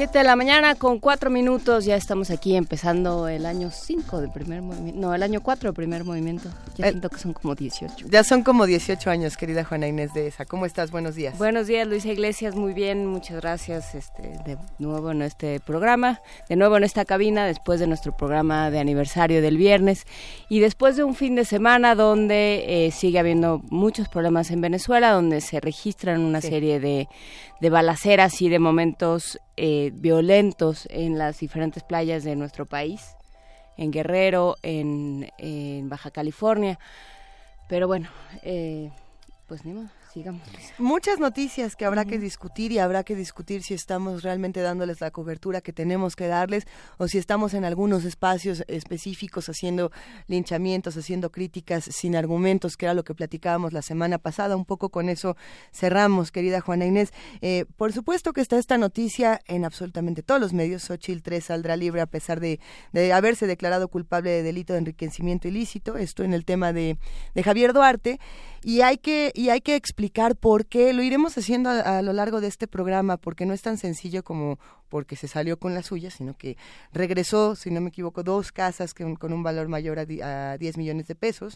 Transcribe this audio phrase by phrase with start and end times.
[0.00, 4.30] Siete de la mañana con cuatro minutos, ya estamos aquí empezando el año 5 del
[4.30, 7.54] primer movimiento, no, el año 4 del primer movimiento, ya Eh, siento que son como
[7.54, 8.06] 18.
[8.08, 10.46] Ya son como 18 años, querida Juana Inés de esa.
[10.46, 10.90] ¿Cómo estás?
[10.90, 11.36] Buenos días.
[11.36, 16.56] Buenos días, Luisa Iglesias, muy bien, muchas gracias este, de nuevo en este programa, de
[16.56, 20.06] nuevo en esta cabina, después de nuestro programa de aniversario del viernes
[20.48, 25.12] y después de un fin de semana donde eh, sigue habiendo muchos problemas en Venezuela,
[25.12, 26.48] donde se registran una Sí.
[26.48, 27.06] serie de,
[27.60, 33.16] de balaceras y de momentos eh, violentos en las diferentes playas de nuestro país,
[33.76, 36.78] en Guerrero, en, Baja California.
[37.68, 38.08] Pero bueno,
[38.42, 38.90] eh,
[39.46, 40.42] pues ni modo, sigamos.
[40.78, 45.10] Muchas noticias que habrá que discutir y habrá que discutir si estamos realmente dándoles la
[45.10, 46.66] cobertura que tenemos que darles
[46.98, 49.92] o si estamos en algunos espacios específicos haciendo
[50.26, 54.56] linchamientos, haciendo críticas sin argumentos, que era lo que platicábamos la semana pasada.
[54.56, 55.36] Un poco con eso
[55.72, 57.12] cerramos, querida Juana Inés.
[57.40, 60.82] Eh, por supuesto que está esta noticia en absolutamente todos los medios.
[60.82, 62.60] Xochitl 3 saldrá libre a pesar de,
[62.92, 65.96] de haberse declarado culpable de delito de enriquecimiento ilícito.
[65.96, 66.98] Esto en el tema de,
[67.34, 68.18] de Javier Duarte.
[68.62, 70.92] Y hay que, y hay que explicar por qué.
[70.92, 74.22] Lo iremos haciendo a, a lo largo de este programa, porque no es tan sencillo
[74.22, 74.58] como
[74.90, 76.58] porque se salió con la suya, sino que
[76.92, 80.58] regresó, si no me equivoco, dos casas con, con un valor mayor a, di- a
[80.58, 81.54] 10 millones de pesos.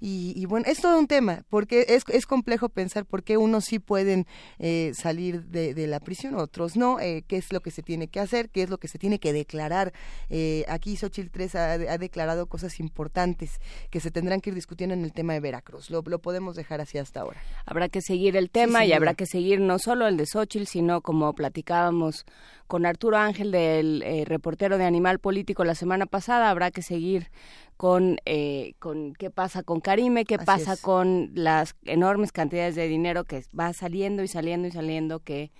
[0.00, 3.66] Y, y bueno, es todo un tema, porque es, es complejo pensar por qué unos
[3.66, 4.26] sí pueden
[4.58, 8.08] eh, salir de, de la prisión, otros no, eh, qué es lo que se tiene
[8.08, 9.92] que hacer, qué es lo que se tiene que declarar.
[10.30, 14.94] Eh, aquí Xochitl 3 ha, ha declarado cosas importantes que se tendrán que ir discutiendo
[14.94, 15.90] en el tema de Veracruz.
[15.90, 17.40] Lo, lo podemos dejar así hasta ahora.
[17.66, 21.02] Habrá que seguir el tema y habrá que seguir no solo el de Xochitl, sino
[21.02, 22.24] como platicábamos
[22.70, 27.32] con Arturo Ángel, del eh, reportero de Animal Político la semana pasada, habrá que seguir
[27.76, 30.80] con, eh, con qué pasa con Karime, qué Así pasa es.
[30.80, 35.50] con las enormes cantidades de dinero que va saliendo y saliendo y saliendo que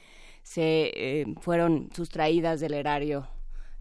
[0.45, 3.27] se eh, fueron sustraídas del erario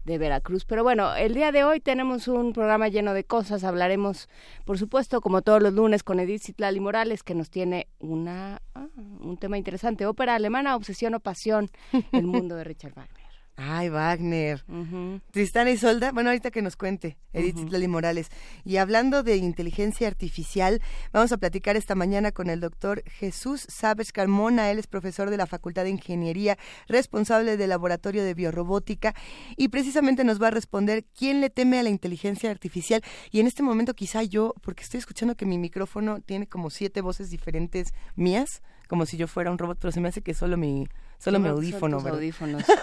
[0.04, 0.64] de Veracruz.
[0.64, 3.62] Pero bueno, el día de hoy tenemos un programa lleno de cosas.
[3.62, 4.28] Hablaremos,
[4.64, 8.88] por supuesto, como todos los lunes, con Edith Citlali Morales, que nos tiene una, ah,
[9.20, 10.04] un tema interesante.
[10.06, 11.70] Ópera alemana, obsesión o pasión,
[12.10, 13.19] el mundo de Richard Wagner.
[13.62, 14.64] Ay, Wagner.
[14.68, 15.20] Ujú.
[15.32, 18.28] Tristana Isolda, bueno, ahorita que nos cuente, Edith Citlali Morales.
[18.64, 20.80] Y hablando de inteligencia artificial,
[21.12, 24.70] vamos a platicar esta mañana con el doctor Jesús Sabes Carmona.
[24.70, 26.56] Él es profesor de la Facultad de Ingeniería,
[26.88, 29.14] responsable del Laboratorio de Biorrobótica,
[29.58, 33.02] y precisamente nos va a responder quién le teme a la inteligencia artificial.
[33.30, 37.02] Y en este momento quizá yo, porque estoy escuchando que mi micrófono tiene como siete
[37.02, 40.56] voces diferentes mías, como si yo fuera un robot, pero se me hace que solo
[40.56, 40.88] mi,
[41.18, 42.18] solo mi audífono, ¿verdad?
[42.18, 42.64] audífonos.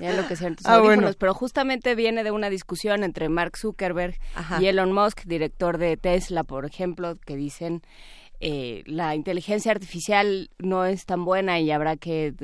[0.00, 1.16] Ya lo que sean tus Ah, audífonos, bueno.
[1.18, 4.60] pero justamente viene de una discusión entre Mark Zuckerberg Ajá.
[4.60, 7.82] y Elon Musk, director de Tesla, por ejemplo, que dicen
[8.46, 12.34] eh, la inteligencia artificial no es tan buena y habrá que,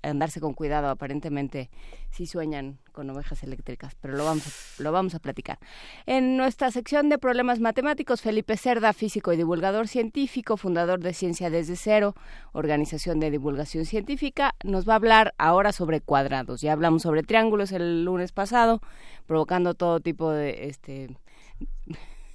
[0.00, 0.88] andarse con cuidado.
[0.88, 1.68] Aparentemente
[2.10, 5.58] sí sueñan con ovejas eléctricas, pero lo vamos, a, lo vamos a platicar.
[6.06, 11.50] En nuestra sección de problemas matemáticos, Felipe Cerda, físico y divulgador científico, fundador de Ciencia
[11.50, 12.14] Desde Cero,
[12.52, 16.62] organización de divulgación científica, nos va a hablar ahora sobre cuadrados.
[16.62, 18.80] Ya hablamos sobre triángulos el lunes pasado,
[19.26, 21.10] provocando todo tipo de este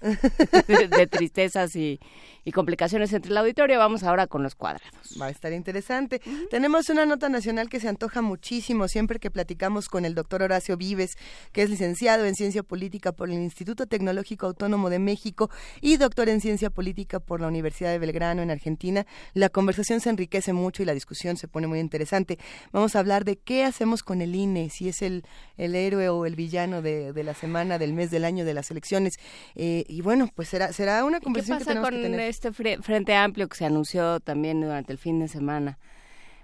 [0.02, 2.00] de, de tristezas y,
[2.44, 3.78] y complicaciones entre el auditorio.
[3.78, 4.90] Vamos ahora con los cuadrados.
[5.20, 6.22] Va a estar interesante.
[6.50, 10.78] Tenemos una nota nacional que se antoja muchísimo siempre que platicamos con el doctor Horacio
[10.78, 11.18] Vives,
[11.52, 15.50] que es licenciado en Ciencia Política por el Instituto Tecnológico Autónomo de México
[15.82, 19.06] y doctor en Ciencia Política por la Universidad de Belgrano en Argentina.
[19.34, 22.40] La conversación se enriquece mucho y la discusión se pone muy interesante.
[22.72, 25.24] Vamos a hablar de qué hacemos con el INE, si es el,
[25.58, 28.72] el héroe o el villano de, de la semana, del mes, del año, de las
[28.72, 29.20] elecciones.
[29.56, 32.04] Eh, y bueno, pues será, será una ¿Y ¿Qué conversación que pasa tenemos con que
[32.04, 32.20] tener.
[32.22, 35.78] este fre- Frente Amplio que se anunció también durante el fin de semana?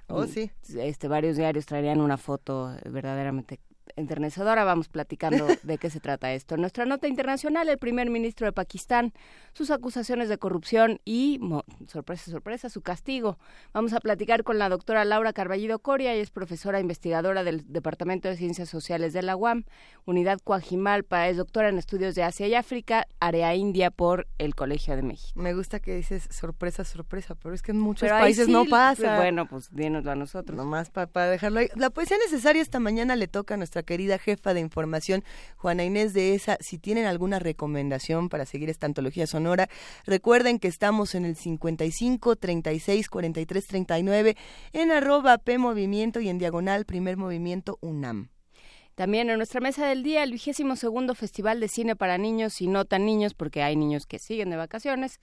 [0.08, 0.52] Oh, sí.
[0.78, 3.60] Este, varios diarios traerían una foto verdaderamente
[3.98, 4.64] enternecedora.
[4.64, 6.56] Vamos platicando de qué se trata esto.
[6.56, 9.14] En nuestra nota internacional, el primer ministro de Pakistán,
[9.54, 11.40] sus acusaciones de corrupción y,
[11.88, 13.38] sorpresa, sorpresa, su castigo.
[13.74, 18.30] Vamos a platicar con la doctora Laura Carballido Coria, ella es profesora investigadora del Departamento
[18.30, 19.66] de Ciencias Sociales de la UAM,
[20.06, 24.96] Unidad Coajimalpa, es doctora en estudios de Asia y África, área India por el Colegio
[24.96, 25.40] de México.
[25.40, 28.66] Me gusta que dices sorpresa, sorpresa, pero es que en muchos Pero países sí, no
[28.66, 29.18] pasa.
[29.18, 30.56] Bueno, pues dínoslo a nosotros.
[30.56, 31.70] Nomás para dejarlo ahí.
[31.76, 35.24] La poesía necesaria esta mañana le toca a nuestra querida jefa de información,
[35.56, 36.58] Juana Inés de ESA.
[36.60, 39.68] Si tienen alguna recomendación para seguir esta antología sonora,
[40.06, 44.38] recuerden que estamos en el 55 36 43 39
[44.74, 48.30] en arroba P Movimiento y en diagonal Primer Movimiento UNAM.
[48.98, 52.68] También en nuestra mesa del día, el vigésimo segundo Festival de Cine para Niños y
[52.68, 55.20] no tan niños, porque hay niños que siguen de vacaciones.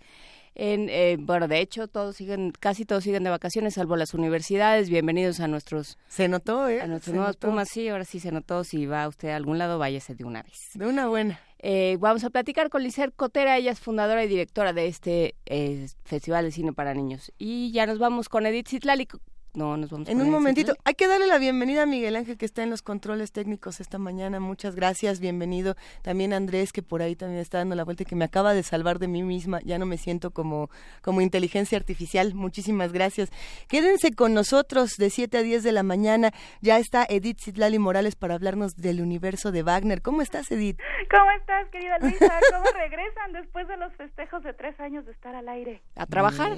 [0.56, 4.88] En, eh, bueno, de hecho, todos siguen, casi todos siguen de vacaciones, salvo las universidades.
[4.88, 5.98] Bienvenidos a nuestros...
[6.06, 6.80] Se notó, ¿eh?
[6.80, 8.62] A nuestros nuevos Pumas, sí, ahora sí se notó.
[8.62, 10.70] Si va usted a algún lado, váyase de una vez.
[10.74, 11.40] De una buena.
[11.58, 15.86] Eh, vamos a platicar con Lizer Cotera, ella es fundadora y directora de este eh,
[16.04, 17.32] Festival de Cine para Niños.
[17.38, 19.08] Y ya nos vamos con Edith Zitlali,
[19.54, 20.08] no, nos vamos.
[20.08, 22.82] En un momentito, hay que darle la bienvenida a Miguel Ángel que está en los
[22.82, 24.40] controles técnicos esta mañana.
[24.40, 25.76] Muchas gracias, bienvenido.
[26.02, 28.64] También Andrés que por ahí también está dando la vuelta y que me acaba de
[28.64, 29.60] salvar de mí misma.
[29.64, 30.70] Ya no me siento como
[31.02, 32.34] como inteligencia artificial.
[32.34, 33.30] Muchísimas gracias.
[33.68, 36.32] Quédense con nosotros de 7 a 10 de la mañana.
[36.60, 40.02] Ya está Edith Citlali Morales para hablarnos del universo de Wagner.
[40.02, 40.80] ¿Cómo estás, Edith?
[41.10, 42.40] ¿Cómo estás, querida Luisa?
[42.50, 45.80] ¿Cómo regresan después de los festejos de tres años de estar al aire?
[45.94, 46.56] A trabajar.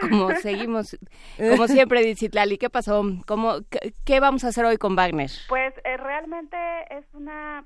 [0.00, 0.96] Como seguimos,
[1.38, 3.02] como siempre, Edith Lali, ¿qué pasó?
[3.26, 3.60] ¿Cómo,
[4.04, 5.30] qué, vamos a hacer hoy con Wagner?
[5.48, 6.58] Pues eh, realmente
[6.90, 7.62] es una...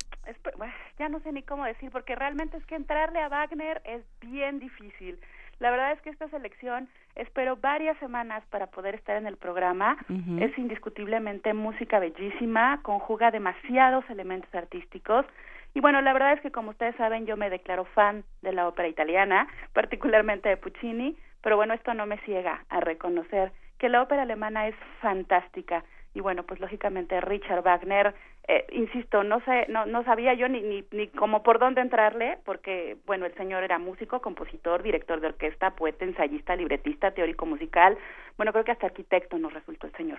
[0.96, 4.60] ya no sé ni cómo decir, porque realmente es que entrarle a Wagner es bien
[4.60, 5.18] difícil.
[5.58, 9.96] La verdad es que esta selección espero varias semanas para poder estar en el programa.
[10.38, 15.26] Es indiscutiblemente música bellísima, conjuga demasiados elementos artísticos.
[15.74, 18.68] Y bueno, la verdad es que como ustedes saben, yo me declaro fan de la
[18.68, 24.02] ópera italiana, particularmente de Puccini, pero bueno, esto no me ciega a reconocer que la
[24.02, 25.82] ópera alemana es fantástica.
[26.12, 28.14] Y bueno pues lógicamente Richard Wagner
[28.48, 32.38] eh, insisto no sé no no sabía yo ni ni ni cómo por dónde entrarle
[32.44, 37.96] porque bueno el señor era músico compositor director de orquesta poeta ensayista libretista teórico musical.
[38.36, 40.18] Bueno creo que hasta arquitecto nos resultó el señor.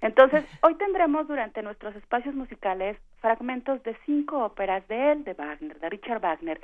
[0.00, 5.78] Entonces hoy tendremos durante nuestros espacios musicales fragmentos de cinco óperas de él de Wagner
[5.80, 6.60] de Richard Wagner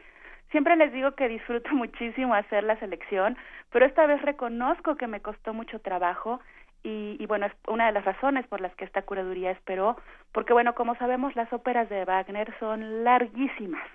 [0.50, 3.36] Siempre les digo que disfruto muchísimo hacer la selección,
[3.70, 6.40] pero esta vez reconozco que me costó mucho trabajo
[6.84, 9.96] y, bueno, es una de las razones por las que esta curaduría esperó,
[10.32, 13.86] porque bueno, como sabemos, las óperas de Wagner son larguísimas.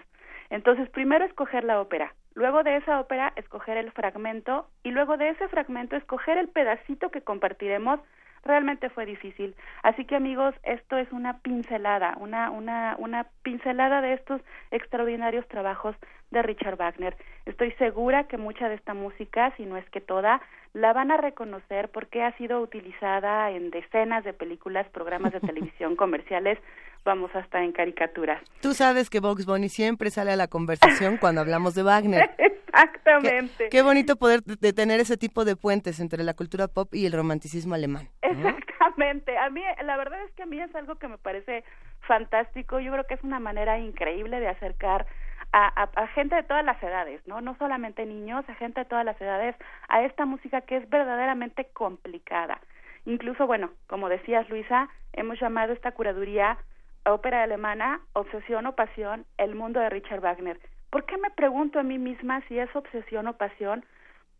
[0.51, 5.29] Entonces, primero escoger la ópera, luego de esa ópera escoger el fragmento y luego de
[5.29, 7.99] ese fragmento escoger el pedacito que compartiremos
[8.43, 9.55] realmente fue difícil.
[9.81, 14.41] Así que amigos, esto es una pincelada, una, una, una pincelada de estos
[14.71, 15.95] extraordinarios trabajos
[16.33, 17.15] de Richard Wagner.
[17.45, 20.41] Estoy segura que mucha de esta música, si no es que toda,
[20.73, 25.95] la van a reconocer porque ha sido utilizada en decenas de películas, programas de televisión,
[26.03, 26.59] comerciales,
[27.05, 28.41] vamos hasta en caricaturas.
[28.61, 32.29] Tú sabes que Vox Bunny siempre sale a la conversación cuando hablamos de Wagner.
[32.73, 33.69] Exactamente.
[33.69, 37.75] Qué, bonito poder tener ese tipo de puentes entre la cultura pop y el romanticismo
[37.75, 38.09] alemán.
[38.23, 39.37] Exactamente.
[39.37, 41.63] A mí, la verdad es que a mí es algo que me parece
[42.07, 42.79] fantástico.
[42.79, 45.05] Yo creo que es una manera increíble de acercar
[45.53, 47.39] a, gente de todas las edades, ¿no?
[47.39, 49.55] No solamente niños, a gente de todas las edades,
[49.87, 52.59] a esta música que es verdaderamente complicada.
[53.05, 56.57] Incluso, bueno, como decías, Luisa, hemos llamado esta curaduría
[57.05, 60.59] ópera alemana, obsesión o pasión, el mundo de Richard Wagner.
[60.89, 63.85] ¿Por qué me pregunto a mí misma si es obsesión o pasión?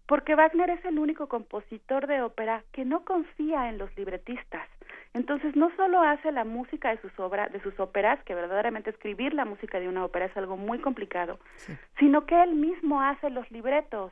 [0.05, 4.67] Porque Wagner es el único compositor de ópera que no confía en los libretistas.
[5.13, 9.33] Entonces no solo hace la música de sus obras, de sus óperas, que verdaderamente escribir
[9.33, 11.39] la música de una ópera es algo muy complicado,
[11.99, 14.11] sino que él mismo hace los libretos,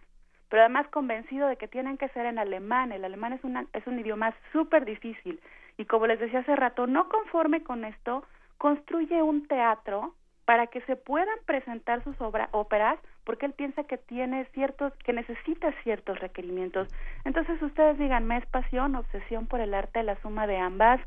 [0.50, 2.92] pero además convencido de que tienen que ser en alemán.
[2.92, 5.40] El alemán es, una, es un idioma súper difícil
[5.78, 8.24] y como les decía hace rato, no conforme con esto,
[8.58, 10.14] construye un teatro
[10.52, 15.72] para que se puedan presentar sus óperas porque él piensa que tiene ciertos, que necesita
[15.82, 16.90] ciertos requerimientos.
[17.24, 21.00] Entonces ustedes díganme, ¿es pasión, obsesión por el arte, la suma de ambas?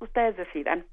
[0.00, 0.86] Ustedes decidan.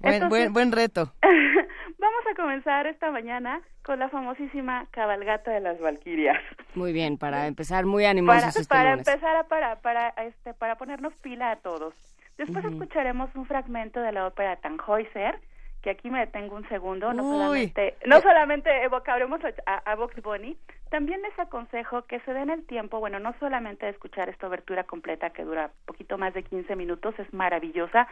[0.00, 1.12] Buen, buen, buen reto.
[1.98, 6.42] vamos a comenzar esta mañana con la famosísima cabalgata de las Valquirias.
[6.74, 11.12] Muy bien, para empezar muy animosos para, este para empezar para para este para ponernos
[11.16, 11.94] pila a todos.
[12.38, 15.38] Después escucharemos un fragmento de la ópera Tannhäuser
[15.82, 20.56] que aquí me detengo un segundo, no solamente, no solamente evocaremos a, a, Vox Bunny,
[20.90, 24.84] también les aconsejo que se den el tiempo, bueno, no solamente de escuchar esta obertura
[24.84, 28.06] completa que dura poquito más de 15 minutos, es maravillosa,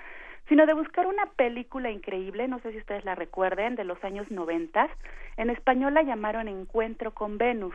[0.48, 4.28] sino de buscar una película increíble, no sé si ustedes la recuerden, de los años
[4.30, 4.88] 90,
[5.36, 7.74] en español la llamaron Encuentro con Venus,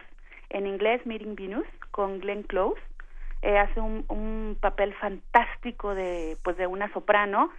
[0.49, 2.81] en inglés Meeting Venus, con Glenn Close,
[3.41, 7.51] eh, hace un, un papel fantástico de, pues, de una soprano,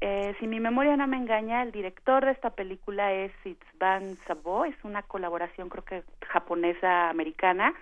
[0.00, 4.64] eh, si mi memoria no me engaña, el director de esta película es Itzban Sabo,
[4.64, 7.74] es una colaboración creo que japonesa-americana,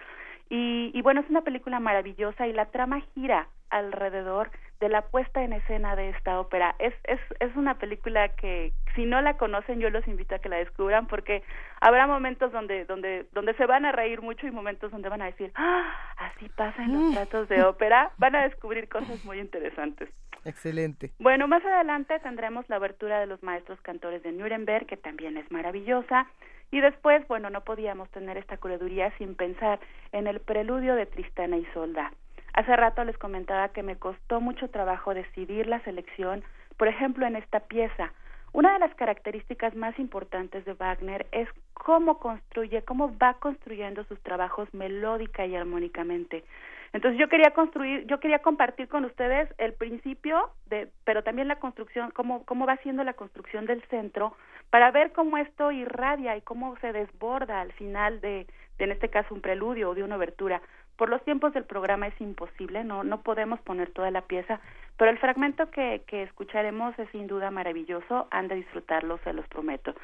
[0.51, 4.51] y, y, bueno, es una película maravillosa y la trama gira alrededor
[4.81, 6.75] de la puesta en escena de esta ópera.
[6.79, 10.49] Es, es, es una película que si no la conocen yo los invito a que
[10.49, 11.43] la descubran porque
[11.81, 15.27] habrá momentos donde, donde, donde se van a reír mucho y momentos donde van a
[15.27, 17.15] decir, ah, así pasa en los mm.
[17.15, 20.09] tratos de ópera, van a descubrir cosas muy interesantes.
[20.45, 21.11] Excelente.
[21.19, 25.51] Bueno, más adelante tendremos la abertura de los maestros cantores de Nuremberg, que también es
[25.51, 26.27] maravillosa.
[26.71, 29.81] Y después, bueno, no podíamos tener esta curaduría sin pensar
[30.13, 32.13] en el preludio de Tristana y Solda.
[32.53, 36.43] Hace rato les comentaba que me costó mucho trabajo decidir la selección,
[36.77, 38.13] por ejemplo, en esta pieza.
[38.53, 44.21] Una de las características más importantes de Wagner es cómo construye, cómo va construyendo sus
[44.23, 46.45] trabajos melódica y armónicamente.
[46.93, 51.59] Entonces yo quería construir, yo quería compartir con ustedes el principio de, pero también la
[51.59, 54.35] construcción, cómo, cómo va siendo la construcción del centro,
[54.71, 58.47] para ver cómo esto irradia y cómo se desborda al final de,
[58.79, 60.63] de en este caso un preludio o de una obertura.
[60.97, 64.61] Por los tiempos del programa es imposible, no, no podemos poner toda la pieza,
[64.97, 69.47] pero el fragmento que, que escucharemos es sin duda maravilloso, han de disfrutarlo, se los
[69.47, 69.95] prometo.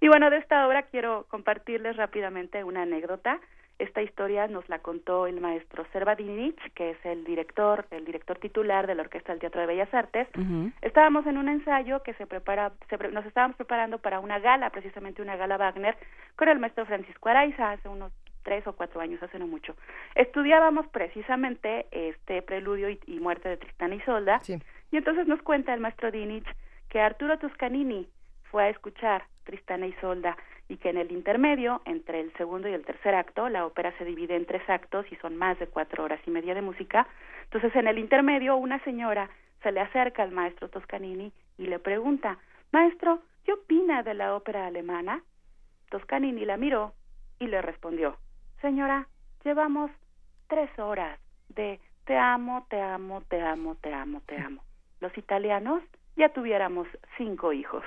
[0.00, 3.40] Y bueno, de esta obra quiero compartirles rápidamente una anécdota.
[3.82, 8.86] Esta historia nos la contó el maestro Serva que es el director, el director titular
[8.86, 10.28] de la Orquesta del Teatro de Bellas Artes.
[10.82, 12.70] Estábamos en un ensayo que se prepara,
[13.10, 15.96] nos estábamos preparando para una gala, precisamente una gala Wagner,
[16.36, 18.12] con el maestro Francisco Araiza hace unos
[18.44, 19.74] tres o cuatro años, hace no mucho.
[20.14, 25.80] Estudiábamos precisamente este preludio y, muerte de Tristán y Solda, y entonces nos cuenta el
[25.80, 26.46] maestro Dinich
[26.88, 28.06] que Arturo Toscanini
[28.44, 30.36] fue a escuchar Tristana y Solda
[30.68, 34.04] y que en el intermedio, entre el segundo y el tercer acto, la ópera se
[34.04, 37.06] divide en tres actos y son más de cuatro horas y media de música,
[37.44, 39.28] entonces en el intermedio una señora
[39.62, 42.38] se le acerca al maestro Toscanini y le pregunta,
[42.72, 45.22] Maestro, ¿qué opina de la ópera alemana?
[45.90, 46.94] Toscanini la miró
[47.38, 48.16] y le respondió,
[48.60, 49.06] Señora,
[49.44, 49.90] llevamos
[50.48, 51.18] tres horas
[51.48, 54.62] de te amo, te amo, te amo, te amo, te amo.
[55.00, 55.82] Los italianos
[56.16, 57.84] ya tuviéramos cinco hijos.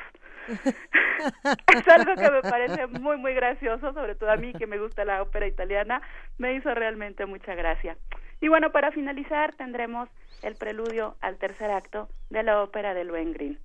[0.48, 5.06] es algo que me parece muy, muy gracioso, sobre todo a mí que me gusta
[5.06, 6.02] la ópera italiana,
[6.38, 7.98] me hizo realmente mucha gracia.
[8.42, 10.10] Y bueno, para finalizar tendremos
[10.44, 13.60] el preludio al tercer acto de la ópera de Lohengrin.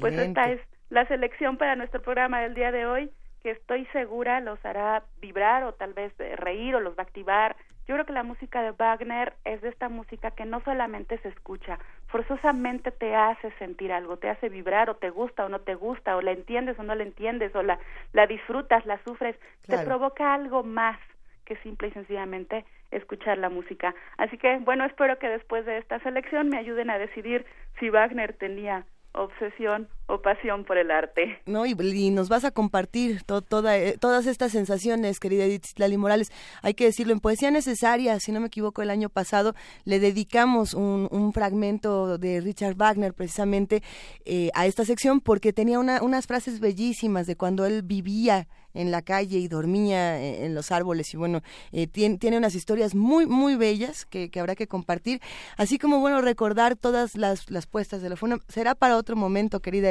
[0.00, 0.60] Pues esta es
[0.90, 3.10] la selección para nuestro programa del día de hoy
[3.42, 7.56] que estoy segura los hará vibrar o tal vez reír o los va a activar.
[7.88, 11.28] Yo creo que la música de Wagner es de esta música que no solamente se
[11.28, 11.78] escucha,
[12.08, 16.14] forzosamente te hace sentir algo, te hace vibrar o te gusta o no te gusta,
[16.14, 17.78] o la entiendes o no la entiendes, o la,
[18.12, 20.98] la disfrutas, la sufres, te provoca algo más
[21.46, 23.94] que simple y sencillamente escuchar la música.
[24.18, 27.46] Así que, bueno, espero que después de esta selección me ayuden a decidir
[27.80, 31.38] si Wagner tenía obsesión o pasión por el arte.
[31.46, 31.74] No, y,
[32.10, 36.32] nos vas a compartir toda, eh, todas estas sensaciones, querida Edith Lali Morales.
[36.62, 40.74] Hay que decirlo, en Poesía Necesaria, si no me equivoco, el año pasado le dedicamos
[40.74, 43.82] un, fragmento de Richard Wagner precisamente
[44.24, 49.02] eh, a esta sección porque tenía unas frases bellísimas de cuando él vivía en la
[49.02, 53.56] calle y dormía en los árboles y bueno, eh, tiene, tiene, unas historias muy, muy
[53.56, 55.20] bellas que, habrá que compartir,
[55.56, 58.38] así como bueno, recordar todas las, las puestas de la funa.
[58.48, 59.90] Será para otro momento, querida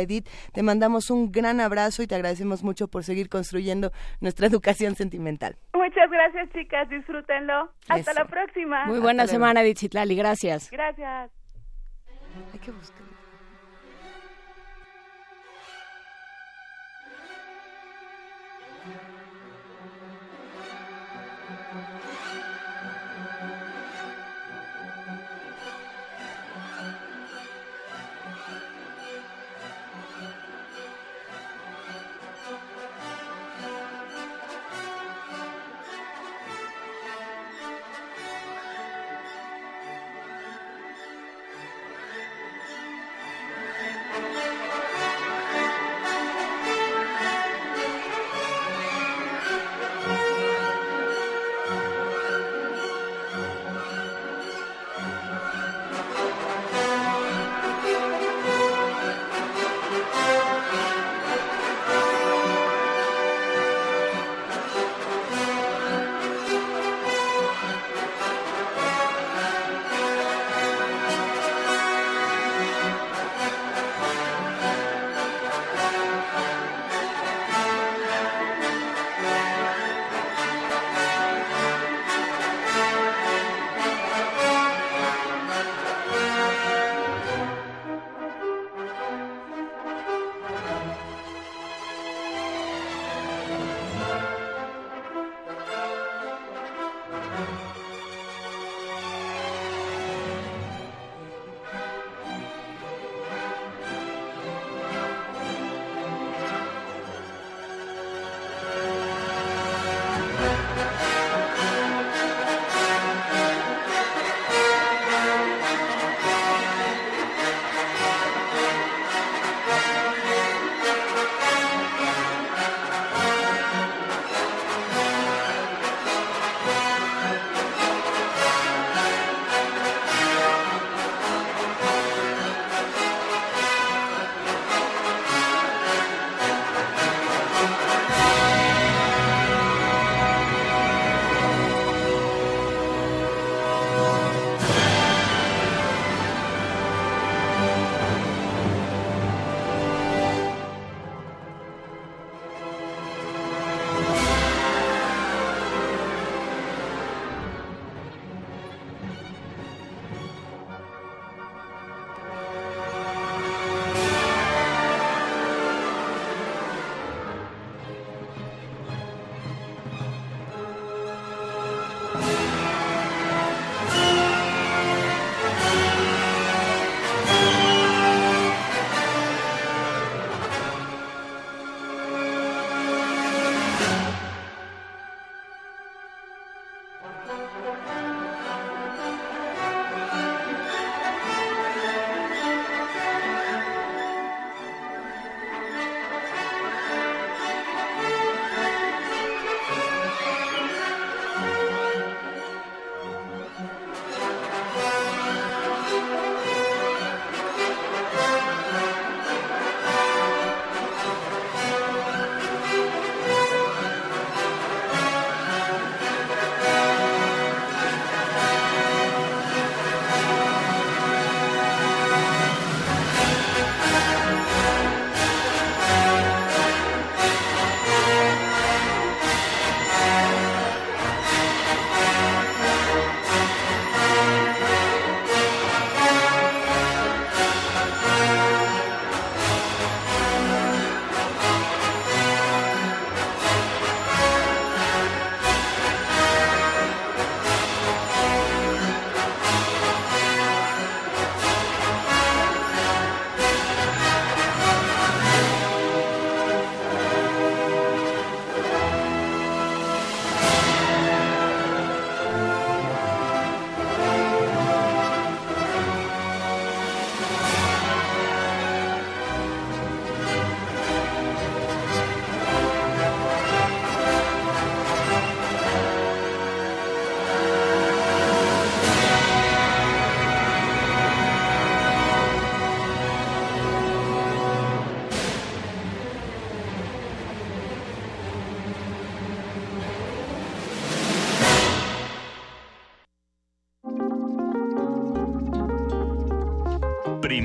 [0.53, 5.57] te mandamos un gran abrazo y te agradecemos mucho por seguir construyendo nuestra educación sentimental.
[5.73, 7.71] Muchas gracias, chicas, disfrútenlo.
[7.89, 8.85] Hasta la próxima.
[8.85, 10.69] Muy buena semana, Edith Citlali, gracias.
[10.71, 11.31] Gracias.
[12.53, 13.06] Hay que buscar.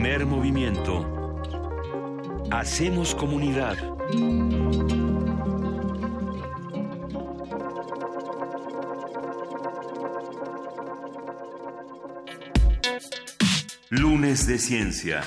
[0.02, 1.38] Primer movimiento.
[2.50, 3.76] Hacemos comunidad.
[13.90, 15.22] Lunes de Ciencia.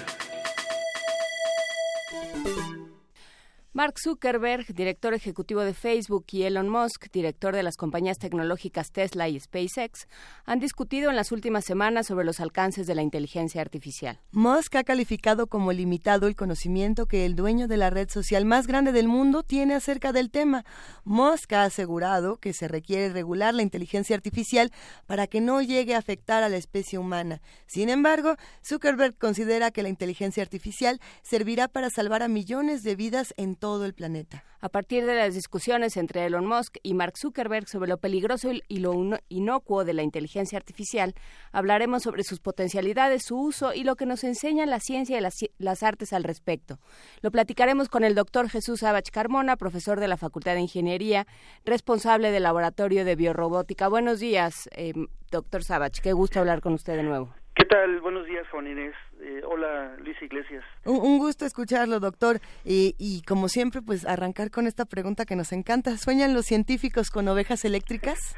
[4.05, 9.39] Zuckerberg, director ejecutivo de Facebook, y Elon Musk, director de las compañías tecnológicas Tesla y
[9.39, 10.07] SpaceX,
[10.45, 14.19] han discutido en las últimas semanas sobre los alcances de la inteligencia artificial.
[14.31, 18.67] Musk ha calificado como limitado el conocimiento que el dueño de la red social más
[18.67, 20.65] grande del mundo tiene acerca del tema.
[21.03, 24.71] Musk ha asegurado que se requiere regular la inteligencia artificial
[25.07, 27.41] para que no llegue a afectar a la especie humana.
[27.65, 33.33] Sin embargo, Zuckerberg considera que la inteligencia artificial servirá para salvar a millones de vidas
[33.37, 34.43] en todo el planeta.
[34.61, 38.79] A partir de las discusiones entre Elon Musk y Mark Zuckerberg sobre lo peligroso y
[38.79, 38.93] lo
[39.29, 41.13] inocuo de la inteligencia artificial,
[41.51, 45.35] hablaremos sobre sus potencialidades, su uso y lo que nos enseñan la ciencia y las,
[45.57, 46.79] las artes al respecto.
[47.21, 51.27] Lo platicaremos con el doctor Jesús Abach Carmona, profesor de la Facultad de Ingeniería,
[51.63, 53.87] responsable del Laboratorio de Biorrobótica.
[53.87, 54.93] Buenos días, eh,
[55.31, 55.99] doctor Sabach.
[56.01, 57.33] Qué gusto hablar con usted de nuevo.
[57.55, 58.01] ¿Qué tal?
[58.01, 58.93] Buenos días, Juan Inés.
[59.21, 60.63] Eh, hola, Luis Iglesias.
[60.85, 62.37] Un, gusto escucharlo, doctor.
[62.65, 65.97] y como siempre, pues arrancar con esta pregunta que nos encanta.
[65.97, 68.35] ¿Sueñan los científicos con ovejas eléctricas?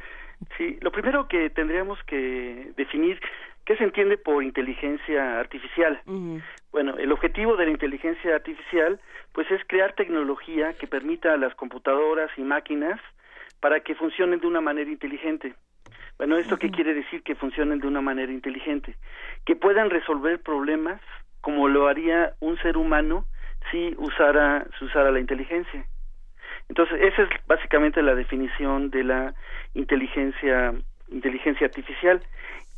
[0.58, 3.20] Sí, lo primero que tendríamos que definir
[3.68, 6.02] ¿Qué se entiende por inteligencia artificial?
[6.72, 8.98] Bueno, el objetivo de la inteligencia artificial
[9.34, 12.98] pues es crear tecnología que permita a las computadoras y máquinas
[13.60, 15.54] para que funcionen de una manera inteligente.
[16.18, 18.96] Bueno, ¿esto qué quiere decir que funcionen de una manera inteligente?
[19.46, 21.00] Que puedan resolver problemas
[21.42, 23.26] como lo haría un ser humano
[23.72, 25.86] si usara, si usara la inteligencia.
[26.70, 29.34] Entonces, esa es básicamente la definición de la
[29.76, 30.74] inteligencia,
[31.10, 32.22] inteligencia artificial.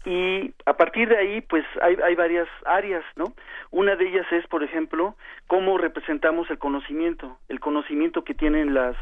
[0.06, 3.34] Y a partir de ahí, pues hay, hay varias áreas, ¿no?
[3.72, 5.16] Una de ellas es, por ejemplo,
[5.48, 8.96] cómo representamos el conocimiento, el conocimiento que tienen las,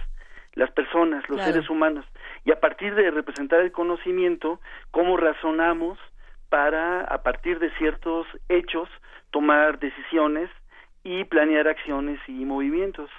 [0.57, 2.03] las personas, los seres humanos
[2.43, 4.59] y a partir de representar el conocimiento,
[4.91, 5.99] cómo razonamos
[6.49, 8.89] para, a partir de ciertos hechos,
[9.31, 10.49] tomar decisiones
[11.03, 13.09] y planear acciones y movimientos.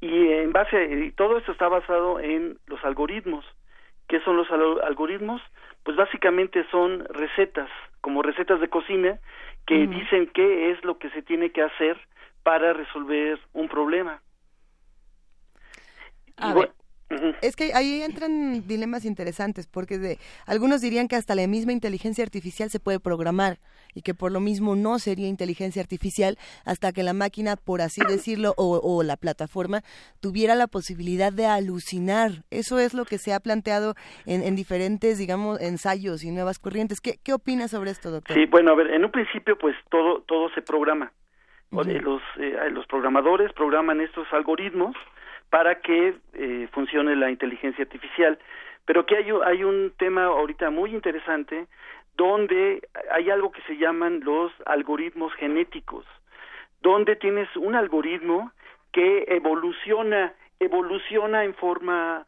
[0.00, 3.44] Y en base, y todo esto está basado en los algoritmos.
[4.08, 5.40] ¿Qué son los algoritmos?
[5.82, 7.70] Pues básicamente son recetas,
[8.00, 9.18] como recetas de cocina,
[9.66, 11.98] que dicen qué es lo que se tiene que hacer
[12.42, 14.20] para resolver un problema.
[17.42, 22.24] Es que ahí entran dilemas interesantes, porque de, algunos dirían que hasta la misma inteligencia
[22.24, 23.58] artificial se puede programar
[23.94, 28.00] y que por lo mismo no sería inteligencia artificial hasta que la máquina, por así
[28.08, 29.82] decirlo, o, la plataforma
[30.20, 32.30] tuviera la posibilidad de alucinar.
[32.50, 33.94] Eso es lo que se ha planteado
[34.26, 37.00] en, diferentes, digamos, ensayos y nuevas corrientes.
[37.00, 38.36] ¿Qué, ¿Qué opinas sobre esto, doctor?
[38.36, 41.12] Sí, bueno, a ver, en un principio, pues todo, todo se programa.
[41.70, 44.96] los, eh, los programadores programan estos algoritmos
[45.50, 48.38] para que eh, funcione la inteligencia artificial.
[48.84, 51.66] Pero que hay, hay un tema ahorita muy interesante
[52.16, 56.06] donde hay algo que se llaman los algoritmos genéticos,
[56.80, 58.52] donde tienes un algoritmo
[58.92, 62.26] que evoluciona, evoluciona en forma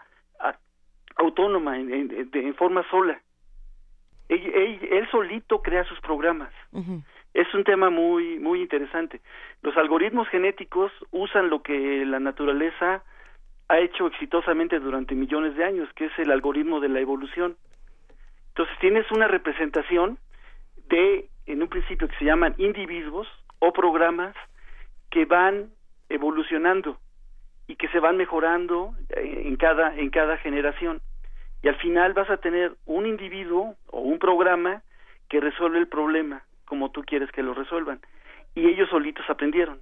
[1.17, 3.21] autónoma, en, forma sola.
[4.29, 6.53] Él, solito crea sus programas.
[7.37, 9.21] Es un tema muy muy interesante.
[9.61, 13.05] Los algoritmos genéticos usan lo que la naturaleza
[13.69, 17.59] ha hecho exitosamente durante millones de años, que es el algoritmo de la evolución.
[18.49, 20.19] Entonces tienes una representación
[20.89, 24.35] de, en un principio que se llaman individuos o programas
[25.11, 25.69] que van
[26.09, 26.99] evolucionando
[27.67, 31.03] y que se van mejorando eh, en cada en cada generación
[31.63, 34.83] y al final vas a tener un individuo o un programa
[35.29, 38.01] que resuelve el problema como tú quieres que lo resuelvan
[38.55, 39.81] y ellos solitos aprendieron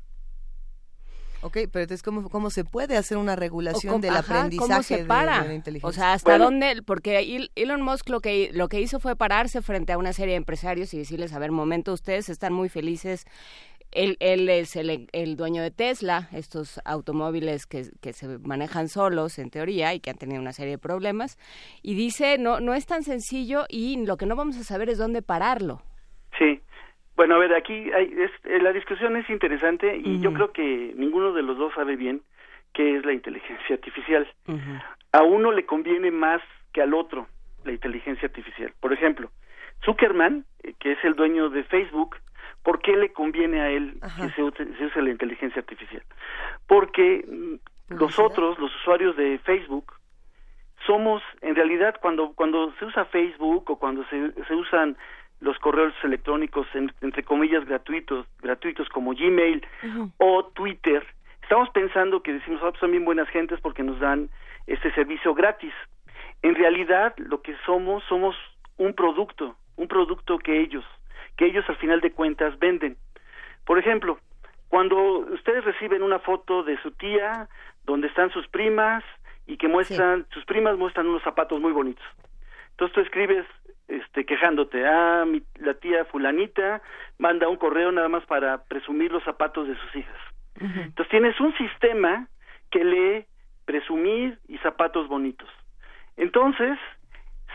[1.44, 5.86] Ok, pero entonces, ¿cómo, cómo se puede hacer una regulación del aprendizaje De, la inteligencia?
[5.86, 6.80] O sea, ¿hasta dónde?
[6.80, 10.38] Porque Elon Musk lo que, lo que hizo fue pararse frente a una serie de
[10.38, 13.26] empresarios y decirles, a ver, momento, ustedes están muy felices
[13.92, 19.38] él, él, es el, el, dueño de Tesla, estos automóviles que, que, se manejan solos
[19.38, 21.38] en teoría y que han tenido una serie de problemas.
[21.82, 24.96] Y dice, no, no es tan sencillo y lo que no vamos a saber es
[24.96, 25.82] dónde pararlo.
[26.38, 26.60] Sí,
[27.16, 30.92] bueno, a ver, aquí hay, es, eh, la discusión es interesante y yo creo que
[30.96, 32.22] ninguno de los dos sabe bien
[32.72, 34.26] qué es la inteligencia artificial.
[35.12, 37.28] A uno le conviene más que al otro
[37.64, 38.72] la inteligencia artificial.
[38.80, 39.30] Por ejemplo,
[39.84, 42.16] Zuckerman, eh, que es el dueño de Facebook,
[42.64, 46.02] ¿por qué le conviene a él que se, use la inteligencia artificial?
[46.66, 49.92] Porque mm, los otros, los usuarios de Facebook,
[50.84, 54.96] somos, en realidad, cuando, cuando se usa Facebook o cuando se, se usan
[55.40, 59.66] los correos electrónicos entre comillas gratuitos, gratuitos como Gmail
[60.18, 61.06] o Twitter,
[61.42, 64.30] estamos pensando que decimos, ah, pues son bien buenas gentes porque nos dan
[64.66, 65.72] este servicio gratis.
[66.42, 68.34] En realidad, lo que somos, somos
[68.76, 70.84] un producto, un producto que ellos,
[71.36, 72.96] que ellos al final de cuentas venden.
[73.66, 74.18] Por ejemplo,
[74.68, 74.96] cuando
[75.32, 77.48] ustedes reciben una foto de su tía,
[77.84, 79.04] donde están sus primas
[79.46, 82.04] y que muestran, sus primas muestran unos zapatos muy bonitos.
[82.70, 83.46] Entonces tú escribes
[83.88, 86.82] este, quejándote, ah, mi, la tía fulanita
[87.18, 90.20] manda un correo nada más para presumir los zapatos de sus hijas.
[90.60, 92.28] Entonces tienes un sistema
[92.70, 93.24] que lee
[93.64, 95.48] presumir y zapatos bonitos.
[96.16, 96.78] Entonces,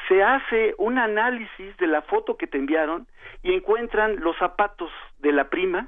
[0.10, 3.08] se hace un análisis de la foto que te enviaron
[3.42, 5.88] y encuentran los zapatos de la prima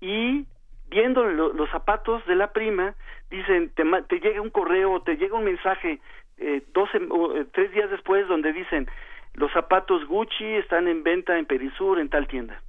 [0.00, 0.46] y
[0.88, 2.94] viendo los zapatos de la prima,
[3.28, 6.00] dicen, te, te llega un correo, te llega un mensaje
[6.38, 8.88] eh, doce, eh, tres días después donde dicen,
[9.36, 12.60] los zapatos Gucci están en venta en Perisur, en tal tienda.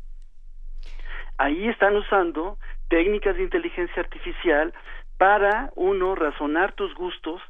[1.37, 2.57] Ahí están usando
[2.89, 4.73] técnicas de inteligencia artificial
[5.17, 7.41] para, uno, razonar tus gustos,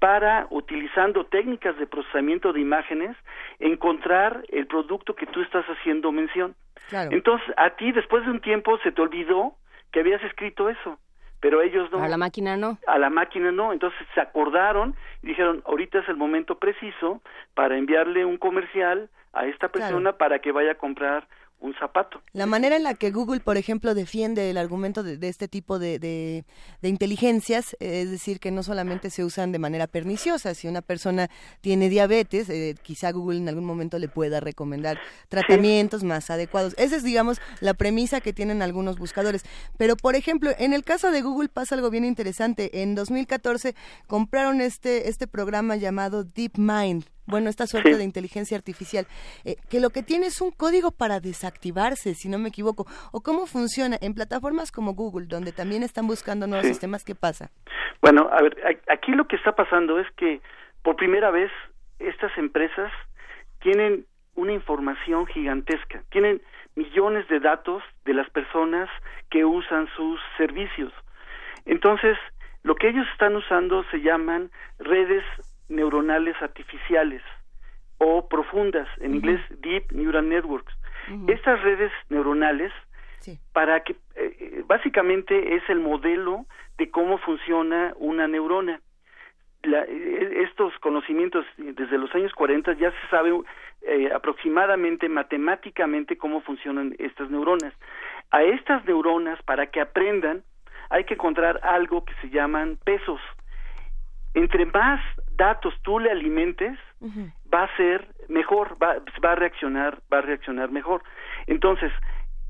[0.00, 3.16] para, utilizando técnicas de procesamiento de imágenes,
[3.58, 6.54] encontrar el producto que tú estás haciendo mención.
[7.10, 9.54] Entonces, a ti después de un tiempo se te olvidó
[9.92, 10.98] que habías escrito eso,
[11.40, 12.02] pero ellos no.
[12.02, 12.78] A la máquina no.
[12.86, 13.72] A la máquina no.
[13.72, 17.22] Entonces se acordaron y dijeron, ahorita es el momento preciso
[17.54, 21.28] para enviarle un comercial a esta persona para que vaya a comprar
[21.60, 22.22] un zapato.
[22.32, 25.98] La manera en la que Google, por ejemplo, defiende el argumento de, este tipo de,
[25.98, 26.44] de,
[26.88, 31.28] inteligencias, es decir, que no solamente se usan de manera perniciosa, si una persona
[31.60, 36.74] tiene diabetes, eh, quizá Google en algún momento le pueda recomendar tratamientos más adecuados.
[36.78, 39.44] Esa es, digamos, la premisa que tienen algunos buscadores.
[39.76, 42.82] Pero, por ejemplo, en el caso de Google pasa algo bien interesante.
[42.82, 43.74] En 2014
[44.06, 49.06] compraron este, este programa llamado DeepMind bueno, esta suerte de inteligencia artificial,
[49.44, 52.86] eh, que lo que tiene es un código para desactivarse, si no me equivoco.
[53.12, 57.04] ¿O cómo funciona en plataformas como Google, donde también están buscando nuevos sistemas?
[57.04, 57.50] ¿Qué pasa?
[58.00, 60.40] Bueno, a ver, aquí lo que está pasando es que
[60.82, 61.50] por primera vez
[61.98, 62.90] estas empresas
[63.60, 66.40] tienen una información gigantesca, tienen
[66.76, 68.88] millones de datos de las personas
[69.30, 70.92] que usan sus servicios.
[71.66, 72.16] Entonces,
[72.62, 75.24] lo que ellos están usando se llaman redes
[75.68, 77.22] neuronales artificiales
[77.98, 80.72] o profundas, en inglés Deep Neural Networks.
[81.26, 82.72] Estas redes neuronales,
[83.52, 83.96] para que eh,
[84.40, 88.80] eh, básicamente es el modelo de cómo funciona una neurona.
[89.62, 93.32] Eh, estos conocimientos desde los años 40 ya se sabe
[94.14, 97.74] aproximadamente matemáticamente cómo funcionan estas neuronas.
[98.30, 100.42] A estas neuronas, para que aprendan,
[100.90, 103.20] hay que encontrar algo que se llaman pesos.
[104.34, 105.00] Entre más
[105.36, 106.78] datos tú le alimentes,
[107.52, 111.02] va a ser mejor, va, va a reaccionar, va a reaccionar mejor.
[111.46, 111.92] Entonces,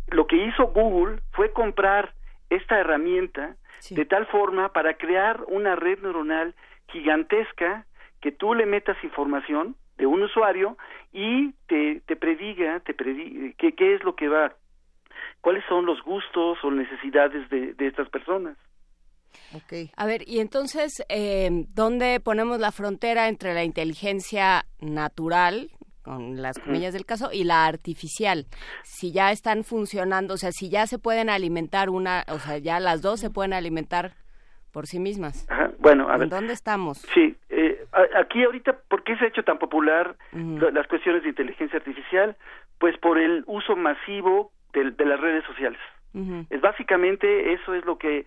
[0.08, 2.14] lo que hizo Google fue comprar
[2.50, 3.56] esta herramienta
[3.90, 6.54] de tal forma para crear una red neuronal
[6.88, 7.84] gigantesca
[8.20, 10.76] que tú le metas información de un usuario
[11.12, 14.54] y te, te prediga, te prediga qué, qué es lo que va,
[15.40, 18.56] cuáles son los gustos o necesidades de, de estas personas.
[19.96, 25.70] A ver, y entonces, eh, ¿dónde ponemos la frontera entre la inteligencia natural,
[26.02, 28.46] con las comillas del caso, y la artificial?
[28.82, 32.78] Si ya están funcionando, o sea, si ya se pueden alimentar una, o sea, ya
[32.80, 34.12] las dos se pueden alimentar
[34.72, 35.46] por sí mismas.
[35.78, 36.28] Bueno, a ver.
[36.28, 36.98] ¿Dónde estamos?
[37.14, 41.78] Sí, eh, aquí ahorita, ¿por qué se ha hecho tan popular las cuestiones de inteligencia
[41.78, 42.36] artificial?
[42.78, 45.80] Pues por el uso masivo de, de las redes sociales.
[46.50, 48.26] Es básicamente eso es lo que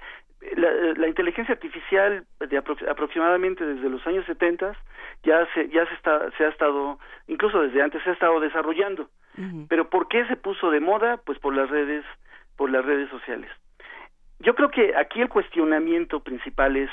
[0.55, 4.75] la, inteligencia artificial de aproximadamente desde los años 70
[5.23, 9.09] ya se ya se está se ha estado incluso desde antes se ha estado desarrollando.
[9.69, 12.03] Pero por qué se puso de moda pues por las redes
[12.57, 13.49] por las redes sociales.
[14.39, 16.89] Yo creo que aquí el cuestionamiento principal es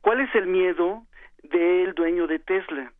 [0.00, 1.02] cuál es el miedo
[1.42, 2.92] del dueño de Tesla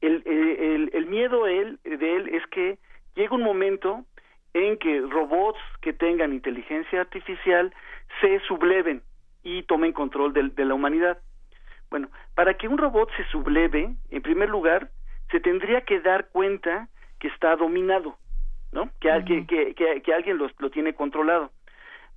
[0.00, 2.78] el, el, el miedo él, de él es que
[3.14, 4.04] llega un momento
[4.52, 7.72] en que robots que tengan inteligencia artificial
[8.20, 9.02] se subleven
[9.42, 11.18] y tomen control de, la humanidad.
[11.90, 14.90] Bueno, para que un robot se subleve, en primer lugar,
[15.30, 16.88] se tendría que dar cuenta
[17.20, 18.16] que está dominado,
[18.72, 18.90] ¿no?
[19.00, 21.50] Que, alguien, que, que, alguien lo, lo, tiene controlado.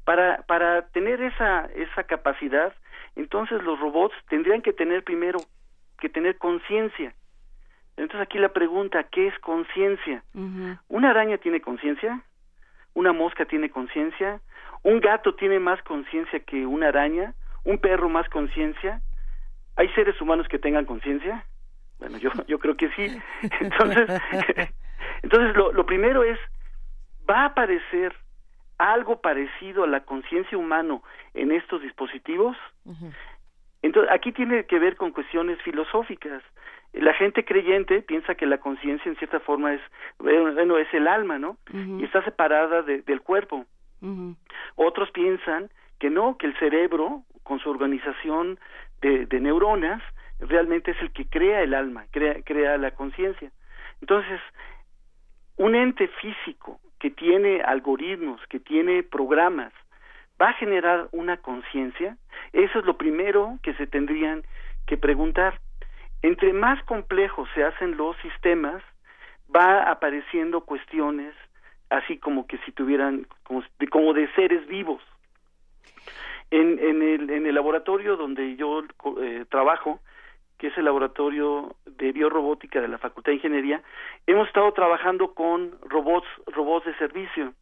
[0.06, 2.74] Para, para tener esa, esa capacidad,
[3.16, 5.40] entonces los robots tendrían que tener primero
[6.00, 7.14] que tener conciencia.
[7.98, 10.24] Entonces aquí la pregunta, ¿qué es conciencia?
[10.88, 12.22] ¿Una araña tiene conciencia?
[12.98, 14.42] ¿Una mosca tiene conciencia?
[14.84, 17.34] un gato tiene más conciencia que una araña,
[17.64, 19.02] un perro más conciencia.
[19.76, 21.46] ¿Hay seres humanos que tengan conciencia?
[22.00, 23.22] Bueno, yo, yo creo que sí.
[23.60, 24.10] Entonces,
[25.24, 26.40] Entonces, lo, lo primero es,
[27.30, 28.16] ¿va a aparecer
[28.78, 31.00] algo parecido a la conciencia humana
[31.34, 32.56] en estos dispositivos?
[33.82, 36.42] Entonces, aquí tiene que ver con cuestiones filosóficas.
[36.94, 39.82] La gente creyente piensa que la conciencia en cierta forma es,
[40.20, 41.58] bueno, es el alma, ¿no?
[41.72, 43.66] Y está separada del cuerpo.
[44.76, 45.70] Otros piensan
[46.00, 48.60] que no, que el cerebro, con su organización
[49.02, 50.02] de, de neuronas,
[50.40, 53.52] realmente es el que crea el alma, crea, crea la conciencia.
[54.02, 54.40] Entonces,
[55.58, 59.74] un ente físico que tiene algoritmos, que tiene programas,
[60.42, 62.18] va a generar una conciencia,
[62.54, 64.44] eso es lo primero que se tendrían
[64.86, 65.60] que preguntar.
[66.22, 68.82] Entre más complejos se hacen los sistemas,
[69.54, 71.34] va apareciendo cuestiones
[71.90, 75.02] así como que si tuvieran como de, como de seres vivos.
[76.50, 78.82] En, en, el, en el laboratorio donde yo
[79.22, 80.00] eh, trabajo,
[80.58, 83.82] que es el laboratorio de biorrobótica de la Facultad de Ingeniería,
[84.28, 87.54] hemos estado trabajando con robots, robots de servicio.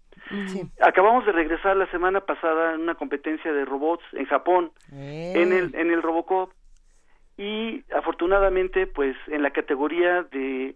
[0.82, 5.76] Acabamos de regresar la semana pasada en una competencia de robots en Japón, en el
[5.76, 6.52] en el Robocop
[7.38, 10.76] y afortunadamente pues en la categoría de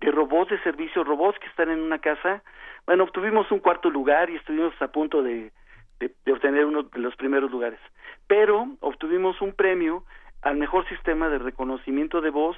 [0.00, 2.42] de robots de servicio, robots que están en una casa,
[2.86, 5.52] bueno, obtuvimos un cuarto lugar y estuvimos a punto de,
[6.00, 7.78] de obtener uno de los primeros lugares.
[8.26, 10.04] Pero obtuvimos un premio
[10.42, 12.56] al mejor sistema de reconocimiento de voz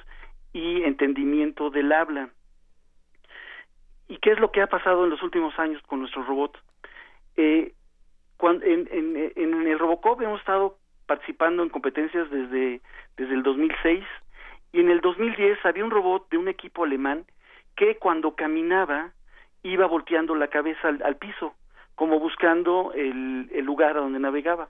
[0.53, 2.29] y entendimiento del habla.
[4.07, 6.57] ¿Y qué es lo que ha pasado en los últimos años con nuestro robot?
[7.35, 7.73] Eh,
[8.37, 12.81] cuando, en, en, en, el Robocop hemos estado participando en competencias desde,
[13.17, 14.03] desde el 2006
[14.71, 17.25] y en el 2010 había un robot de un equipo alemán
[17.75, 19.11] que cuando caminaba
[19.63, 21.55] iba volteando la cabeza al, al piso,
[21.95, 24.69] como buscando el, el lugar a donde navegaba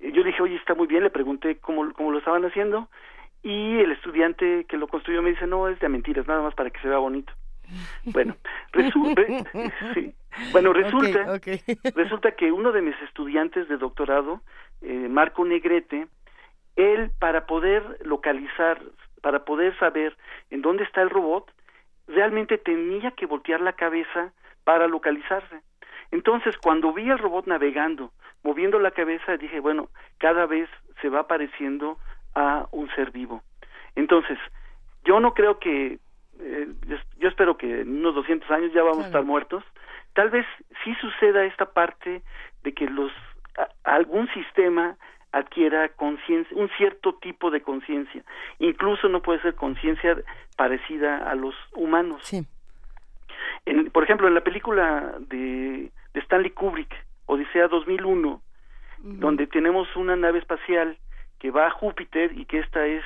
[0.00, 2.88] yo dije, oye, está muy bien, le pregunté cómo, cómo lo estaban haciendo
[3.42, 6.70] y el estudiante que lo construyó me dice, no, es de mentiras, nada más para
[6.70, 7.32] que se vea bonito.
[8.04, 8.34] Bueno,
[8.72, 9.22] resulta,
[9.94, 10.12] sí.
[10.50, 11.38] bueno, resulta,
[11.94, 14.40] resulta que uno de mis estudiantes de doctorado,
[14.82, 16.08] eh, Marco Negrete,
[16.76, 18.80] él para poder localizar,
[19.22, 20.16] para poder saber
[20.50, 21.50] en dónde está el robot,
[22.06, 24.32] realmente tenía que voltear la cabeza
[24.64, 25.60] para localizarse.
[26.10, 28.12] Entonces, cuando vi al robot navegando
[28.42, 29.88] moviendo la cabeza dije, bueno,
[30.18, 30.68] cada vez
[31.00, 31.98] se va pareciendo
[32.34, 33.42] a un ser vivo.
[33.96, 34.38] Entonces,
[35.04, 35.98] yo no creo que,
[36.38, 36.68] eh,
[37.18, 39.64] yo, espero que en unos 200 años ya vamos a estar muertos.
[40.14, 40.46] Tal vez
[40.84, 42.22] sí suceda esta parte
[42.62, 43.12] de que los
[43.84, 44.96] algún sistema
[45.32, 48.24] adquiera conciencia, un cierto tipo de conciencia.
[48.58, 50.16] Incluso no puede ser conciencia
[50.56, 52.22] parecida a los humanos.
[52.24, 52.44] Sí.
[53.66, 56.92] En, por ejemplo, en la película de, de Stanley Kubrick,
[57.26, 58.42] Odisea 2001,
[59.02, 60.98] donde tenemos una nave espacial
[61.38, 63.02] que va a Júpiter y que esta es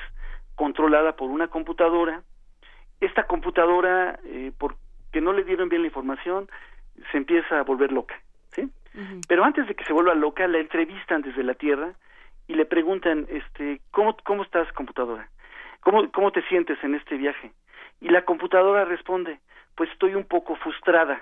[0.55, 2.23] controlada por una computadora.
[2.99, 6.49] Esta computadora, eh, porque no le dieron bien la información,
[7.11, 8.15] se empieza a volver loca,
[8.95, 9.21] ¿sí?
[9.27, 11.93] Pero antes de que se vuelva loca, la entrevistan desde la Tierra
[12.47, 15.29] y le preguntan, este, ¿cómo, cómo estás, computadora?
[15.81, 17.51] ¿Cómo, ¿Cómo te sientes en este viaje?
[18.01, 19.39] Y la computadora responde,
[19.75, 21.21] pues estoy un poco frustrada.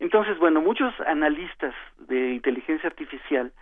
[0.00, 3.52] Entonces, bueno, muchos analistas de inteligencia artificial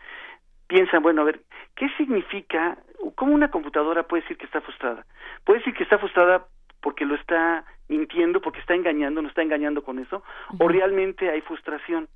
[0.68, 1.40] piensan, bueno, a ver,
[1.74, 2.76] ¿qué significa,
[3.14, 5.06] cómo una computadora puede decir que está frustrada?
[5.44, 6.46] Puede decir que está frustrada
[6.82, 10.22] porque lo está mintiendo, porque está engañando, no está engañando con eso,
[10.58, 12.08] o realmente hay frustración.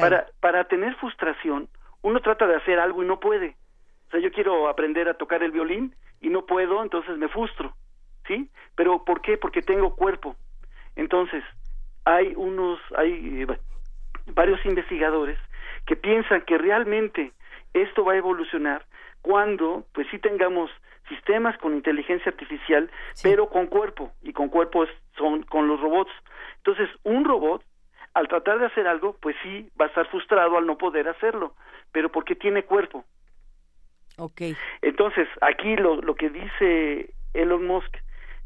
[0.00, 1.68] Para, para tener frustración,
[2.02, 3.56] uno trata de hacer algo y no puede.
[4.08, 7.74] O sea, yo quiero aprender a tocar el violín y no puedo, entonces me frustro,
[8.26, 8.50] ¿sí?
[8.74, 9.38] Pero ¿por qué?
[9.38, 10.36] Porque tengo cuerpo.
[10.96, 11.42] Entonces,
[12.04, 13.58] hay unos, hay eh,
[14.32, 15.38] varios investigadores
[15.86, 17.32] que piensan que realmente
[17.72, 18.84] esto va a evolucionar
[19.22, 20.70] cuando, pues sí tengamos
[21.08, 22.90] sistemas con inteligencia artificial,
[23.22, 26.12] pero con cuerpo, y con cuerpos son con los robots.
[26.58, 27.62] Entonces, un robot,
[28.14, 31.54] al tratar de hacer algo, pues sí va a estar frustrado al no poder hacerlo,
[31.92, 33.04] pero porque tiene cuerpo.
[34.16, 34.56] Okay.
[34.82, 37.94] Entonces, aquí lo, lo que dice Elon Musk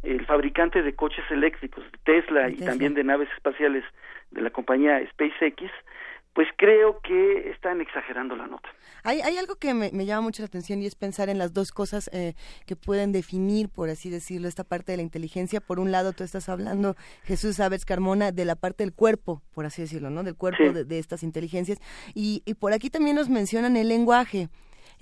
[0.02, 3.84] el fabricante de coches eléctricos, Tesla, y también de naves espaciales
[4.32, 5.70] de la compañía SpaceX,
[6.34, 8.68] pues creo que están exagerando la nota.
[9.04, 11.72] Hay, hay algo que me, llama mucho la atención y es pensar en las dos
[11.72, 12.34] cosas eh,
[12.66, 15.60] que pueden definir, por así decirlo, esta parte de la inteligencia.
[15.60, 19.66] Por un lado, tú estás hablando, Jesús Aves Carmona, de la parte del cuerpo, por
[19.66, 20.22] así decirlo, ¿no?
[20.22, 21.78] Del cuerpo de, estas inteligencias.
[22.14, 24.48] Y, y por aquí también nos mencionan el lenguaje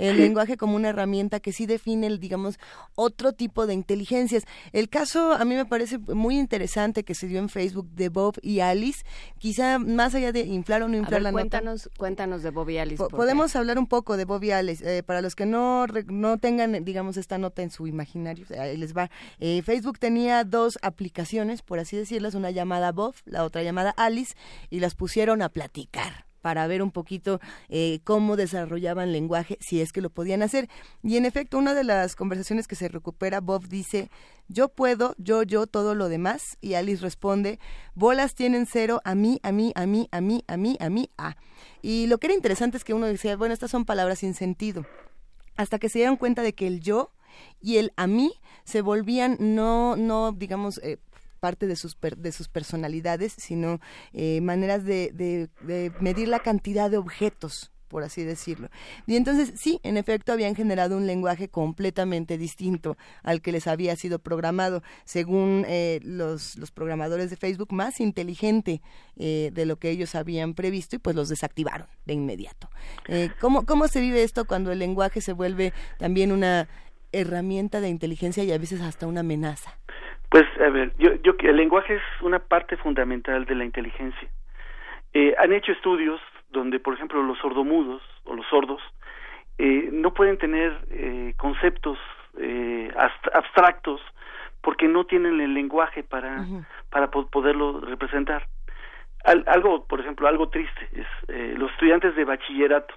[0.01, 2.59] el lenguaje como una herramienta que sí define, digamos,
[2.95, 4.45] otro tipo de inteligencias.
[4.73, 8.37] El caso a mí me parece muy interesante que se dio en Facebook de Bob
[8.43, 9.05] y Alice,
[9.39, 11.97] quizá más allá de inflar o no inflar la cuéntanos, nota.
[11.99, 13.03] Cuéntanos de Bob y Alice.
[13.11, 16.85] podemos hablar un poco de Bob y Alice, eh, para los que no, no tengan,
[16.85, 19.11] digamos, esta nota en su imaginario, ahí les va.
[19.39, 24.35] Eh, Facebook tenía dos aplicaciones, por así decirlas, una llamada Bob, la otra llamada Alice,
[24.71, 29.93] y las pusieron a platicar para ver un poquito eh, cómo desarrollaban lenguaje, si es
[29.93, 30.69] que lo podían hacer.
[31.03, 34.11] Y en efecto, una de las conversaciones que se recupera, Bob dice,
[34.49, 36.59] yo puedo, yo, yo, todo lo demás.
[36.61, 37.59] Y Alice responde,
[37.95, 41.11] bolas tienen cero, a mí, a mí, a mí, a mí, a mí, a mí,
[41.17, 41.37] a.
[41.83, 44.87] Y lo que era interesante es que uno decía, bueno, estas son palabras sin sentido.
[45.57, 47.13] Hasta que se dieron cuenta de que el yo
[47.61, 48.33] y el a mí
[48.65, 50.99] se volvían no, no digamos, eh,
[51.41, 53.81] parte de sus, de sus personalidades, sino
[54.13, 58.69] eh, maneras de, de, medir la cantidad de objetos por así decirlo.
[59.09, 63.97] Y entonces sí, en efecto habían generado un lenguaje completamente distinto al que les había
[63.97, 68.81] sido programado, según eh, los, los, programadores de Facebook, más inteligente
[69.17, 72.71] eh, de lo que ellos habían previsto y pues los desactivaron de inmediato.
[73.41, 76.69] ¿cómo, ¿Cómo se vive esto cuando el lenguaje se vuelve también una
[77.11, 79.81] herramienta de inteligencia y a veces hasta una amenaza?
[80.31, 84.29] Pues, a ver, yo, yo, el lenguaje es una parte fundamental de la inteligencia.
[85.13, 88.81] Eh, han hecho estudios donde, por ejemplo, los sordomudos o los sordos
[89.59, 91.99] eh, no pueden tener eh, conceptos
[92.39, 92.93] eh,
[93.33, 94.01] abstractos
[94.63, 96.45] porque no tienen el lenguaje para,
[96.91, 98.47] para poderlo representar.
[99.25, 102.95] algo, por ejemplo, algo triste es eh, los estudiantes de bachillerato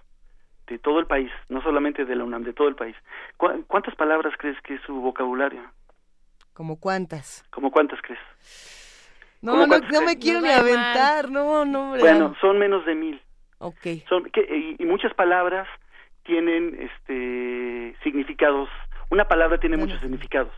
[0.67, 2.95] de todo el país, no solamente de la UNAM, de todo el país.
[3.37, 5.61] ¿Cuántas palabras crees que es su vocabulario?
[6.53, 7.43] ¿Como cuántas?
[7.49, 8.19] ¿Como cuántas crees?
[9.41, 11.97] No, no, no me quiero ni aventar, no, no.
[11.97, 13.21] Bueno, son menos de mil.
[13.57, 14.03] Okay.
[14.07, 15.67] Son, que, y, muchas palabras
[16.23, 18.69] tienen este significados.
[19.09, 20.53] Una palabra tiene muchos significados.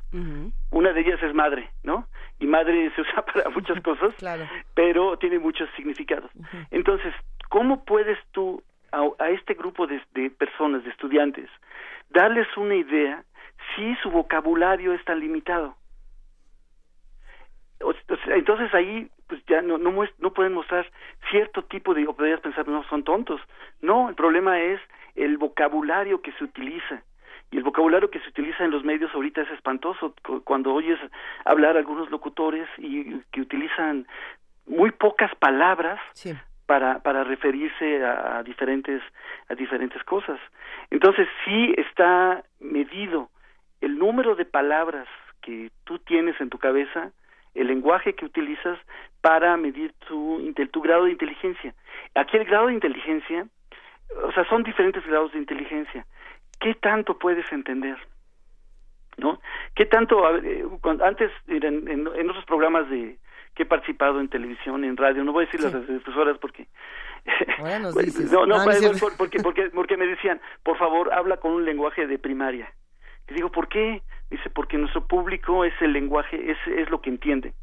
[0.69, 2.07] Una de ellas es madre, ¿no?
[2.39, 4.47] Y madre se usa para muchas cosas, claro.
[4.75, 6.29] pero tiene muchos significados.
[6.69, 7.13] Entonces,
[7.49, 11.49] ¿cómo puedes tú a, a este grupo de, de personas, de estudiantes,
[12.11, 13.23] darles una idea
[13.75, 15.75] si su vocabulario es tan limitado?
[18.27, 20.89] Entonces ahí pues ya no, no, no pueden mostrar
[21.29, 23.41] cierto tipo de, o podrías pensar, no, son tontos.
[23.81, 24.79] No, el problema es
[25.15, 27.01] el vocabulario que se utiliza.
[27.51, 30.13] Y el vocabulario que se utiliza en los medios ahorita es espantoso.
[30.43, 30.99] Cuando oyes
[31.45, 34.07] hablar algunos locutores y que utilizan
[34.65, 35.99] muy pocas palabras
[36.65, 39.01] para, para referirse a, a, diferentes,
[39.49, 40.39] a diferentes cosas.
[40.89, 43.29] Entonces sí está medido
[43.81, 45.07] el número de palabras
[45.41, 47.11] que tú tienes en tu cabeza
[47.55, 48.77] el lenguaje que utilizas
[49.21, 51.73] para medir tu, tu grado de inteligencia.
[52.13, 53.47] Aquí el grado de inteligencia,
[54.23, 56.05] o sea, son diferentes grados de inteligencia.
[56.59, 57.97] ¿Qué tanto puedes entender?
[59.17, 59.39] ¿No?
[59.75, 60.65] ¿Qué tanto, eh,
[61.01, 63.17] antes en, en, otros programas de
[63.55, 66.67] que he participado en televisión, en radio, no voy a decir las difusoras porque
[68.31, 68.65] no, no,
[69.17, 72.71] porque, porque, porque me decían, por favor, habla con un lenguaje de primaria.
[73.29, 74.01] Y digo, ¿por qué?
[74.29, 77.53] Dice, porque nuestro público es el lenguaje, es, es lo que entiende.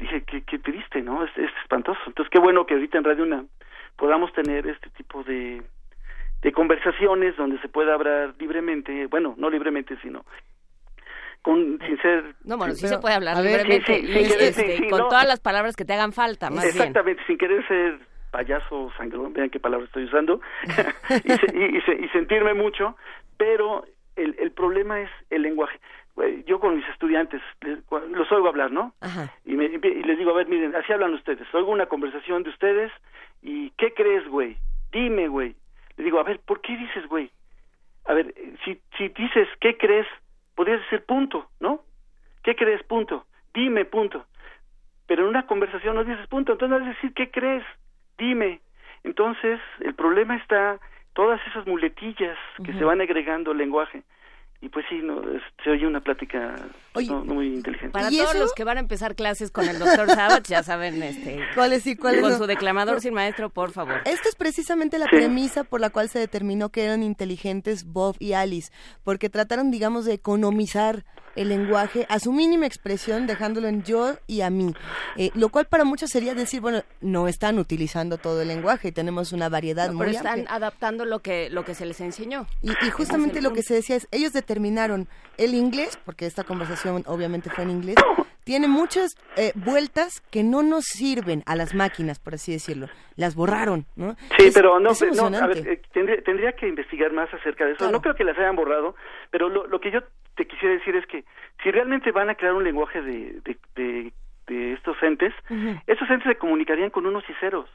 [0.00, 1.24] Dije, qué, qué triste, ¿no?
[1.24, 2.00] Es, es espantoso.
[2.06, 3.44] Entonces, qué bueno que ahorita en Radio Una
[3.96, 5.62] podamos tener este tipo de,
[6.42, 10.24] de conversaciones donde se pueda hablar libremente, bueno, no libremente, sino
[11.42, 12.34] con, sin ser...
[12.44, 14.00] No, bueno, sí se puede hablar libremente
[14.48, 18.00] este, con todas las palabras que te hagan falta, más Exactamente, sin querer ser
[18.32, 20.40] payaso sangrón, vean qué palabra estoy usando,
[21.24, 22.96] y, y, y, sentirme mucho,
[23.38, 23.84] pero
[24.16, 25.78] el, el problema es el lenguaje.
[26.46, 27.42] Yo con mis estudiantes
[27.90, 28.94] los oigo hablar, ¿no?
[29.44, 31.46] Y, me, y les digo, a ver, miren, así hablan ustedes.
[31.54, 32.90] Oigo una conversación de ustedes
[33.42, 34.56] y ¿qué crees, güey?
[34.90, 35.54] Dime, güey.
[35.96, 37.30] Le digo, a ver, ¿por qué dices, güey?
[38.06, 40.06] A ver, si, si dices, ¿qué crees?
[40.54, 41.82] Podrías decir punto, ¿no?
[42.42, 42.82] ¿Qué crees?
[42.84, 43.26] Punto.
[43.52, 44.24] Dime, punto.
[45.06, 47.64] Pero en una conversación no dices punto, entonces no vas a decir, ¿qué crees?
[48.16, 48.60] Dime.
[49.04, 50.80] Entonces, el problema está
[51.16, 54.02] todas esas muletillas que se van agregando al lenguaje.
[54.60, 55.20] Y pues sí, no,
[55.62, 56.54] se oye una plática
[57.08, 57.90] no, muy inteligente.
[57.90, 61.40] Para todos los que van a empezar clases con el doctor Sabat, ya saben este,
[61.54, 64.00] ¿Cuál es y cuál con su declamador sin maestro, por favor.
[64.06, 68.32] Esto es precisamente la premisa por la cual se determinó que eran inteligentes Bob y
[68.32, 68.72] Alice,
[69.04, 71.04] porque trataron, digamos, de economizar
[71.36, 74.74] el lenguaje a su mínima expresión, dejándolo en yo y a mí.
[75.16, 78.92] Eh, lo cual para muchos sería decir, bueno, no están utilizando todo el lenguaje y
[78.92, 82.46] tenemos una variedad muy pero están adaptando lo que, lo que se les enseñó.
[82.62, 87.50] Y, justamente lo que se decía es, ellos determinaron el inglés, porque esta conversación obviamente
[87.50, 87.96] fue en inglés,
[88.46, 92.86] tiene muchas eh, vueltas que no nos sirven a las máquinas, por así decirlo.
[93.16, 94.14] Las borraron, ¿no?
[94.38, 97.90] Sí, pero no, no a ver, eh, tendría, que investigar más acerca de eso.
[97.90, 98.94] No creo que las hayan borrado,
[99.32, 99.98] pero lo, lo, que yo
[100.36, 101.24] te quisiera decir es que
[101.62, 103.40] si realmente van a crear un lenguaje de,
[103.74, 104.12] de,
[104.46, 105.34] de, estos entes,
[105.86, 107.68] esos entes se comunicarían con unos y ceros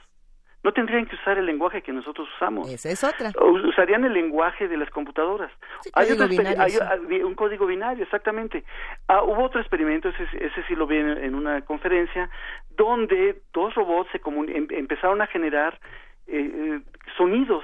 [0.64, 2.72] no tendrían que usar el lenguaje que nosotros usamos.
[2.72, 3.32] Esa es otra.
[3.68, 5.52] Usarían el lenguaje de las computadoras.
[5.94, 8.64] hay, un código binario, exactamente.
[9.08, 12.30] Ah, hubo otro experimento, ese, ese sí lo vi en, una conferencia,
[12.70, 14.22] donde dos robots se
[14.54, 15.80] em, empezaron a generar
[16.28, 16.82] eh, eh,
[17.18, 17.64] sonidos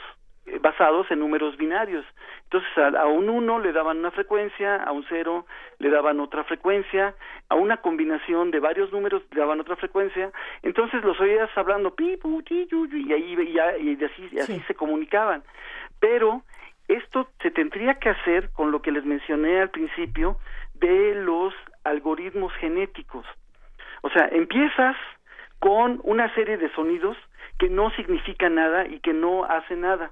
[0.61, 2.05] basados en números binarios.
[2.43, 5.45] Entonces a, un 1 le daban una frecuencia, a un 0
[5.79, 7.13] le daban otra frecuencia,
[7.49, 10.31] a una combinación de varios números le daban otra frecuencia.
[10.63, 13.35] Entonces los oías hablando pi, pu, y ahí
[13.79, 15.43] y, así, así se comunicaban.
[15.99, 16.43] Pero
[16.87, 20.37] esto se tendría que hacer con lo que les mencioné al principio
[20.75, 23.25] de los algoritmos genéticos.
[24.01, 24.95] O sea, empiezas
[25.59, 27.17] con una serie de sonidos
[27.59, 30.11] que no significan nada y que no hacen nada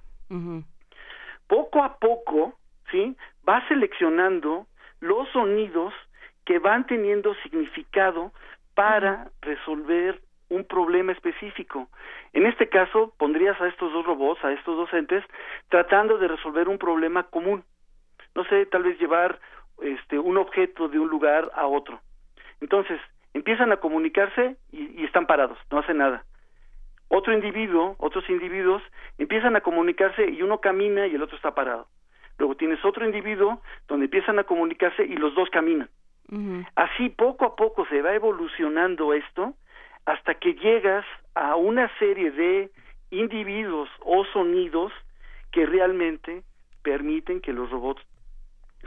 [1.47, 2.53] poco a poco,
[2.91, 3.15] ¿sí?
[3.47, 4.67] Va seleccionando
[4.99, 5.93] los sonidos
[6.45, 8.31] que van teniendo significado
[8.73, 11.89] para resolver un problema específico.
[12.33, 15.23] En este caso, pondrías a estos dos robots, a estos docentes,
[15.69, 17.63] tratando de resolver un problema común.
[18.35, 19.39] No sé, tal vez llevar
[19.81, 21.99] este, un objeto de un lugar a otro.
[22.61, 22.99] Entonces,
[23.33, 26.23] empiezan a comunicarse y están parados, no hacen nada
[27.15, 28.81] otro individuo, otros individuos
[29.17, 31.87] empiezan a comunicarse y uno camina y el otro está parado.
[32.37, 35.89] Luego tienes otro individuo donde empiezan a comunicarse y los dos caminan.
[36.75, 39.53] Así poco a poco se va evolucionando esto
[40.05, 41.05] hasta que llegas
[41.35, 42.71] a una serie de
[43.11, 44.91] individuos o sonidos
[45.51, 46.43] que realmente
[46.83, 48.01] permiten que los robots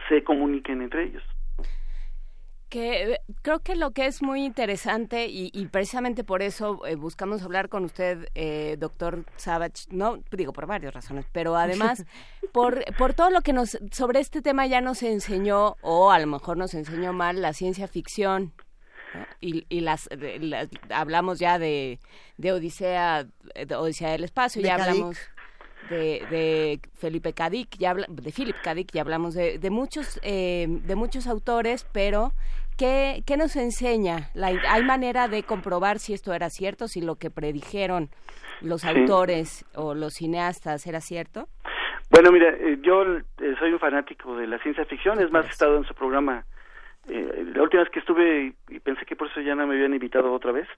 [0.09, 1.25] se comuniquen entre ellos
[2.69, 7.43] que eh, creo que lo que es muy interesante y, precisamente por eso eh, buscamos
[7.43, 12.05] hablar con usted, eh, doctor Savage, no digo por varias razones, pero además
[12.53, 16.27] por, por todo lo que nos sobre este tema ya nos enseñó o a lo
[16.27, 18.53] mejor nos enseñó mal la ciencia ficción.
[19.41, 20.07] Y, y las,
[20.91, 21.99] hablamos ya de,
[22.37, 25.17] de Odisea, de Odisea del espacio, ya hablamos
[25.89, 30.97] de, de Felipe Cadic, ya de Philip Cadic, ya hablamos de, de muchos eh, de
[30.97, 32.33] muchos autores, pero
[32.77, 34.31] ¿qué, qué nos enseña?
[34.35, 38.09] La, ¿Hay manera de comprobar si esto era cierto, si lo que predijeron
[38.61, 41.49] los autores o los cineastas era cierto?
[42.11, 45.51] Bueno, mira, eh, yo eh, soy un fanático de la ciencia ficción, es más, he
[45.51, 46.45] estado en su programa
[47.11, 49.95] eh, la última vez que estuve y pensé que por eso ya no me habían
[49.95, 50.69] invitado otra vez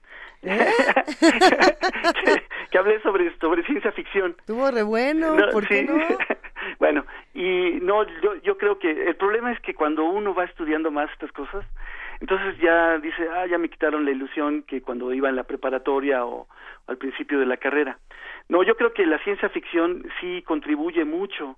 [0.41, 0.57] ¿Eh?
[2.71, 5.95] que, hablé sobre sobre ciencia ficción estuvo re bueno ¿por qué no?
[6.79, 10.91] bueno y no yo yo creo que el problema es que cuando uno va estudiando
[10.91, 11.65] más estas cosas
[12.19, 16.25] entonces ya dice ah ya me quitaron la ilusión que cuando iba en la preparatoria
[16.25, 16.47] o
[16.87, 17.99] al principio de la carrera
[18.49, 21.57] no yo creo que la ciencia ficción sí contribuye mucho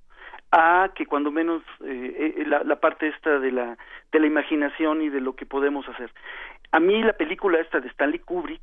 [0.53, 3.75] a que cuando menos eh, eh, la, la, parte esta de la
[4.11, 6.11] de la imaginación y de lo que podemos hacer.
[6.71, 8.61] A mí la película esta de Stanley Kubrick,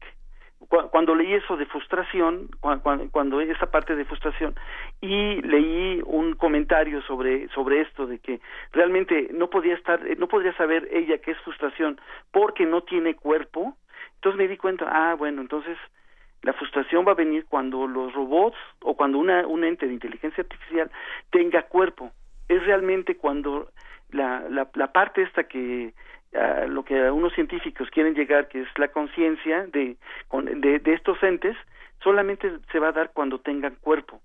[0.92, 4.54] cuando leí eso de frustración, cuando, esa parte de frustración
[5.00, 10.54] y leí un comentario sobre sobre esto de que realmente no podía estar no podría
[10.56, 13.76] saber ella qué es frustración porque no tiene cuerpo,
[14.14, 15.76] entonces me di cuenta, ah, bueno, entonces
[16.42, 20.42] la frustración va a venir cuando los robots o cuando una, un ente de inteligencia
[20.42, 20.90] artificial
[21.30, 22.12] tenga cuerpo.
[22.48, 23.70] Es realmente cuando
[24.10, 25.94] la, la, parte esta que
[26.68, 29.96] lo que unos científicos quieren llegar, que es la conciencia de,
[30.56, 31.56] de, de estos entes,
[32.02, 34.20] solamente se va a dar cuando tengan cuerpo.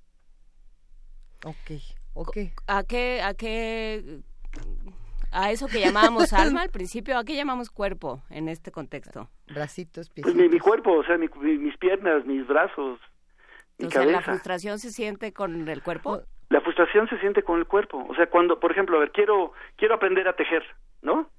[1.43, 1.71] Ok,
[2.13, 2.37] ok.
[2.67, 4.21] ¿A qué, a qué
[5.35, 9.29] a eso que llamábamos alma al principio, ¿a qué llamamos cuerpo en este contexto?
[9.47, 10.23] Bracitos, pies.
[10.23, 12.99] Pues mi, cuerpo, o sea, mis piernas, mis brazos,
[13.77, 16.21] mi o ¿La frustración se siente con el cuerpo?
[16.49, 18.05] La frustración se siente con el cuerpo.
[18.09, 20.63] O sea, cuando, por ejemplo, a ver, quiero, quiero aprender a tejer,
[21.01, 21.29] ¿no?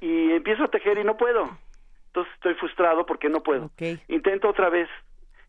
[0.00, 1.44] Y empiezo a tejer y no puedo.
[2.06, 3.70] Entonces estoy frustrado porque no puedo.
[4.08, 4.88] Intento otra vez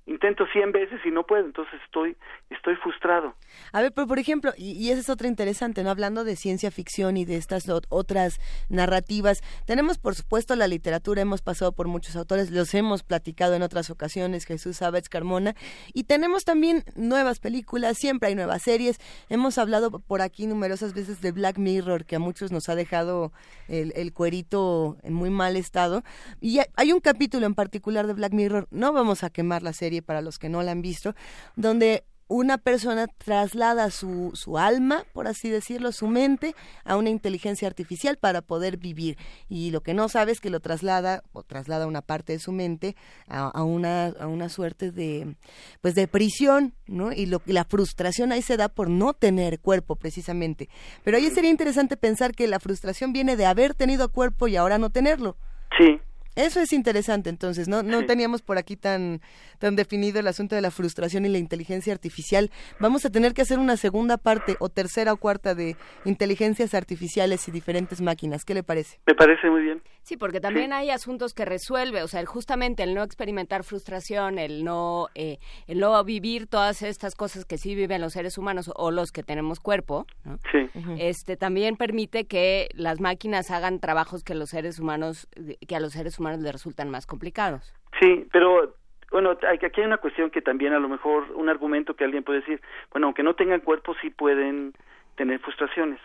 [0.05, 2.17] intento 100 veces y no puedo, entonces estoy
[2.49, 3.35] estoy frustrado.
[3.71, 5.91] A ver, pero por ejemplo, y, y esa es otra interesante, ¿no?
[5.91, 8.39] Hablando de ciencia ficción y de estas otras
[8.69, 13.61] narrativas, tenemos por supuesto la literatura, hemos pasado por muchos autores, los hemos platicado en
[13.61, 15.55] otras ocasiones, Jesús Sábez Carmona,
[15.93, 18.97] y tenemos también nuevas películas, siempre hay nuevas series,
[19.29, 23.31] hemos hablado por aquí numerosas veces de Black Mirror, que a muchos nos ha dejado
[23.67, 26.03] el, el cuerito en muy mal estado,
[26.41, 29.98] y hay un capítulo en particular de Black Mirror, no vamos a quemar la serie,
[30.01, 31.15] para los que no la han visto,
[31.55, 37.67] donde una persona traslada su, su alma, por así decirlo, su mente, a una inteligencia
[37.67, 39.17] artificial para poder vivir.
[39.49, 42.51] Y lo que no sabe es que lo traslada, o traslada una parte de su
[42.51, 42.95] mente
[43.27, 45.35] a, una, a una suerte de,
[45.81, 47.11] pues de prisión, ¿no?
[47.11, 50.69] Y, lo, y la frustración ahí se da por no tener cuerpo, precisamente.
[51.03, 54.77] Pero ahí sería interesante pensar que la frustración viene de haber tenido cuerpo y ahora
[54.77, 55.35] no tenerlo.
[55.79, 55.99] Sí,
[56.35, 57.83] eso es interesante, entonces, ¿no?
[57.83, 59.21] No teníamos por aquí tan,
[59.57, 62.51] tan definido el asunto de la frustración y la inteligencia artificial.
[62.79, 65.75] Vamos a tener que hacer una segunda parte o tercera o cuarta de
[66.05, 68.45] inteligencias artificiales y diferentes máquinas.
[68.45, 68.99] ¿Qué le parece?
[69.05, 69.81] Me parece muy bien.
[70.03, 74.63] Sí, porque también hay asuntos que resuelve, o sea, justamente el no experimentar frustración, el
[74.63, 78.91] no, eh, el no vivir todas estas cosas que sí viven los seres humanos o
[78.91, 80.07] los que tenemos cuerpo,
[80.51, 80.67] sí.
[80.97, 85.27] este también permite que las máquinas hagan trabajos que los seres humanos,
[85.67, 87.73] que a los seres humanos les resultan más complicados.
[87.99, 88.75] Sí, pero
[89.11, 92.41] bueno, aquí hay una cuestión que también a lo mejor un argumento que alguien puede
[92.41, 92.61] decir,
[92.91, 94.73] bueno, aunque no tengan cuerpo sí pueden
[95.15, 95.99] tener frustraciones.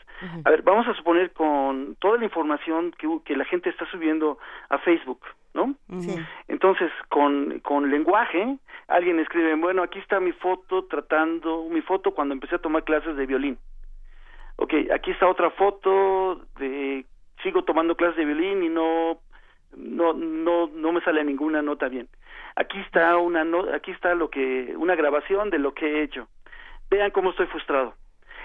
[0.45, 4.39] A ver, vamos a suponer con toda la información que, que la gente está subiendo
[4.71, 5.21] a Facebook,
[5.53, 5.75] ¿no?
[6.01, 6.17] Sí.
[6.49, 8.59] Entonces, con, con lenguaje,
[8.89, 13.17] alguien escribe, bueno, aquí está mi foto tratando, mi foto cuando empecé a tomar clases
[13.17, 13.57] de violín.
[14.57, 17.05] Ok, aquí está otra foto de,
[17.45, 19.21] sigo tomando clases de violín y no,
[19.77, 22.09] no, no, no me sale ninguna nota bien.
[22.57, 26.29] Aquí está una, no, aquí está lo que, una grabación de lo que he hecho.
[26.91, 27.95] Vean cómo estoy frustrado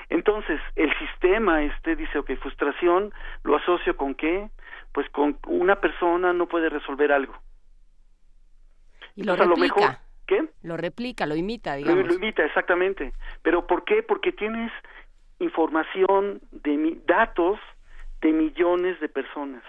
[0.10, 3.14] entonces, el sistema este dice, ok, frustración,
[3.44, 4.50] lo asocio con qué?
[4.92, 7.36] Pues con una persona no puede resolver algo.
[9.16, 9.56] Y lo replica.
[9.56, 10.50] Lo mejor, ¿Qué?
[10.64, 12.08] Lo replica, lo imita, digamos.
[12.08, 13.14] Lo, imita, exactamente.
[13.44, 14.04] ¿Pero por qué?
[14.04, 14.72] Porque tienes
[15.40, 17.60] información de datos
[18.22, 19.64] de millones de personas.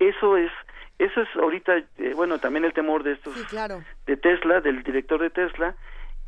[0.00, 0.50] Eso es,
[0.98, 3.34] eso es ahorita, eh, bueno, también el temor de estos,
[4.06, 5.76] de Tesla, del director de Tesla,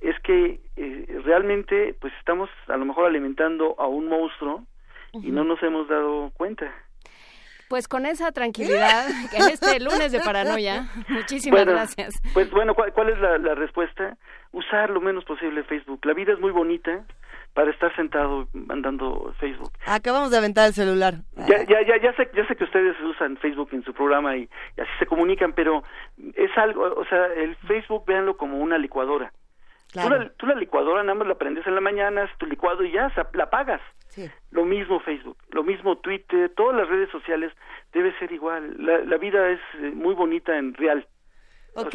[0.01, 4.65] es que eh, realmente pues estamos a lo mejor alimentando a un monstruo
[5.15, 6.71] y no nos hemos dado cuenta.
[7.69, 12.13] Pues con esa tranquilidad, en este lunes de paranoia, muchísimas gracias.
[12.35, 14.19] Pues bueno, ¿cuál, es la, la, respuesta?
[14.53, 16.05] Usar lo menos posible Facebook.
[16.05, 17.07] La vida es muy bonita
[17.55, 19.73] para estar sentado mandando Facebook.
[19.87, 21.15] Acabamos de aventar el celular.
[21.37, 24.49] Ya, ya, ya, ya sé, ya sé que ustedes usan Facebook en su programa y,
[24.77, 25.83] y así se comunican, pero
[26.35, 29.33] es algo, o sea, el Facebook véanlo como una licuadora
[29.93, 33.13] Tú, la, licuadora nada más la prendes en la mañana, es tu licuado y ya
[33.35, 33.81] la pagas.
[34.51, 37.53] Lo mismo Facebook, lo mismo Twitter, todas las redes sociales
[37.93, 38.75] debe ser igual.
[38.79, 41.07] La, vida es eh, muy bonita en real.
[41.75, 41.95] Ok.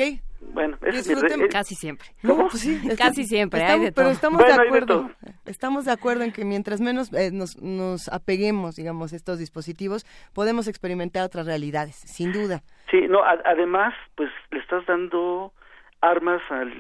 [0.53, 1.07] bueno, es
[1.51, 2.07] casi siempre.
[2.21, 3.61] Pues sí, casi siempre.
[3.95, 5.09] pero estamos de acuerdo.
[5.45, 10.05] Estamos de acuerdo en que mientras menos eh, nos, nos apeguemos, digamos, a estos dispositivos,
[10.33, 12.61] podemos experimentar otras realidades, sin duda.
[12.89, 13.23] Sí, no.
[13.23, 15.53] además, pues le estás dando
[16.01, 16.73] armas al,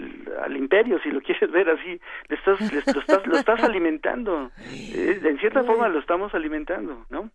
[0.43, 4.51] al imperio, si lo quieres ver así, le estás, le, lo, estás, lo estás alimentando,
[4.69, 7.29] eh, en cierta forma lo estamos alimentando, ¿no?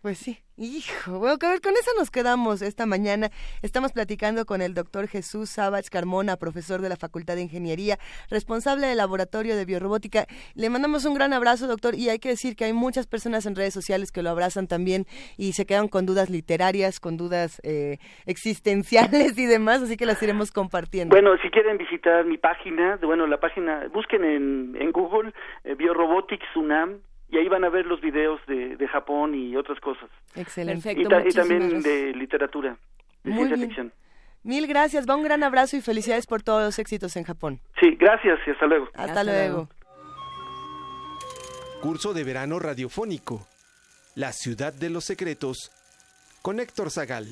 [0.00, 3.30] Pues sí, hijo, bueno, a ver, con eso nos quedamos esta mañana.
[3.62, 7.98] Estamos platicando con el doctor Jesús Sabach Carmona, profesor de la Facultad de Ingeniería,
[8.30, 10.26] responsable del Laboratorio de Biorrobótica.
[10.54, 13.56] Le mandamos un gran abrazo, doctor, y hay que decir que hay muchas personas en
[13.56, 15.04] redes sociales que lo abrazan también
[15.36, 20.22] y se quedan con dudas literarias, con dudas eh, existenciales y demás, así que las
[20.22, 21.12] iremos compartiendo.
[21.12, 25.32] Bueno, si quieren visitar mi página, bueno, la página, busquen en, en Google
[25.64, 25.76] eh,
[26.54, 27.00] UNAM,
[27.30, 30.08] y ahí van a ver los videos de, de Japón y otras cosas.
[30.34, 30.92] Excelente.
[30.92, 32.76] Y, también de literatura,
[33.22, 33.92] de ciencia ficción.
[34.44, 37.60] Mil gracias, va un gran abrazo y felicidades por todos los éxitos en Japón.
[37.80, 38.88] Sí, gracias y hasta luego.
[38.94, 39.68] Hasta, luego.
[41.82, 43.46] Curso de verano radiofónico.
[44.14, 45.70] La ciudad de los secretos.
[46.42, 47.26] Con Héctor Zagal.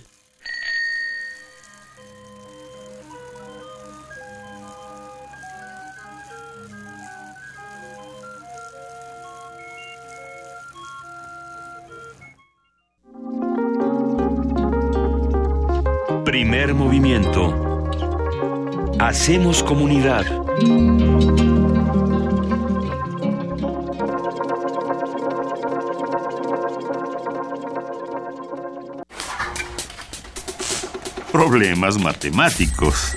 [16.37, 17.89] Primer movimiento.
[18.99, 20.27] Hacemos comunidad.
[31.33, 33.17] Problemas matemáticos.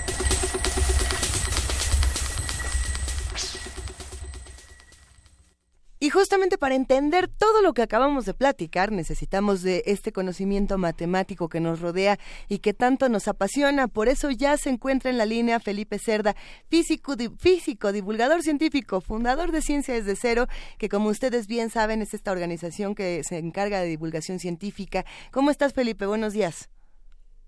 [6.10, 11.50] Y justamente para entender todo lo que acabamos de platicar, necesitamos de este conocimiento matemático
[11.50, 13.88] que nos rodea y que tanto nos apasiona.
[13.88, 16.34] Por eso ya se encuentra en la línea Felipe Cerda,
[16.68, 20.48] físico, físico divulgador científico, fundador de Ciencia desde Cero,
[20.80, 25.06] que como ustedes bien saben es esta organización que se encarga de divulgación científica.
[25.32, 26.08] ¿Cómo estás, Felipe?
[26.08, 26.72] Buenos días.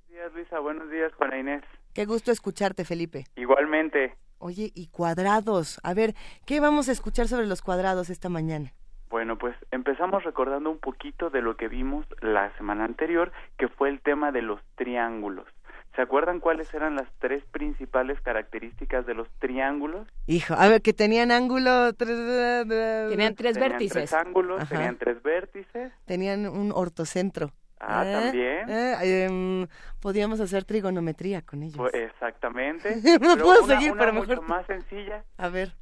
[0.07, 0.59] Buenos días, Luisa.
[0.59, 1.63] Buenos días, Juana Inés.
[1.95, 3.25] Qué gusto escucharte, Felipe.
[3.35, 4.13] Igualmente.
[4.41, 5.79] Oye, y cuadrados.
[5.83, 6.15] A ver,
[6.45, 8.73] ¿qué vamos a escuchar sobre los cuadrados esta mañana?
[9.11, 13.89] Bueno, pues empezamos recordando un poquito de lo que vimos la semana anterior, que fue
[13.89, 15.45] el tema de los triángulos.
[15.95, 20.07] ¿Se acuerdan cuáles eran las tres principales características de los triángulos?
[20.25, 21.93] Hijo, a ver, que tenían ángulo...
[21.93, 24.09] Tenían tres vértices.
[24.09, 25.91] Tres ángulos, tenían tres vértices.
[26.05, 27.51] Tenían un ortocentro.
[27.81, 28.13] Ah, ¿Eh?
[28.13, 28.69] también.
[28.69, 29.25] ¿Eh?
[29.25, 29.67] Em,
[29.99, 31.77] podíamos hacer trigonometría con ellos.
[31.77, 32.95] Pues, exactamente.
[33.21, 34.47] no Pero puedo una- seguir, una pero mucho mejor...
[34.47, 35.73] más sencilla, A ver.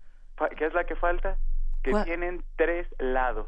[0.58, 1.38] ¿qué es la que falta?
[1.84, 2.06] Que ¿Cuál?
[2.06, 3.48] tienen tres lados.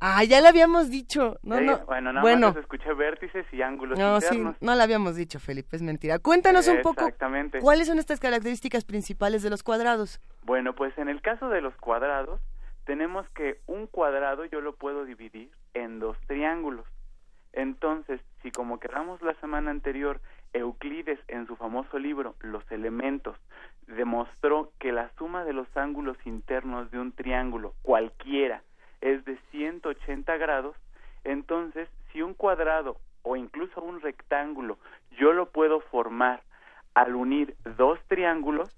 [0.00, 1.38] Ah, ya lo habíamos dicho.
[1.42, 1.64] No, ¿sí?
[1.64, 1.78] no.
[1.86, 2.48] Bueno, nada bueno.
[2.48, 4.56] más escuché vértices y ángulos No, sí, internos.
[4.60, 6.20] no lo habíamos dicho, Felipe, es mentira.
[6.20, 7.58] Cuéntanos un poco Exactamente.
[7.58, 10.20] cuáles son estas características principales de los cuadrados.
[10.44, 12.40] Bueno, pues en el caso de los cuadrados,
[12.84, 16.86] tenemos que un cuadrado yo lo puedo dividir en dos triángulos.
[17.58, 20.20] Entonces, si como quedamos la semana anterior,
[20.52, 23.36] Euclides en su famoso libro Los elementos
[23.88, 28.62] demostró que la suma de los ángulos internos de un triángulo cualquiera
[29.00, 30.76] es de 180 grados,
[31.24, 34.78] entonces si un cuadrado o incluso un rectángulo
[35.18, 36.42] yo lo puedo formar
[36.94, 38.70] al unir dos triángulos,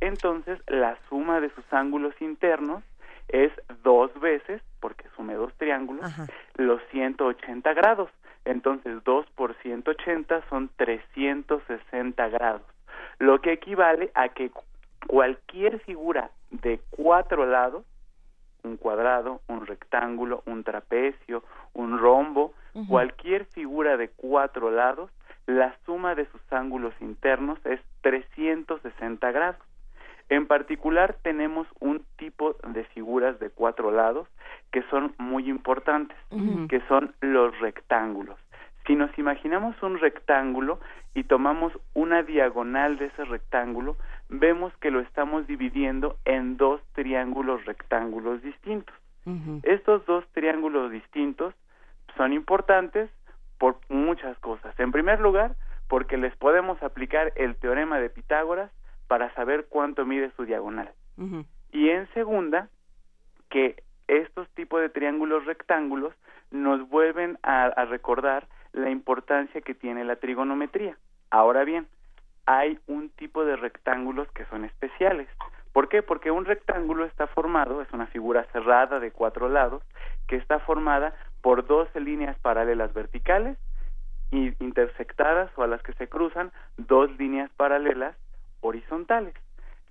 [0.00, 2.82] entonces la suma de sus ángulos internos
[3.28, 3.52] es
[3.82, 6.26] dos veces, porque sume dos triángulos, Ajá.
[6.56, 8.10] los 180 grados.
[8.44, 12.62] Entonces 2 por 180 son 360 grados,
[13.18, 14.62] lo que equivale a que cu-
[15.06, 17.84] cualquier figura de cuatro lados,
[18.64, 22.54] un cuadrado, un rectángulo, un trapecio, un rombo,
[22.86, 25.10] cualquier figura de cuatro lados,
[25.46, 29.60] la suma de sus ángulos internos es 360 grados.
[30.32, 34.26] En particular tenemos un tipo de figuras de cuatro lados
[34.70, 36.16] que son muy importantes,
[36.70, 38.38] que son los rectángulos.
[38.86, 40.80] Si nos imaginamos un rectángulo
[41.12, 43.98] y tomamos una diagonal de ese rectángulo,
[44.30, 48.96] vemos que lo estamos dividiendo en dos triángulos rectángulos distintos.
[49.64, 51.52] Estos dos triángulos distintos
[52.16, 53.10] son importantes
[53.58, 54.74] por muchas cosas.
[54.80, 55.56] En primer lugar,
[55.88, 58.70] porque les podemos aplicar el teorema de Pitágoras
[59.12, 60.90] para saber cuánto mide su diagonal.
[61.70, 62.70] Y en segunda,
[63.50, 66.14] que estos tipos de triángulos rectángulos
[66.50, 70.96] nos vuelven a, a recordar la importancia que tiene la trigonometría.
[71.28, 71.88] Ahora bien,
[72.46, 75.28] hay un tipo de rectángulos que son especiales.
[75.74, 76.02] ¿Por qué?
[76.02, 79.82] Porque un rectángulo está formado, es una figura cerrada de cuatro lados,
[80.26, 83.58] que está formada por 12 líneas paralelas verticales
[84.30, 88.16] y intersectadas o a las que se cruzan dos líneas paralelas
[88.62, 89.34] horizontales.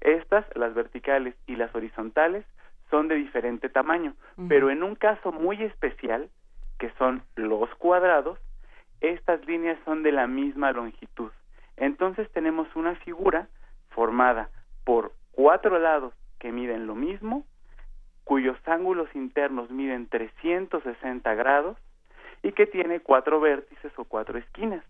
[0.01, 2.43] Estas, las verticales y las horizontales,
[2.89, 4.15] son de diferente tamaño,
[4.49, 6.29] pero en un caso muy especial,
[6.77, 8.37] que son los cuadrados,
[8.99, 11.31] estas líneas son de la misma longitud.
[11.77, 13.47] Entonces tenemos una figura
[13.89, 14.49] formada
[14.83, 17.45] por cuatro lados que miden lo mismo,
[18.23, 21.77] cuyos ángulos internos miden 360 grados
[22.43, 24.83] y que tiene cuatro vértices o cuatro esquinas.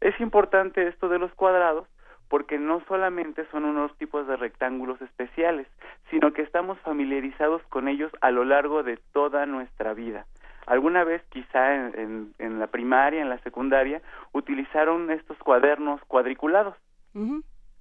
[0.00, 1.86] Es importante esto de los cuadrados
[2.34, 5.68] porque no solamente son unos tipos de rectángulos especiales,
[6.10, 10.26] sino que estamos familiarizados con ellos a lo largo de toda nuestra vida.
[10.66, 16.74] Alguna vez, quizá en, en- en la primaria, en la secundaria, utilizaron estos cuadernos cuadriculados,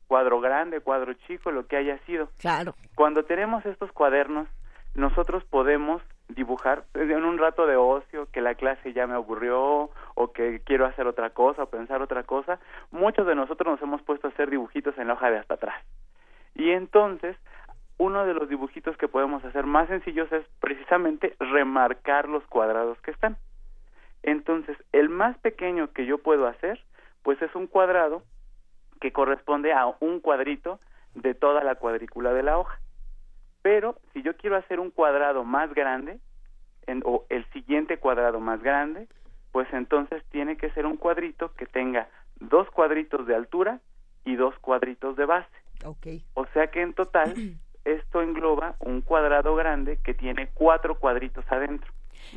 [0.06, 2.30] cuadro grande, cuadro chico, lo que haya sido.
[2.40, 2.76] Claro.
[2.94, 4.48] Cuando tenemos estos cuadernos,
[4.94, 10.32] nosotros podemos dibujar en un rato de ocio, que la clase ya me aburrió o
[10.34, 12.60] que quiero hacer otra cosa o pensar otra cosa,
[12.92, 15.84] muchos de nosotros nos hemos puesto a hacer dibujitos en la hoja de hasta atrás.
[16.56, 17.36] Y entonces,
[17.98, 23.12] uno de los dibujitos que podemos hacer más sencillos es precisamente remarcar los cuadrados que
[23.12, 23.38] están.
[24.24, 26.80] Entonces, el más pequeño que yo puedo hacer,
[27.24, 28.24] pues es un cuadrado
[29.02, 30.80] que corresponde a un cuadrito
[31.14, 32.80] de toda la cuadrícula de la hoja.
[33.64, 36.20] Pero si yo quiero hacer un cuadrado más grande,
[36.86, 39.08] en- o el siguiente cuadrado más grande,
[39.52, 43.80] pues entonces tiene que ser un cuadrito que tenga dos cuadritos de altura
[44.26, 45.50] y dos cuadritos de base.
[45.86, 46.08] Ok.
[46.34, 47.34] O sea que en total
[47.86, 51.92] esto engloba un cuadrado grande que tiene cuatro cuadritos adentro.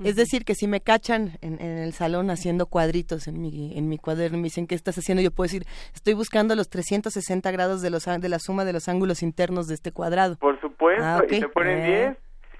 [0.05, 3.89] Es decir, que si me cachan en, en el salón haciendo cuadritos en mi, en
[3.89, 5.22] mi cuaderno y me dicen, ¿qué estás haciendo?
[5.22, 8.89] Yo puedo decir, estoy buscando los 360 grados de, los, de la suma de los
[8.89, 10.37] ángulos internos de este cuadrado.
[10.37, 11.32] Por supuesto, Ah, ok.
[11.32, 12.16] y te ponen Eh,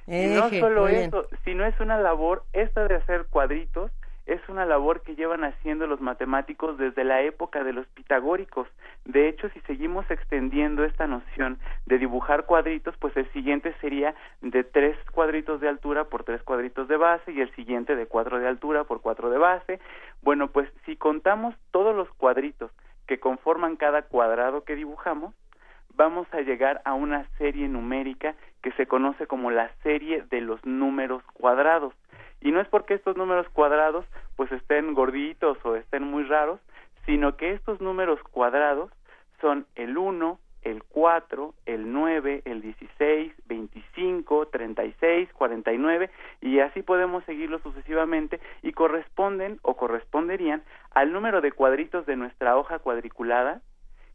[0.07, 0.27] 10.
[0.33, 1.03] Y no solo bien.
[1.09, 3.91] eso, sino es una labor, esta de hacer cuadritos,
[4.27, 8.69] es una labor que llevan haciendo los matemáticos desde la época de los pitagóricos.
[9.05, 14.65] De hecho, si seguimos extendiendo esta noción de dibujar cuadritos, pues el siguiente sería de
[14.65, 18.49] tres cuadritos de altura por tres cuadritos de base y el siguiente de cuatro de
[18.49, 19.81] altura por cuatro de base.
[20.23, 22.73] Bueno, pues si contamos todos los cuadritos
[23.07, 25.35] que conforman cada cuadrado que dibujamos,
[25.97, 30.65] vamos a llegar a una serie numérica que se conoce como la serie de los
[30.65, 31.95] números cuadrados.
[32.41, 34.05] Y no es porque estos números cuadrados
[34.37, 36.61] pues estén gorditos o estén muy raros,
[37.07, 38.91] sino que estos números cuadrados
[39.41, 47.25] son el 1, el 4, el 9, el 16, 25, 36, 49 y así podemos
[47.25, 53.63] seguirlo sucesivamente y corresponden o corresponderían al número de cuadritos de nuestra hoja cuadriculada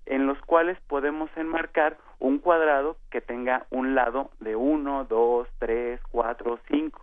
[0.06, 6.00] en los cuales podemos enmarcar un cuadrado que tenga un lado de 1, 2, 3,
[6.12, 7.02] 4, 5.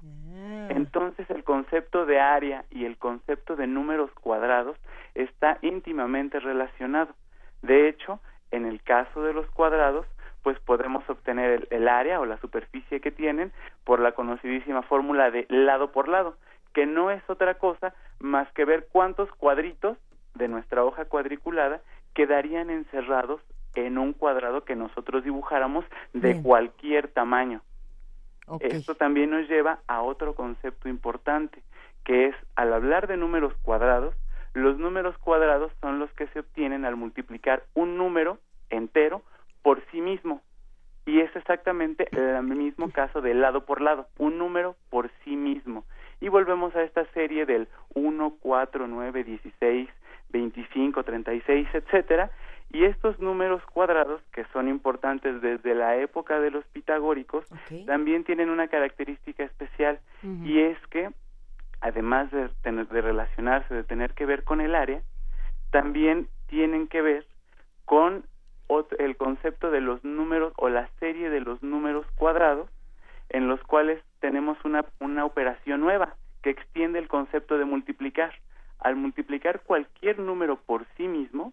[0.71, 4.77] Entonces el concepto de área y el concepto de números cuadrados
[5.15, 7.15] está íntimamente relacionado.
[7.63, 8.21] De hecho,
[8.51, 10.07] en el caso de los cuadrados,
[10.43, 13.53] pues podemos obtener el, área o la superficie que tienen
[13.85, 16.37] por la conocidísima fórmula de lado por lado,
[16.73, 19.99] que no es otra cosa más que ver cuántos cuadritos
[20.35, 21.81] de nuestra hoja cuadriculada
[22.19, 23.41] quedarían encerrados
[23.77, 27.63] en un cuadrado que nosotros dibujáramos de cualquier tamaño.
[28.59, 31.63] Esto también nos lleva a otro concepto importante,
[32.05, 34.17] que es al hablar de números cuadrados,
[34.53, 38.39] los números cuadrados son los que se obtienen al multiplicar un número
[38.69, 39.23] entero
[39.63, 40.43] por sí mismo.
[41.07, 45.85] Y es exactamente el mismo caso de lado por lado, un número por sí mismo.
[46.21, 49.89] Y volvemos a esta serie del 1, 4, 9, 16,
[50.31, 52.31] 25, 36, etcétera,
[52.71, 57.47] y estos números cuadrados, que son importantes desde la época de los pitagóricos,
[57.87, 61.11] también tienen una característica especial, y es que
[61.81, 65.03] además de, tener, de relacionarse, de tener que ver con el área,
[65.71, 67.27] también tienen que ver
[67.85, 68.25] con
[68.99, 72.69] el concepto de los números o la serie de los números cuadrados
[73.31, 78.33] en los cuales tenemos una, una operación nueva que extiende el concepto de multiplicar.
[78.79, 81.53] Al multiplicar cualquier número por sí mismo,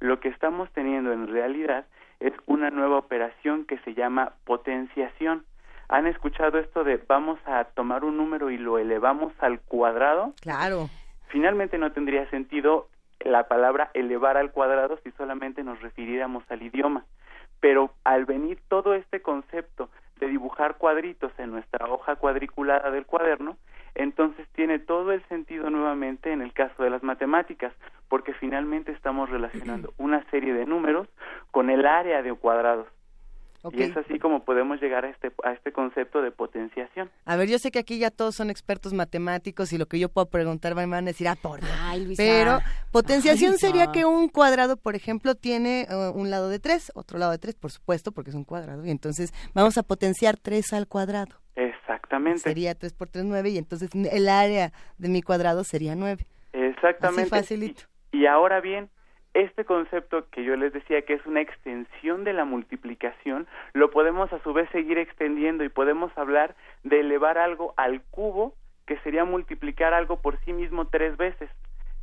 [0.00, 1.86] lo que estamos teniendo en realidad
[2.20, 5.44] es una nueva operación que se llama potenciación.
[5.88, 10.32] ¿Han escuchado esto de vamos a tomar un número y lo elevamos al cuadrado?
[10.40, 10.88] Claro.
[11.28, 12.88] Finalmente no tendría sentido
[13.20, 17.04] la palabra elevar al cuadrado si solamente nos refiriéramos al idioma.
[17.60, 19.88] Pero al venir todo este concepto
[20.22, 23.56] de dibujar cuadritos en nuestra hoja cuadriculada del cuaderno,
[23.96, 27.72] entonces tiene todo el sentido nuevamente en el caso de las matemáticas,
[28.08, 31.08] porque finalmente estamos relacionando una serie de números
[31.50, 32.86] con el área de cuadrados.
[33.70, 37.10] Y es así como podemos llegar a este, a este concepto de potenciación.
[37.24, 40.08] A ver, yo sé que aquí ya todos son expertos matemáticos y lo que yo
[40.08, 41.60] puedo preguntar me van a decir, ah, por
[42.16, 42.58] Pero
[42.90, 47.30] potenciación sería que un cuadrado, por ejemplo, tiene uh, un lado de tres, otro lado
[47.30, 48.84] de tres, por supuesto, porque es un cuadrado.
[48.84, 51.36] Y entonces vamos a potenciar tres al cuadrado.
[51.54, 52.40] Exactamente.
[52.40, 56.26] Sería tres por tres, nueve, y entonces el área de mi cuadrado sería nueve.
[56.52, 57.22] Exactamente.
[57.22, 57.82] Así facilito.
[58.10, 58.90] y ahora bien,
[59.34, 64.32] este concepto que yo les decía que es una extensión de la multiplicación, lo podemos
[64.32, 68.54] a su vez seguir extendiendo y podemos hablar de elevar algo al cubo,
[68.86, 71.50] que sería multiplicar algo por sí mismo tres veces.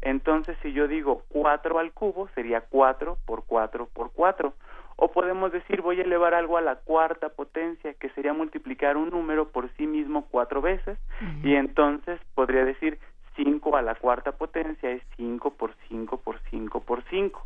[0.02, 4.54] Entonces, si yo digo 4 al cubo, sería 4 por 4 por 4.
[4.96, 9.10] O podemos decir voy a elevar algo a la cuarta potencia, que sería multiplicar un
[9.10, 10.98] número por sí mismo cuatro veces.
[11.44, 13.00] Y entonces podría decir
[13.44, 17.46] 5 a la cuarta potencia es 5 por 5 por 5 por 5.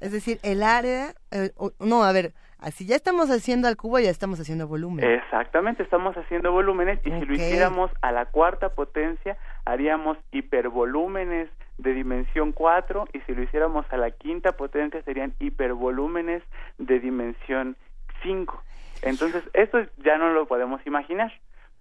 [0.00, 4.10] Es decir, el área, eh, no, a ver, así ya estamos haciendo al cubo, ya
[4.10, 5.04] estamos haciendo volumen.
[5.04, 11.92] Exactamente, estamos haciendo volúmenes y si lo hiciéramos a la cuarta potencia, haríamos hipervolúmenes de
[11.94, 16.42] dimensión 4 y si lo hiciéramos a la quinta potencia serían hipervolúmenes
[16.78, 17.76] de dimensión
[18.22, 18.62] 5.
[19.02, 21.32] Entonces, esto ya no lo podemos imaginar,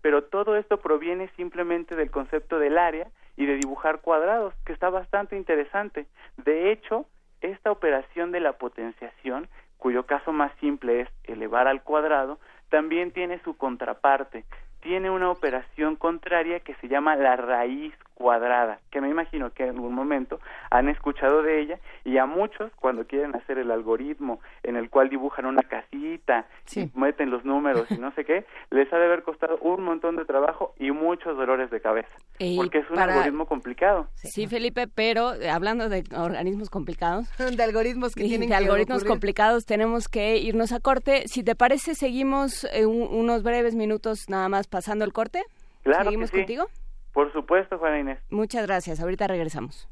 [0.01, 4.89] pero todo esto proviene simplemente del concepto del área y de dibujar cuadrados, que está
[4.89, 6.05] bastante interesante.
[6.38, 7.05] De hecho,
[7.41, 13.39] esta operación de la potenciación, cuyo caso más simple es elevar al cuadrado, también tiene
[13.43, 14.45] su contraparte,
[14.81, 19.72] tiene una operación contraria que se llama la raíz cuadrada, que me imagino que en
[19.72, 20.39] algún momento
[20.70, 25.09] han escuchado de ella y a muchos cuando quieren hacer el algoritmo en el cual
[25.09, 26.45] dibujan una casita
[26.76, 30.16] y meten los números y no sé qué, les ha de haber costado un montón
[30.16, 32.16] de trabajo y muchos dolores de cabeza,
[32.55, 34.07] porque es un algoritmo complicado.
[34.16, 39.66] Sí, Felipe, pero eh, hablando de organismos complicados, de algoritmos que tienen de algoritmos complicados,
[39.66, 41.28] tenemos que irnos a corte.
[41.28, 45.43] Si te parece, seguimos eh, unos breves minutos nada más pasando el corte.
[45.84, 46.68] Claro ¿Seguimos contigo?
[47.14, 48.20] Por supuesto, Juana Inés.
[48.30, 48.99] Muchas gracias.
[48.99, 49.88] Ahorita regresamos.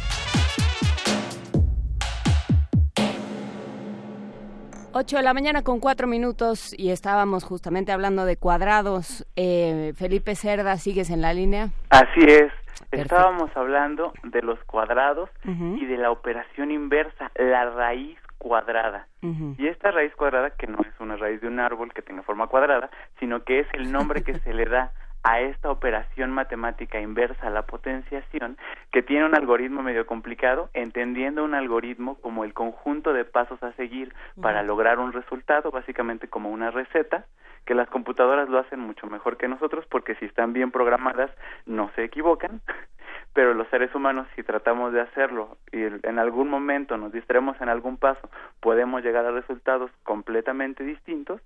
[4.94, 9.26] 8 de la mañana con cuatro minutos y estábamos justamente hablando de cuadrados.
[9.38, 11.70] Eh, Felipe Cerda, ¿sigues en la línea?
[11.90, 12.52] Así es.
[12.92, 19.08] Estábamos hablando de los cuadrados y de la operación inversa, la raíz cuadrada.
[19.22, 22.48] Y esta raíz cuadrada, que no es una raíz de un árbol que tenga forma
[22.48, 22.90] cuadrada,
[23.20, 24.92] sino que es el nombre que se le da
[25.24, 28.58] a esta operación matemática inversa a la potenciación,
[28.92, 33.74] que tiene un algoritmo medio complicado, entendiendo un algoritmo como el conjunto de pasos a
[33.74, 37.26] seguir para lograr un resultado, básicamente como una receta,
[37.66, 41.30] que las computadoras lo hacen mucho mejor que nosotros porque si están bien programadas
[41.66, 42.62] no se equivocan,
[43.34, 47.70] pero los seres humanos si tratamos de hacerlo y en algún momento nos distraemos en
[47.70, 51.40] algún paso, podemos llegar a resultados completamente distintos.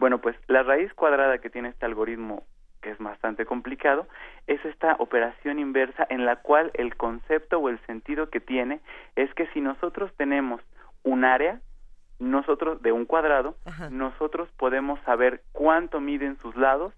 [0.00, 2.44] Bueno, pues la raíz cuadrada que tiene este algoritmo
[2.80, 4.06] que es bastante complicado,
[4.46, 8.80] es esta operación inversa en la cual el concepto o el sentido que tiene
[9.16, 10.60] es que si nosotros tenemos
[11.02, 11.60] un área,
[12.18, 13.56] nosotros de un cuadrado,
[13.90, 16.92] nosotros podemos saber cuánto miden sus lados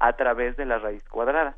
[0.00, 1.56] a través de la raíz cuadrada.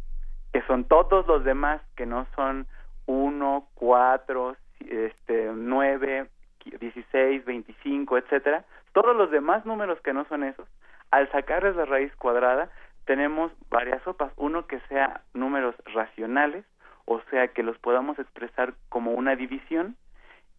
[0.53, 2.67] que son todos los demás que no son
[3.07, 6.27] 1, 4, este 9,
[6.65, 10.69] 16, 25, etcétera, todos los demás números que no son esos,
[11.11, 12.71] al sacarles la raíz cuadrada,
[13.05, 14.33] tenemos varias sopas.
[14.37, 16.65] Uno que sea números racionales,
[17.05, 19.97] o sea que los podamos expresar como una división,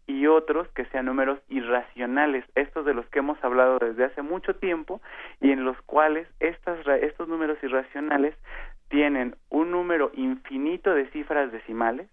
[0.08, 4.56] y otros que sean números irracionales, estos de los que hemos hablado desde hace mucho
[4.56, 5.01] tiempo
[5.41, 8.36] y en los cuales estas, estos números irracionales
[8.89, 12.08] tienen un número infinito de cifras decimales,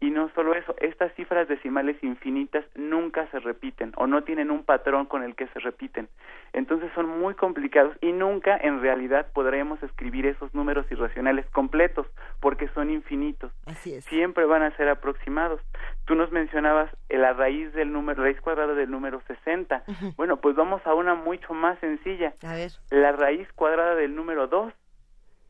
[0.00, 4.62] y no solo eso, estas cifras decimales infinitas nunca se repiten o no tienen un
[4.62, 6.08] patrón con el que se repiten.
[6.52, 12.06] Entonces son muy complicados y nunca en realidad podremos escribir esos números irracionales completos
[12.40, 13.50] porque son infinitos.
[13.66, 14.04] Así es.
[14.04, 15.60] Siempre van a ser aproximados.
[16.04, 19.82] Tú nos mencionabas la raíz del número, raíz cuadrada del número 60.
[20.16, 22.34] Bueno, pues vamos a una mucho más sencilla.
[22.44, 22.70] A ver.
[22.90, 24.72] La raíz cuadrada del número 2.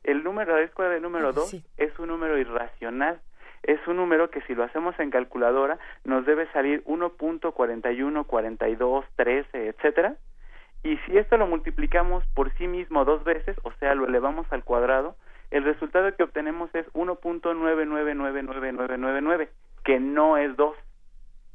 [0.04, 3.20] El número, la raíz cuadrada del número 2 es un número irracional
[3.62, 9.68] es un número que si lo hacemos en calculadora nos debe salir 1.41, 42, 13,
[9.68, 10.16] etcétera.
[10.84, 14.64] Y si esto lo multiplicamos por sí mismo dos veces, o sea, lo elevamos al
[14.64, 15.16] cuadrado,
[15.50, 19.48] el resultado que obtenemos es 1.999999,
[19.84, 20.76] que no es 2.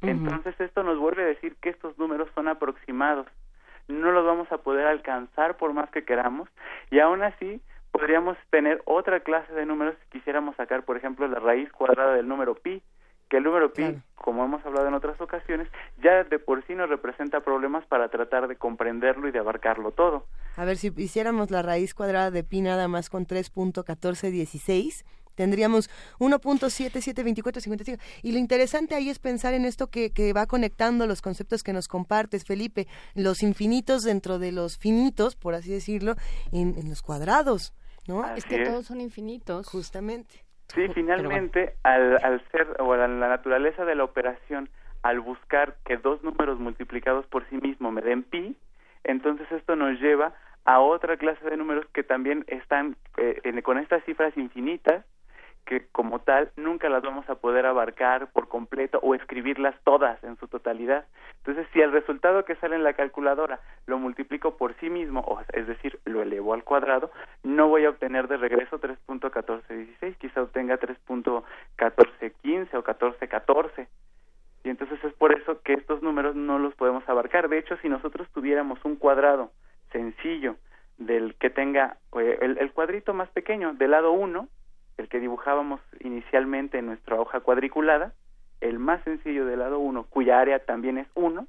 [0.02, 3.28] Entonces esto nos vuelve a decir que estos números son aproximados.
[3.88, 6.50] No los vamos a poder alcanzar por más que queramos
[6.92, 7.62] y aún así
[7.94, 12.28] podríamos tener otra clase de números si quisiéramos sacar, por ejemplo, la raíz cuadrada del
[12.28, 12.82] número pi,
[13.30, 15.68] que el número pi, como hemos hablado en otras ocasiones,
[16.02, 20.26] ya de por sí nos representa problemas para tratar de comprenderlo y de abarcarlo todo.
[20.58, 25.90] A ver, si hiciéramos la raíz cuadrada de pi nada más con 3.1416, tendríamos
[26.20, 28.00] 1.772455.
[28.24, 31.74] Y lo interesante ahí es pensar en esto que, que, va conectando los conceptos que
[31.74, 36.16] nos compartes, Felipe, los infinitos dentro de los finitos, por así decirlo,
[36.52, 37.74] en, en los cuadrados.
[38.08, 38.26] ¿No?
[38.36, 39.68] es que todos son infinitos.
[39.68, 40.44] Justamente.
[40.74, 44.70] Sí, finalmente, al, al ser, o la, la naturaleza de la operación,
[45.04, 48.56] al buscar que dos números multiplicados por sí mismo me den pi,
[49.04, 50.34] entonces esto nos lleva
[50.66, 55.06] a otra clase de números que también están eh, en, con estas cifras infinitas
[55.66, 60.38] que como tal nunca las vamos a poder abarcar por completo o escribirlas todas en
[60.38, 61.06] su totalidad.
[61.38, 65.42] Entonces, si el resultado que sale en la calculadora lo multiplico por sí mismo, o
[65.54, 67.12] es decir, lo elevo al cuadrado,
[67.44, 73.88] no voy a obtener de regreso 3.1416, quizá obtenga 3.1415 o 1414.
[74.64, 77.50] Y entonces es por eso que estos números no los podemos abarcar.
[77.50, 79.52] De hecho, si nosotros tuviéramos un cuadrado
[79.92, 80.56] sencillo
[80.98, 84.48] del que tenga eh, el, el cuadrito más pequeño del lado 1,
[84.98, 88.14] el que dibujábamos inicialmente en nuestra hoja cuadriculada,
[88.62, 91.48] el más sencillo del lado 1, cuya área también es 1,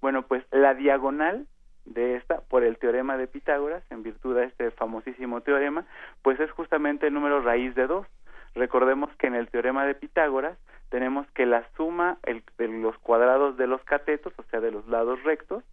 [0.00, 1.46] bueno, pues la diagonal
[1.84, 5.86] de esta, por el teorema de Pitágoras, en virtud de este famosísimo teorema,
[6.22, 8.06] pues es justamente el número raíz de 2.
[8.54, 10.56] Recordemos que en el teorema de Pitágoras
[10.90, 12.18] tenemos que la suma
[12.58, 15.64] de los cuadrados de los catetos, o sea, de los lados rectos,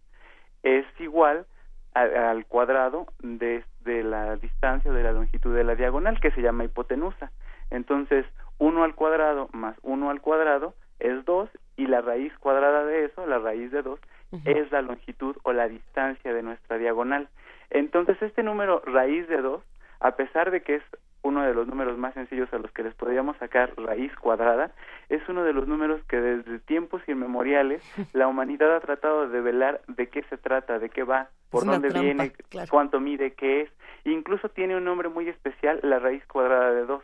[0.62, 1.46] es igual
[1.94, 6.64] al cuadrado de, de la distancia de la longitud de la diagonal que se llama
[6.64, 7.30] hipotenusa.
[7.70, 8.26] Entonces,
[8.58, 13.26] 1 al cuadrado más 1 al cuadrado es 2 y la raíz cuadrada de eso,
[13.26, 13.98] la raíz de 2,
[14.44, 17.28] es la longitud o la distancia de nuestra diagonal.
[17.70, 19.62] Entonces, este número raíz de 2,
[20.00, 20.82] a pesar de que es
[21.22, 24.72] uno de los números más sencillos a los que les podríamos sacar raíz cuadrada,
[25.08, 27.82] es uno de los números que desde tiempos inmemoriales
[28.12, 31.90] la humanidad ha tratado de velar de qué se trata, de qué va, por dónde
[31.90, 32.32] viene,
[32.70, 33.70] cuánto mide, qué es.
[34.04, 37.02] Incluso tiene un nombre muy especial, la raíz cuadrada de 2.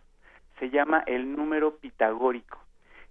[0.59, 2.59] Se llama el número pitagórico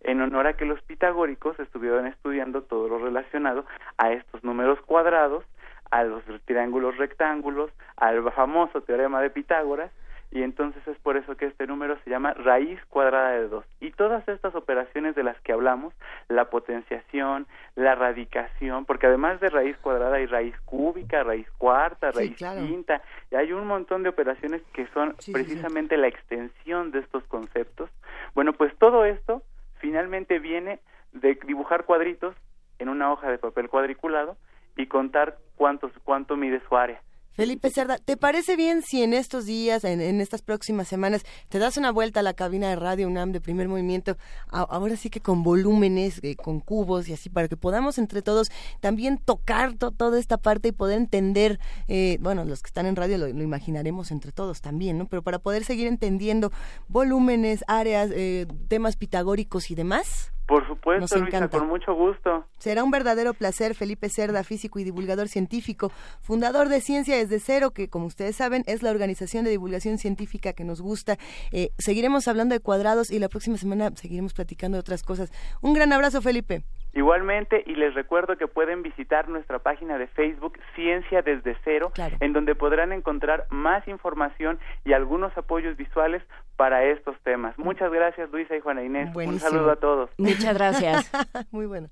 [0.01, 3.65] en honor a que los pitagóricos estuvieron estudiando todo lo relacionado
[3.97, 5.45] a estos números cuadrados,
[5.91, 9.91] a los triángulos rectángulos, al famoso teorema de Pitágoras,
[10.29, 13.65] y entonces es por eso que este número se llama raíz cuadrada de 2.
[13.79, 15.93] Y todas estas operaciones de las que hablamos,
[16.27, 22.35] la potenciación, la radicación, porque además de raíz cuadrada hay raíz cúbica, raíz cuarta, raíz
[22.35, 23.01] quinta,
[23.31, 27.89] y hay un montón de operaciones que son precisamente la extensión de estos conceptos.
[28.35, 29.43] Bueno, pues todo esto
[29.75, 30.79] finalmente viene
[31.13, 32.35] de dibujar cuadritos
[32.79, 34.37] en una hoja de papel cuadriculado
[34.75, 37.01] y contar cuántos, cuánto mide su área.
[37.37, 41.77] Felipe Cerda, ¿te parece bien si en estos días, en, estas próximas semanas, te das
[41.77, 44.17] una vuelta a la cabina de Radio UNAM de primer movimiento,
[44.47, 48.49] ahora sí que con volúmenes, eh, con cubos y así, para que podamos entre todos
[48.79, 53.19] también tocar toda esta parte y poder entender, eh, bueno, los que están en radio
[53.19, 55.05] lo, imaginaremos entre todos también, ¿no?
[55.05, 56.51] Pero para poder seguir entendiendo
[56.87, 60.31] volúmenes, áreas, eh, temas pitagóricos y demás.
[60.47, 62.45] Por supuesto, Luisa, con mucho gusto.
[62.57, 65.91] Será un verdadero placer, Felipe Cerda, físico y divulgador científico,
[66.21, 70.53] fundador de Ciencia desde Cero, que como ustedes saben es la organización de divulgación científica
[70.53, 71.17] que nos gusta.
[71.51, 75.33] Eh, seguiremos hablando de cuadrados y la próxima semana seguiremos platicando de otras cosas.
[75.61, 76.63] Un gran abrazo, Felipe.
[76.97, 82.33] Igualmente, y les recuerdo que pueden visitar nuestra página de Facebook Ciencia desde Cero, en
[82.33, 86.23] donde podrán encontrar más información y algunos apoyos visuales
[86.55, 87.55] para estos temas.
[87.59, 89.15] Muchas gracias, Luisa y Juana Inés.
[89.15, 90.09] Un saludo a todos.
[90.17, 91.11] Muchas gracias.
[91.51, 91.87] Muy bueno.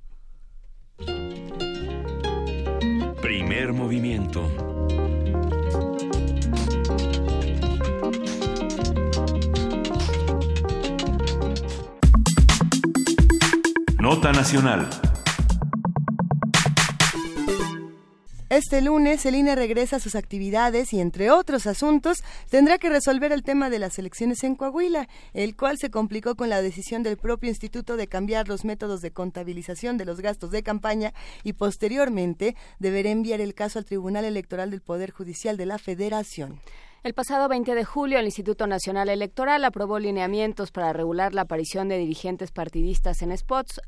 [3.21, 4.41] Primer movimiento.
[14.05, 14.87] Nota Nacional.
[18.51, 22.19] Este lunes, el INE regresa a sus actividades y, entre otros asuntos,
[22.51, 26.49] tendrá que resolver el tema de las elecciones en Coahuila, el cual se complicó con
[26.49, 30.61] la decisión del propio instituto de cambiar los métodos de contabilización de los gastos de
[30.61, 31.11] campaña
[31.43, 36.61] y, posteriormente, deberá enviar el caso al Tribunal Electoral del Poder Judicial de la Federación.
[37.01, 41.87] El pasado 20 de julio, el Instituto Nacional Electoral aprobó lineamientos para regular la aparición
[41.87, 43.79] de dirigentes partidistas en spots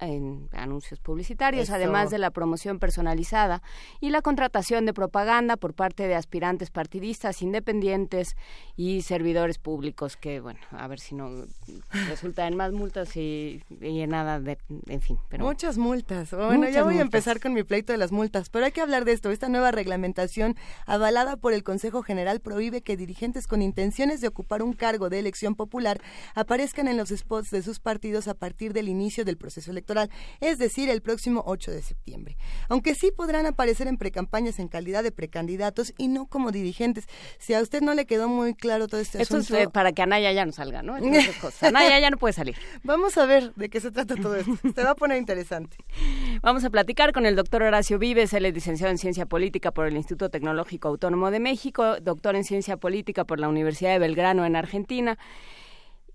[0.00, 3.62] en anuncios publicitarios, además de la promoción personalizada
[4.00, 8.36] y la contratación de propaganda por parte de aspirantes partidistas, independientes
[8.76, 11.30] y servidores públicos, que bueno, a ver si no
[12.08, 15.18] resulta en más multas y, en nada de, en fin.
[15.28, 16.32] Pero Muchas multas.
[16.32, 19.04] Bueno, ya voy a empezar con mi pleito de las multas, pero hay que hablar
[19.04, 19.30] de esto.
[19.30, 20.56] Esta nueva reglamentación
[20.86, 25.18] avalada por el Consejo General prohíbe que dirigentes con intenciones de ocupar un cargo de
[25.18, 26.00] elección popular
[26.34, 29.85] aparezcan en los spots de sus partidos a partir del inicio del proceso electoral
[30.40, 32.36] es decir, el próximo 8 de septiembre.
[32.68, 37.06] Aunque sí podrán aparecer en precampañas en calidad de precandidatos y no como dirigentes.
[37.38, 39.56] Si a usted no le quedó muy claro todo este Eso asunto...
[39.56, 40.94] es para que Anaya ya no salga, ¿no?
[41.60, 42.56] Anaya ya no puede salir.
[42.82, 44.52] Vamos a ver de qué se trata todo esto.
[44.74, 45.76] Se va a poner interesante.
[46.42, 49.86] Vamos a platicar con el doctor Horacio Vives, él es licenciado en Ciencia Política por
[49.86, 54.44] el Instituto Tecnológico Autónomo de México, doctor en Ciencia Política por la Universidad de Belgrano
[54.44, 55.18] en Argentina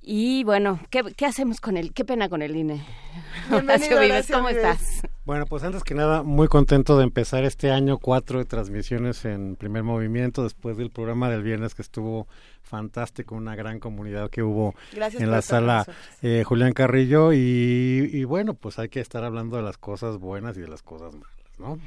[0.01, 1.93] y bueno, ¿qué, hacemos con él?
[1.93, 2.83] Qué pena con el INE.
[3.49, 5.01] Bienvenido, Vives, ¿cómo estás?
[5.25, 9.55] Bueno, pues antes que nada, muy contento de empezar este año cuatro de transmisiones en
[9.55, 12.27] primer movimiento después del programa del viernes que estuvo
[12.63, 15.85] fantástico, una gran comunidad que hubo en la sala
[16.23, 20.57] eh, Julián Carrillo y, y bueno, pues hay que estar hablando de las cosas buenas
[20.57, 21.77] y de las cosas malas, ¿no?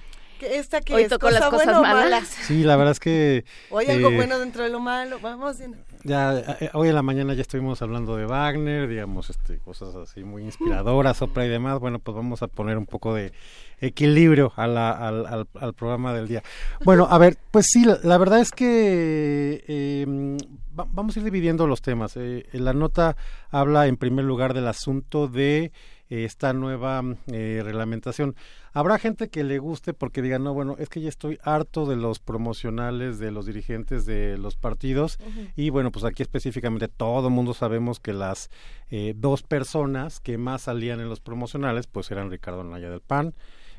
[0.44, 2.28] Esta que Hoy tocó las cosas malas.
[2.28, 3.44] Sí, la verdad es que...
[3.70, 5.56] Hoy algo eh, bueno dentro de lo malo, vamos.
[6.02, 10.22] Ya, eh, hoy en la mañana ya estuvimos hablando de Wagner, digamos, este, cosas así
[10.22, 11.78] muy inspiradoras, sopra y demás.
[11.80, 13.32] Bueno, pues vamos a poner un poco de
[13.80, 16.42] equilibrio al, al, programa del día.
[16.84, 20.36] Bueno, a ver, pues sí, la, verdad es que em,
[20.72, 22.16] vamos a ir dividiendo los temas.
[22.16, 23.16] Eh, la nota
[23.50, 25.72] habla en primer lugar del asunto de
[26.08, 27.02] esta nueva
[27.32, 28.36] eh, reglamentación.
[28.72, 31.96] Habrá gente que le guste porque diga, no, bueno, es que ya estoy harto de
[31.96, 35.18] los promocionales de los dirigentes de los partidos
[35.56, 38.50] y bueno, pues aquí específicamente todo mundo sabemos que las
[38.90, 43.34] eh, dos personas que más salían en los promocionales pues eran Ricardo Naya del PAN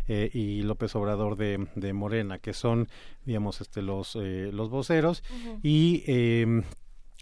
[0.07, 2.87] eh, y López Obrador de, de, Morena, que son,
[3.25, 5.23] digamos, este, los, los voceros.
[5.63, 6.63] Y em,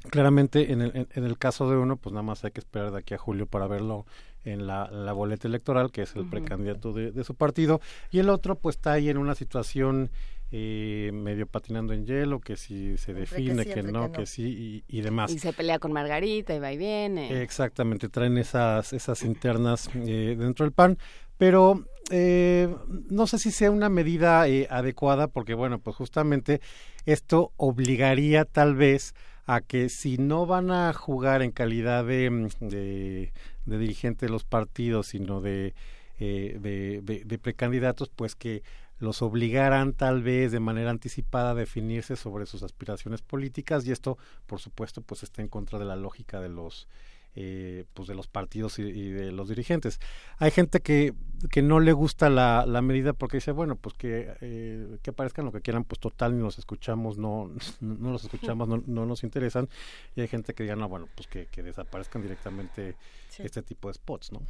[0.10, 3.00] claramente en el, en, el caso de uno, pues nada más hay que esperar de
[3.00, 4.06] aquí a julio para verlo
[4.44, 8.76] en la, boleta electoral, que es el precandidato de, su partido, y el otro pues
[8.76, 10.12] está ahí en una situación
[10.52, 15.32] eh, medio patinando en hielo, que si se define, que, no, que, sí y, demás.
[15.32, 17.42] Y se pelea con Margarita y va y viene.
[17.42, 20.98] Exactamente, traen esas, esas internas eh, dentro del PAN,
[21.38, 22.74] pero eh,
[23.10, 26.62] no sé si sea una medida adecuada, porque bueno, pues justamente
[27.06, 29.16] esto obligaría tal vez
[29.46, 33.32] a que si no van a jugar en calidad de, de
[33.66, 35.74] de dirigente de los partidos, sino de,
[36.20, 38.64] eh, de, de, precandidatos, pues que
[39.00, 44.18] los obligaran tal vez de manera anticipada a definirse sobre sus aspiraciones políticas y esto
[44.46, 46.88] por supuesto pues está en contra de la lógica de los
[47.36, 50.00] eh, pues de los partidos y, de los dirigentes.
[50.38, 51.14] Hay gente que,
[51.50, 55.46] que no le gusta la, la medida porque dice, bueno, pues que, eh, que aparezcan
[55.46, 57.52] lo que quieran, pues total, ni los escuchamos, no,
[57.82, 59.70] no los escuchamos, no, no nos interesan.
[60.16, 62.96] Y hay gente que diga, no, bueno, pues que, que desaparezcan directamente
[63.40, 64.42] este tipo de spots, ¿no?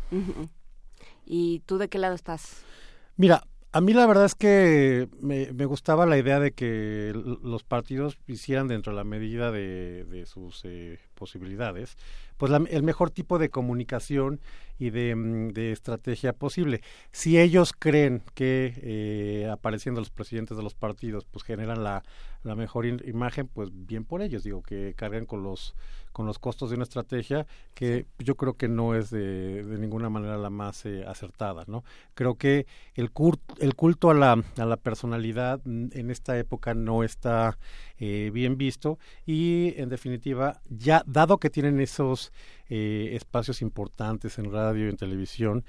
[1.25, 2.63] ¿Y tú de qué lado estás?
[3.15, 3.43] Mira,
[3.75, 7.11] a mí la verdad es que me, gustaba la idea de que
[7.41, 11.97] los partidos hicieran dentro de la medida de, sus eh, posibilidades,
[12.35, 14.41] pues el mejor tipo de comunicación
[14.77, 16.81] y de, mm, de, estrategia posible.
[17.13, 22.03] Si ellos creen que eh, apareciendo los presidentes de los partidos, pues generan la,
[22.43, 25.75] la mejor imagen, pues bien por ellos, digo, que carguen con los
[26.11, 30.11] con los costos de una estrategia que yo creo que no es de, de ninguna
[30.11, 31.83] manera la más eh, acertada, ¿no?
[32.13, 33.09] Creo que el,
[33.59, 37.57] el culto a la, a la personalidad en esta época no está
[37.97, 42.33] eh, bien visto y en definitiva ya dado que tienen esos
[42.69, 45.63] eh, espacios importantes en radio y en televisión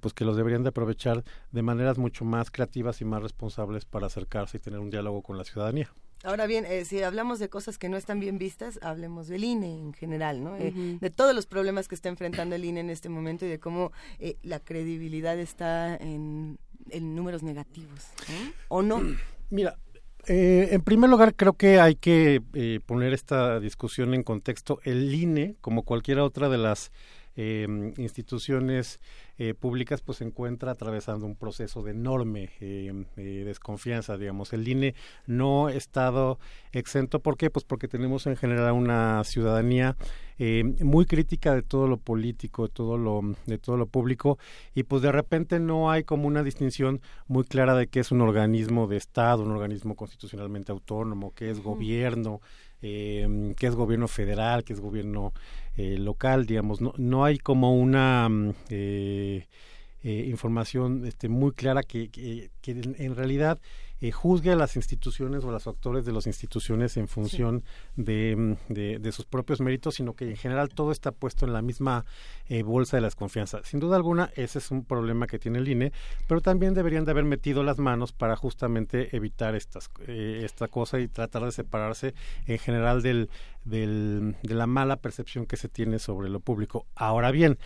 [0.00, 4.06] pues que los deberían de aprovechar de maneras mucho más creativas y más responsables para
[4.06, 5.90] acercarse y tener un diálogo con la ciudadanía.
[6.24, 9.78] Ahora bien, eh, si hablamos de cosas que no están bien vistas, hablemos del INE
[9.78, 10.56] en general, ¿no?
[10.56, 13.60] Eh, de todos los problemas que está enfrentando el INE en este momento y de
[13.60, 16.58] cómo eh, la credibilidad está en,
[16.90, 18.06] números negativos,
[18.68, 19.02] ¿O no?
[19.50, 19.76] Mira,
[20.26, 22.42] en primer lugar, creo que hay que
[22.86, 24.80] poner esta discusión en contexto.
[24.84, 26.92] El INE, como cualquier otra de las
[27.36, 29.00] instituciones
[29.36, 34.52] eh, públicas pues se encuentra atravesando un proceso de enorme eh, eh, desconfianza digamos.
[34.52, 34.94] El INE
[35.26, 36.38] no ha estado
[36.70, 37.18] exento.
[37.18, 37.50] ¿por qué?
[37.50, 39.96] pues porque tenemos en general una ciudadanía
[40.80, 44.36] muy crítica de todo lo político de todo lo de todo lo público
[44.74, 48.20] y pues de repente no hay como una distinción muy clara de qué es un
[48.20, 52.40] organismo de estado un organismo constitucionalmente autónomo qué es gobierno
[52.84, 55.32] eh, qué es gobierno federal, qué es gobierno
[55.76, 59.46] eh, local, digamos, no, no hay como una mm, eh,
[60.02, 63.58] eh, información este, muy clara que, que, en, realidad
[64.04, 67.64] eh, juzgue a las instituciones o a los actores de las instituciones en función
[67.96, 68.02] mm,
[68.68, 72.04] de, de, sus propios méritos, sino que en general todo está puesto en la misma
[72.50, 73.66] eh, bolsa de las confianzas.
[73.66, 75.92] Sin duda alguna, ese es un problema que tiene el INE,
[76.28, 81.08] pero también deberían de haber metido las manos para justamente evitar estas, esta cosa y
[81.08, 82.12] tratar de separarse
[82.46, 83.30] en general del,
[83.64, 86.84] del, de la mala percepción que se tiene sobre lo público.
[86.94, 87.56] Ahora bien,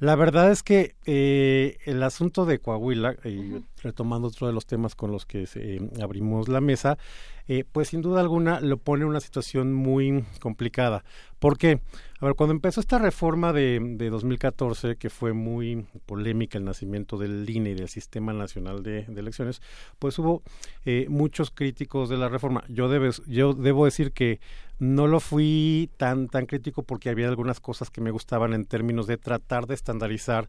[0.00, 4.94] la verdad es que eh, el asunto de Coahuila, y retomando otro de los temas
[4.94, 6.98] con los que eh, abrimos la mesa,
[7.46, 11.04] eh, pues sin duda alguna lo pone en una situación muy complicada.
[11.38, 11.80] ¿Por qué?
[12.20, 17.18] A ver, cuando empezó esta reforma de, de 2014, que fue muy polémica el nacimiento
[17.18, 19.60] del INE y del Sistema Nacional de, Elecciones,
[19.98, 20.42] pues hubo
[20.86, 22.64] eh, muchos críticos de la reforma.
[22.68, 24.40] Yo, debes, yo debo decir que
[24.78, 29.06] no lo fui tan, tan crítico porque había algunas cosas que me gustaban en términos
[29.06, 30.48] de tratar de estandarizar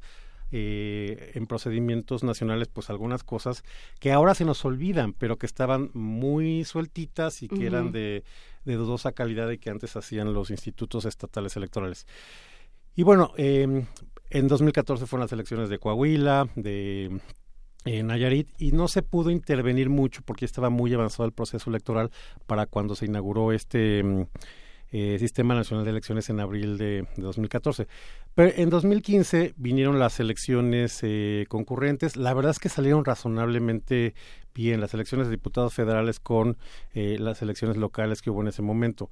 [0.51, 3.63] eh, en procedimientos nacionales pues algunas cosas
[3.99, 8.23] que ahora se nos olvidan, pero que estaban muy sueltitas y que eran de,
[8.63, 12.07] de, dudosa calidad y que antes hacían los institutos estatales electorales.
[12.95, 13.85] Y bueno, eh,
[14.29, 17.19] en 2014 fueron las elecciones de Coahuila, de
[17.85, 22.09] eh, Nayarit y no se pudo intervenir mucho porque estaba muy avanzado el proceso electoral
[22.47, 24.23] para cuando se inauguró este mm,
[24.91, 27.87] eh, Sistema Nacional de Elecciones en abril de, 2014.
[28.33, 32.15] Pero en 2015 vinieron las elecciones eh, concurrentes.
[32.15, 34.13] La verdad es que salieron razonablemente
[34.53, 36.57] bien las elecciones de diputados federales con
[36.93, 39.09] eh, las elecciones locales que hubo en ese momento.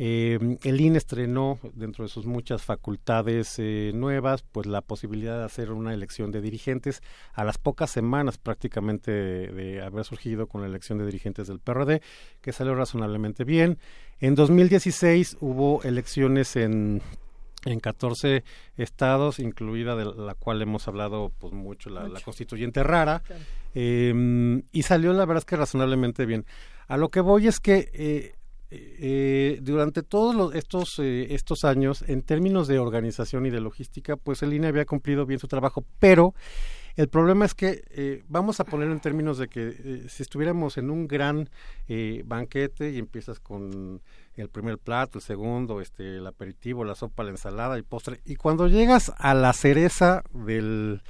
[0.00, 5.44] Eh, el INE estrenó dentro de sus muchas facultades eh, nuevas, pues la posibilidad de
[5.44, 7.02] hacer una elección de dirigentes
[7.32, 12.00] a las pocas semanas prácticamente de, haber surgido con la elección de dirigentes del PRD,
[12.40, 13.78] que salió razonablemente bien.
[14.20, 17.02] En 2016 hubo elecciones en
[17.64, 18.44] en 14
[18.76, 23.22] estados, incluida de la cual hemos hablado pues mucho, la, constituyente rara,
[23.74, 26.46] em, y salió la verdad es que razonablemente bien.
[26.86, 28.37] A lo que voy es que eh,
[28.70, 34.42] eh, durante todos estos, eh, estos años, en términos de organización y de logística, pues
[34.42, 36.34] el INE había cumplido bien su trabajo, pero
[36.96, 40.76] el problema es que eh, vamos a ponerlo en términos de que eh, si estuviéramos
[40.78, 41.48] en un gran
[42.24, 44.02] banquete y empiezas con
[44.34, 48.36] el primer plato, el segundo, este, el aperitivo, la sopa, la ensalada, el postre, y
[48.36, 51.02] cuando llegas a la cereza del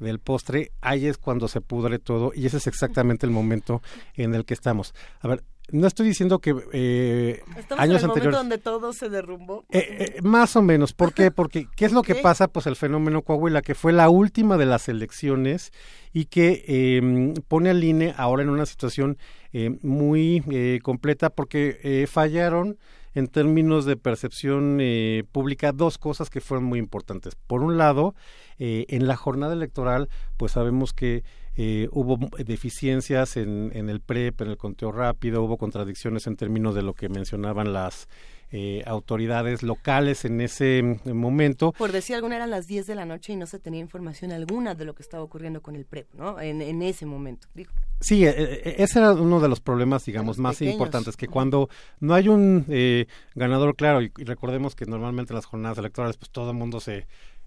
[0.00, 3.80] del postre, ahí es cuando se pudre todo y ese es exactamente el momento
[4.14, 4.92] en el que estamos.
[5.20, 8.36] A ver, no estoy diciendo que eh, Estamos años en el anteriores...
[8.36, 9.64] momento donde todo se derrumbó.
[9.70, 11.30] Eh, eh, más o menos, ¿por qué?
[11.34, 12.48] Porque ¿qué es lo que pasa?
[12.48, 15.72] Pues el fenómeno Coahuila, que fue la última de las elecciones
[16.12, 19.18] y que eh, pone al INE ahora en una situación
[19.52, 22.78] eh, muy eh, completa porque eh, fallaron
[23.14, 27.36] en términos de percepción eh, pública dos cosas que fueron muy importantes.
[27.36, 28.14] Por un lado,
[28.58, 31.22] eh, en la jornada electoral, pues sabemos que
[31.56, 36.74] eh, hubo deficiencias en, en el PREP, en el conteo rápido, hubo contradicciones en términos
[36.74, 38.08] de lo que mencionaban las
[38.56, 41.72] eh, autoridades locales en ese mm, momento.
[41.72, 44.74] Por decir alguna, eran las 10 de la noche y no se tenía información alguna
[44.74, 46.40] de lo que estaba ocurriendo con el PREP, ¿no?
[46.40, 47.48] En, en ese momento.
[47.54, 50.74] Digo, Sí, eh, ese era uno de los problemas, digamos, más pequeños.
[50.74, 51.68] importantes, que cuando
[52.00, 56.16] no hay un eh, ganador claro, y, y recordemos que normalmente en las jornadas electorales,
[56.16, 57.06] pues todo el mundo se...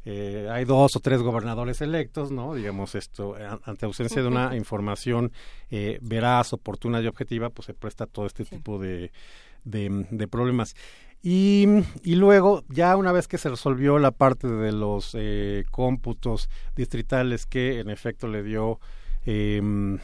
[0.09, 2.55] eh, hay dos o tres gobernadores electos, ¿no?
[2.55, 3.35] Digamos, esto,
[3.65, 5.33] ante ausencia de una información
[5.69, 9.11] eh, veraz, oportuna y objetiva, pues se presta todo este tipo de,
[9.65, 10.77] de, de problemas.
[11.21, 11.65] Y,
[12.03, 17.45] y luego, ya una vez que se resolvió la parte de los eh, cómputos distritales
[17.45, 18.79] que en efecto le dio
[19.25, 19.99] em,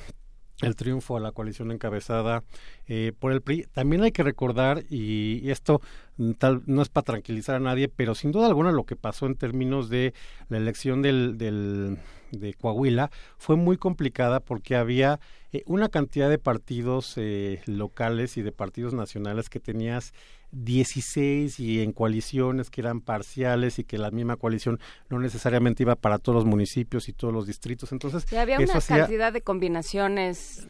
[0.64, 2.44] el triunfo a la coalición encabezada
[2.88, 3.68] eh, por el PRI.
[3.74, 5.82] También hay que recordar, y, esto
[6.18, 9.26] mm, tal no es para tranquilizar a nadie, pero sin duda alguna lo que pasó
[9.26, 10.14] en términos de
[10.50, 11.98] la elección del, del
[12.32, 15.20] de Coahuila fue muy complicada porque había
[15.52, 20.14] eh, una cantidad de partidos eh, locales y de partidos nacionales que tenías
[20.54, 25.96] 16 y en coaliciones que eran parciales y que la misma coalición no necesariamente iba
[25.96, 27.92] para todos los municipios y todos los distritos.
[27.92, 30.68] Entonces, Sí, había eso una hacía- cantidad de combinaciones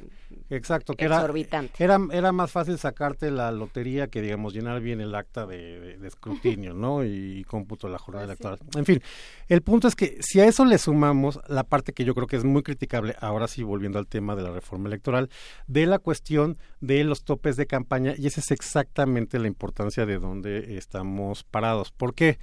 [0.50, 1.84] Exacto, que era, exorbitante.
[1.84, 5.98] era, era más fácil sacarte la lotería que, digamos, llenar bien el acta de, de-
[5.98, 7.04] de escrutinio, ¿no?
[7.06, 8.60] Y, cómputo de la jornada electoral.
[8.76, 9.02] En fin,
[9.48, 12.36] el punto es que si a eso le sumamos la parte que yo creo que
[12.38, 15.30] es muy criticable, ahora sí, volviendo al tema de la reforma electoral,
[15.68, 20.18] de la cuestión de los topes de campaña, y esa es exactamente la importancia de
[20.20, 21.92] dónde estamos parados.
[21.92, 22.40] ¿Por qué?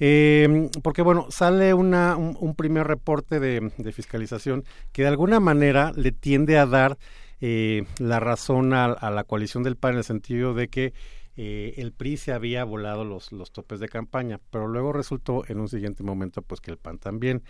[0.00, 6.10] Eh, porque bueno, sale una, un, primer reporte de, fiscalización que de alguna manera le
[6.10, 6.98] tiende a dar
[7.42, 10.94] eh, la razón a, a la coalición del PAN en el sentido de que
[11.42, 15.58] eh, el PRI se había volado los, los topes de campaña, pero luego resultó en
[15.58, 17.42] un siguiente momento pues que el PAN también.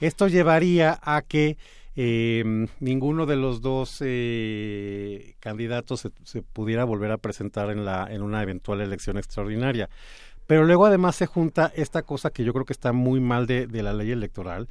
[0.00, 1.56] Esto llevaría a que
[1.94, 8.08] eh, ninguno de los dos eh, candidatos se, se pudiera volver a presentar en, la,
[8.10, 9.88] en una eventual elección extraordinaria.
[10.46, 13.66] Pero luego además se junta esta cosa que yo creo que está muy mal de,
[13.66, 14.68] de la ley electoral,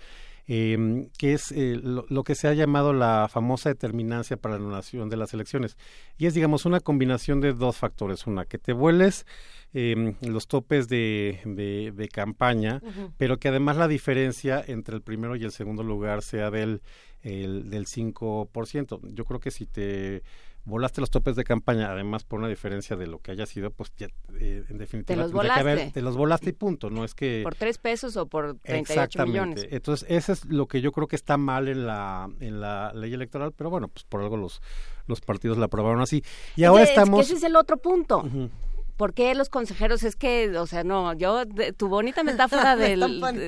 [0.47, 4.61] eh, que es eh, lo, lo, que se ha llamado la famosa determinancia para la
[4.61, 5.75] anulación de las elecciones.
[6.17, 8.27] Y es, digamos, una combinación de dos factores.
[8.27, 9.25] Una, que te vueles
[9.73, 13.11] eh, los topes de, de, de campaña, uh -huh.
[13.17, 16.81] pero que además la diferencia entre el primero y el segundo lugar sea del,
[17.21, 18.99] el, del 5%.
[19.13, 20.21] Yo creo que si te
[20.65, 23.93] volaste los topes de campaña, además por una diferencia de lo que haya sido, pues
[23.97, 24.07] ya,
[24.39, 25.63] eh, en definitiva te los volaste.
[25.63, 28.55] Que haber, te los volaste y punto, no es que por tres pesos o por
[28.59, 29.67] 38 millones.
[29.69, 33.13] Entonces eso es lo que yo creo que está mal en la en la ley
[33.13, 34.61] electoral, pero bueno, pues por algo los
[35.07, 36.23] los partidos la aprobaron así.
[36.55, 37.19] Y ahora es estamos.
[37.19, 38.19] Que ese es el otro punto.
[38.19, 38.49] Uh -huh.
[38.97, 40.03] ¿Por qué los consejeros?
[40.03, 42.99] Es que, o sea, no, yo, de, tu bonita metáfora del,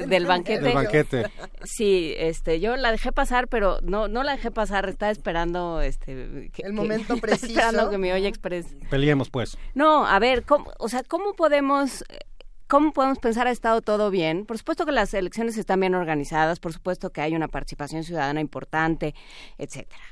[0.07, 0.61] del banquete.
[0.61, 1.31] Del banquete.
[1.63, 6.49] Sí, este, yo la dejé pasar, pero no, no la dejé pasar, estaba esperando, este.
[6.53, 7.47] Que, el momento que, preciso.
[7.47, 8.67] esperando que me oye express.
[8.89, 9.57] Peleemos, pues.
[9.73, 12.03] No, a ver, ¿cómo, o sea, ¿cómo podemos
[12.67, 14.45] ¿Cómo podemos pensar ha estado todo bien?
[14.45, 18.41] Por supuesto que las elecciones están bien organizadas, por supuesto que hay una participación ciudadana
[18.41, 19.15] importante,
[19.57, 20.03] etcétera.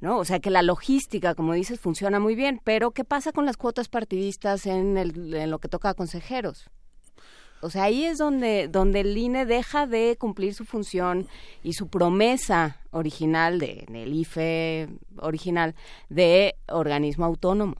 [0.00, 0.18] ¿No?
[0.18, 3.56] O sea que la logística, como dices, funciona muy bien, pero ¿qué pasa con las
[3.56, 6.70] cuotas partidistas en, el, en lo que toca a consejeros?
[7.62, 11.26] O sea, ahí es donde, donde el INE deja de cumplir su función
[11.62, 15.74] y su promesa original de, del IFE original
[16.08, 17.76] de organismo autónomo.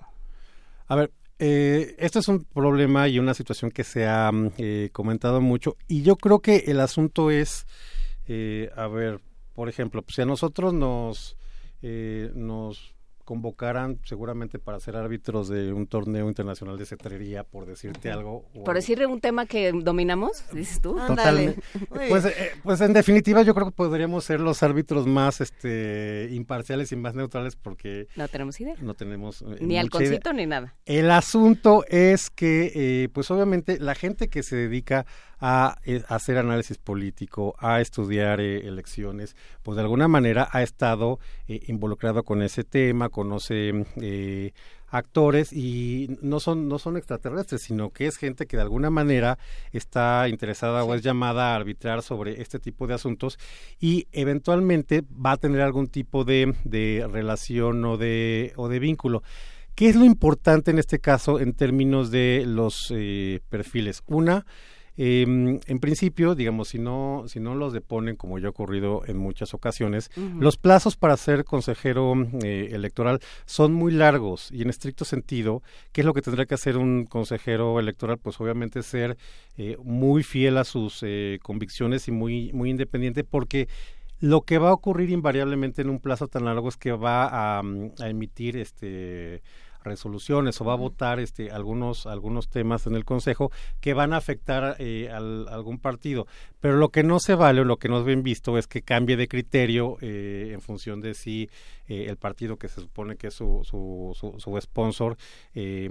[0.88, 5.42] A ver, eh, esto es un problema y una situación que se ha eh, comentado
[5.42, 7.66] mucho y yo creo que el asunto es,
[8.26, 9.20] eh, a ver,
[9.54, 11.36] por ejemplo, pues si a nosotros nos
[11.88, 12.96] eh, nos
[13.26, 18.44] convocaran seguramente para ser árbitros de un torneo internacional de cetrería, por decirte algo.
[18.64, 20.94] Por decir un tema que dominamos, dices tú.
[20.94, 21.60] Totalmente.
[22.08, 26.92] Pues, eh, pues en definitiva yo creo que podríamos ser los árbitros más este imparciales
[26.92, 28.06] y más neutrales porque...
[28.14, 28.76] No tenemos idea.
[28.80, 29.42] No tenemos...
[29.42, 30.76] Eh, ni halconcito ni nada.
[30.84, 35.04] El asunto es que, eh, pues obviamente la gente que se dedica
[35.38, 35.76] a,
[36.08, 41.18] a hacer análisis político, a estudiar eh, elecciones, pues de alguna manera ha estado
[41.48, 44.52] eh, involucrado con ese tema, conoce eh,
[44.88, 49.38] actores y no son no son extraterrestres, sino que es gente que de alguna manera
[49.72, 50.88] está interesada sí.
[50.88, 53.38] o es llamada a arbitrar sobre este tipo de asuntos
[53.80, 59.22] y eventualmente va a tener algún tipo de, de relación o de o de vínculo.
[59.76, 64.02] ¿Qué es lo importante en este caso en términos de los eh, perfiles?
[64.06, 64.46] Una,
[64.96, 69.16] em, en principio, digamos, si no, si no los deponen, como ya ha ocurrido en
[69.16, 75.04] muchas ocasiones, los plazos para ser consejero eh, electoral son muy largos y en estricto
[75.04, 75.62] sentido,
[75.92, 78.18] ¿qué es lo que tendrá que hacer un consejero electoral?
[78.18, 79.16] Pues obviamente ser
[79.56, 81.04] eh, muy fiel a sus
[81.42, 83.68] convicciones y muy, muy independiente porque
[84.20, 87.62] lo que va a ocurrir invariablemente en un plazo tan largo es que va a,
[87.62, 89.42] mm, a emitir este
[89.86, 93.50] resoluciones o va a votar este algunos algunos temas en el consejo
[93.80, 96.26] que van a afectar eh, al, algún partido.
[96.60, 98.82] Pero lo que no se vale o lo que no es bien visto es que
[98.82, 101.48] cambie de criterio eh, en función de si
[101.88, 105.16] eh, el partido que se supone que es su su, su, su sponsor
[105.54, 105.88] eh,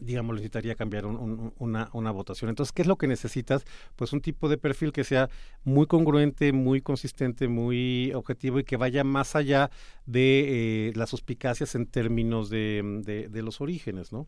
[0.00, 2.48] digamos, necesitaría cambiar una, una votación.
[2.48, 3.64] Entonces, ¿qué es lo que necesitas?
[3.96, 5.28] Pues un tipo de perfil que sea
[5.64, 9.70] muy congruente, muy consistente, muy objetivo y que vaya más allá
[10.06, 14.26] de eh, las suspicacias en términos de, de, los orígenes, ¿no?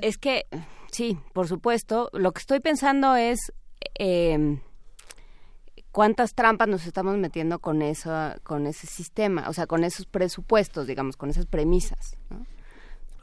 [0.00, 0.46] Es que,
[0.90, 2.10] sí, por supuesto.
[2.12, 3.52] Lo que estoy pensando es
[3.98, 4.58] eh,
[5.92, 8.10] cuántas trampas nos estamos metiendo con eso,
[8.42, 12.16] con ese sistema, o sea, con esos presupuestos, digamos, con esas premisas.
[12.30, 12.44] ¿no?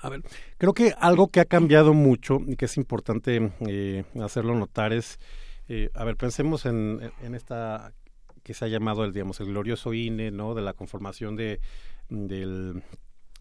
[0.01, 0.23] A ver,
[0.57, 5.19] creo que algo que ha cambiado mucho y que es importante eh, hacerlo notar es,
[5.67, 7.93] eh, a ver, pensemos en, en, esta
[8.43, 10.55] que se ha llamado el, digamos, el glorioso INE, ¿no?
[10.55, 11.59] De la conformación de
[12.09, 12.81] del,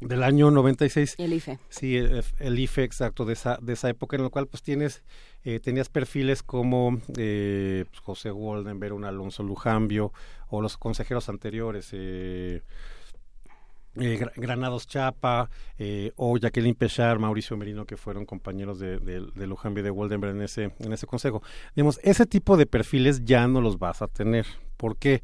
[0.01, 1.17] del año 96.
[1.19, 1.59] El IFE.
[1.69, 5.03] Sí, el, el, IFE, exacto, de esa, de esa época en la cual pues tienes,
[5.45, 10.13] eh, tenías perfiles como eh, pues, José Goldenberg, un Alonso Lujambio,
[10.49, 12.63] o los consejeros anteriores, eh,
[13.97, 19.47] eh, Granados Chapa eh, o Jacqueline Pechar, Mauricio Merino, que fueron compañeros de, de, de
[19.47, 21.43] Luján y de Waldenberg en ese, en ese consejo.
[21.75, 24.47] Digamos, ese tipo de perfiles ya no los vas a tener.
[24.77, 25.23] ¿Por qué?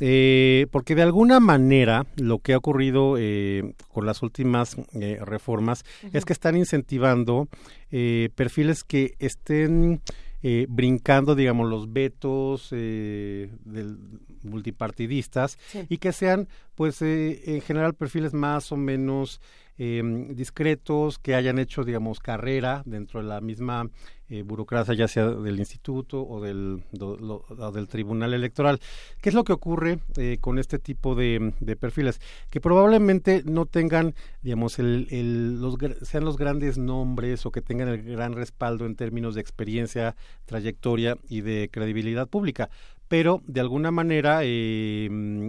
[0.00, 5.84] Eh, porque de alguna manera lo que ha ocurrido eh, con las últimas eh, reformas
[6.02, 6.10] uh -huh.
[6.14, 7.46] es que están incentivando
[7.92, 10.00] eh, perfiles que estén
[10.42, 13.96] eh, brincando, digamos, los vetos eh, del
[14.44, 15.86] multipartidistas sí.
[15.88, 19.40] y que sean, pues, eh, en general perfiles más o menos
[19.76, 23.90] eh, discretos, que hayan hecho, digamos, carrera dentro de la misma
[24.30, 28.80] eh, burocracia, ya sea del instituto o del, do, lo, o del tribunal electoral.
[29.20, 32.20] ¿Qué es lo que ocurre eh, con este tipo de, de, perfiles?
[32.50, 37.88] Que probablemente no tengan, digamos, el, el, los, sean los grandes nombres o que tengan
[37.88, 40.16] el gran respaldo en términos de experiencia,
[40.46, 42.70] trayectoria y de credibilidad pública
[43.08, 45.08] pero de alguna manera eh,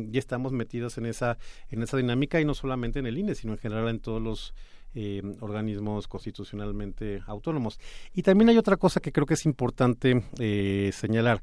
[0.10, 1.38] ya estamos metidos en esa
[1.69, 4.53] en esa dinámica y no solamente en el INE sino en general en todos los
[4.98, 7.82] eh, organismos constitucionalmente autónomos.
[8.14, 11.41] Y también hay otra cosa que creo que es importante eh, señalar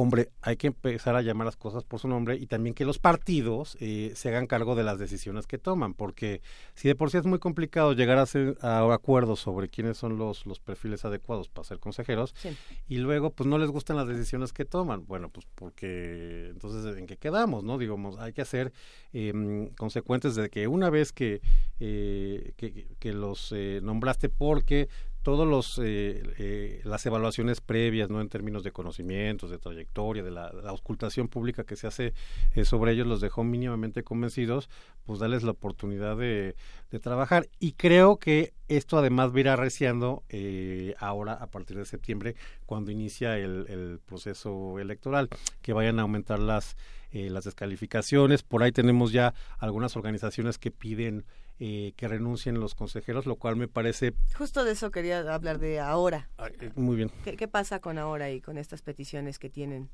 [0.00, 2.98] hombre, hay que empezar a llamar las cosas por su nombre y también que los
[2.98, 6.40] partidos eh, se hagan cargo de las decisiones que toman, porque
[6.74, 10.16] si de por sí es muy complicado llegar a, ser, a acuerdos sobre quiénes son
[10.16, 12.56] los, los perfiles adecuados para ser consejeros sí.
[12.88, 17.06] y luego pues no les gustan las decisiones que toman, bueno, pues porque entonces en
[17.06, 17.78] qué quedamos, ¿no?
[17.78, 18.72] Digamos, hay que ser
[19.12, 21.40] eh, consecuentes de que una vez que,
[21.78, 24.88] eh, que, que los eh, nombraste porque
[25.22, 30.30] todos los eh, eh, las evaluaciones previas no en términos de conocimientos de trayectoria de
[30.30, 32.14] la, la auscultación pública que se hace
[32.54, 34.70] eh, sobre ellos los dejó mínimamente convencidos
[35.04, 36.54] pues darles la oportunidad de,
[36.90, 37.48] de trabajar.
[37.58, 42.36] Y creo que esto además va a ir arreciando eh, ahora a partir de septiembre
[42.66, 45.28] cuando inicia el, el proceso electoral
[45.62, 46.76] que vayan a aumentar las
[47.12, 51.24] eh, las descalificaciones por ahí tenemos ya algunas organizaciones que piden
[51.62, 54.14] eh, que renuncien los consejeros, lo cual me parece...
[54.34, 56.30] Justo de eso quería hablar de ahora.
[56.38, 57.10] Ah, eh, muy bien.
[57.22, 59.90] ¿Qué, ¿Qué, pasa con ahora y con estas peticiones que tienen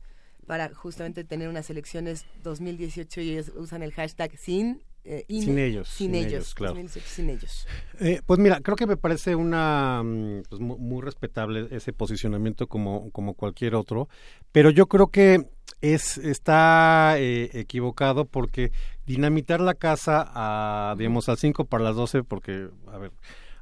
[0.46, 4.80] para justamente tener unas elecciones 2018 y ellos usan el hashtag sin...
[5.02, 5.88] Eh, in, sin ellos.
[5.88, 6.74] Sin, sin ellos, ellos, claro.
[6.74, 7.66] 2018, sin ellos.
[8.26, 13.34] Pues mira, creo que me parece una mm, pues, muy respetable ese posicionamiento como, como
[13.34, 14.08] cualquier otro,
[14.52, 15.48] pero yo creo que
[15.80, 18.72] es está eh, equivocado porque
[19.06, 23.12] dinamitar la casa a digamos al 5 para las 12 porque a ver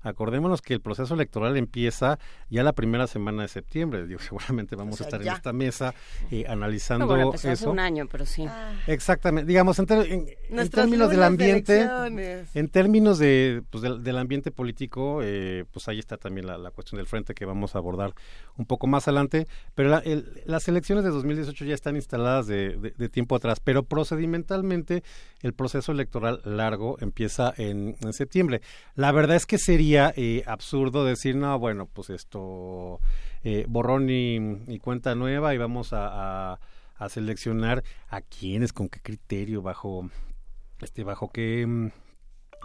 [0.04, 2.18] acordémonos que el proceso electoral empieza
[2.50, 4.06] ya la primera semana de septiembre.
[4.06, 5.30] Digo, seguramente vamos o sea, a estar ya.
[5.32, 5.94] en esta mesa
[6.30, 7.50] eh, analizando no, bueno, eso.
[7.50, 8.46] Hace un año, pero sí.
[8.48, 8.72] Ah.
[8.86, 9.48] Exactamente.
[9.48, 11.88] Digamos, en, ter en, en términos del ambiente,
[12.54, 16.70] en términos de, pues, del, del ambiente político, eh, pues ahí está también la, la,
[16.70, 18.14] cuestión del frente que vamos a abordar
[18.56, 19.46] un poco más adelante.
[19.74, 23.60] Pero la, el, las elecciones de 2018 ya están instaladas de, de, de, tiempo atrás,
[23.60, 25.02] pero procedimentalmente
[25.42, 28.60] el proceso electoral largo empieza en, en septiembre.
[28.94, 33.00] La verdad es que sería eh, absurdo decir, no, bueno, pues esto,
[33.42, 34.36] eh, borrón y,
[34.68, 36.60] y, cuenta nueva y vamos a, a,
[36.96, 40.10] a, seleccionar a quiénes, con qué criterio, bajo
[40.80, 41.90] este, bajo qué, mm,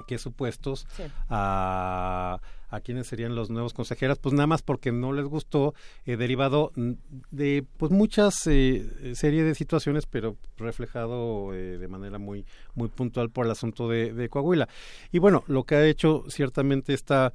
[0.07, 0.87] qué supuestos
[1.29, 2.39] a,
[2.69, 5.73] a quienes serían los nuevos consejeras, pues nada más porque no les gustó,
[6.05, 6.91] eh, derivado mm,
[7.31, 13.29] de pues muchas eh, serie de situaciones, pero reflejado eh, de manera muy, muy puntual
[13.29, 14.67] por el asunto de, de Coahuila.
[15.11, 17.33] Y bueno, lo que ha hecho ciertamente esta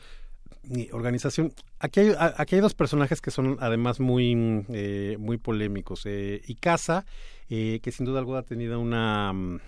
[0.69, 1.53] mi organización.
[1.79, 6.03] Aquí hay, aquí hay dos personajes que son además muy, eh, muy polémicos.
[6.07, 7.05] Eh, Icaza,
[7.49, 9.61] eh, que sin duda alguna ha tenido una, mm,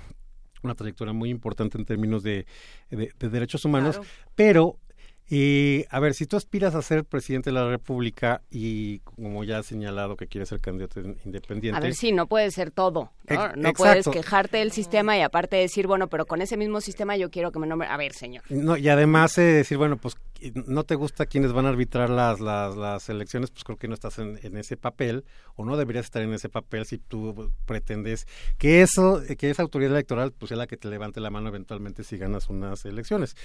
[0.62, 2.47] una trayectoria muy importante en términos de,
[2.90, 4.01] de, de derechos humanos,
[4.34, 4.78] pero
[5.28, 9.58] y a ver, si tú aspiras a ser presidente de la República y como ya
[9.58, 11.76] has señalado que quieres ser candidato independiente.
[11.76, 13.10] A ver, sí, no puede ser todo.
[13.28, 17.16] No, no puedes quejarte del sistema y aparte decir, bueno, pero con ese mismo sistema
[17.16, 17.88] yo quiero que me nombre.
[17.88, 18.44] A ver, señor.
[18.50, 20.14] No, y además eh, decir, bueno, pues
[20.55, 23.94] no te gusta quienes van a arbitrar las, las, las elecciones, pues creo que no
[23.94, 25.24] estás en, en, ese papel
[25.55, 28.27] o no deberías estar en ese papel si tú pretendes
[28.59, 32.05] que eso, que esa autoridad electoral pues sea la que te levante la mano eventualmente
[32.05, 33.36] si ganas unas elecciones.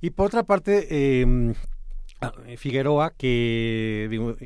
[0.00, 1.54] Y por otra parte, eh,
[2.56, 4.36] Figueroa, que digo,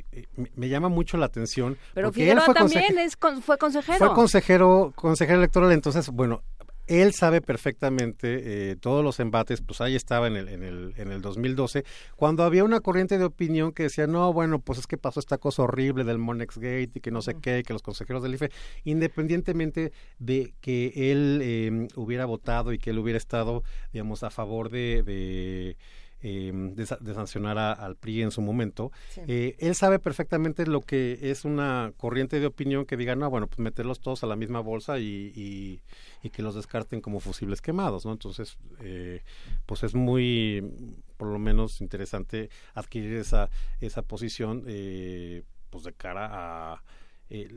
[0.55, 1.77] me llama mucho la atención.
[1.95, 3.99] Pero Figueroa fue también es, fue consejero.
[3.99, 6.43] Fue consejero, consejero electoral, entonces, bueno,
[6.87, 11.11] él sabe perfectamente eh, todos los embates, pues ahí estaba en el, en, el, en
[11.11, 11.85] el 2012,
[12.15, 15.39] cuando había una corriente de opinión que decía, no, bueno, pues es que pasó esta
[15.39, 18.51] cosa horrible del Monex Gate y que no sé qué, que los consejeros del IFE,
[18.85, 24.71] independientemente de que él eh, hubiera votado y que él hubiera estado, digamos, a favor
[24.71, 25.77] de, de
[26.23, 29.21] eh, de, de, sancionar a, al PRI en su momento, sí.
[29.27, 33.47] eh, él sabe perfectamente lo que es una corriente de opinión que diga, no, bueno,
[33.47, 35.83] pues meterlos todos a la misma bolsa y, y,
[36.23, 38.13] y que los descarten como fusibles quemados, ¿no?
[38.13, 39.23] Entonces, eh,
[39.67, 46.29] pues es muy, por lo menos, interesante adquirir esa, esa posición, eh, pues de cara
[46.33, 46.83] a...
[47.29, 47.49] Eh,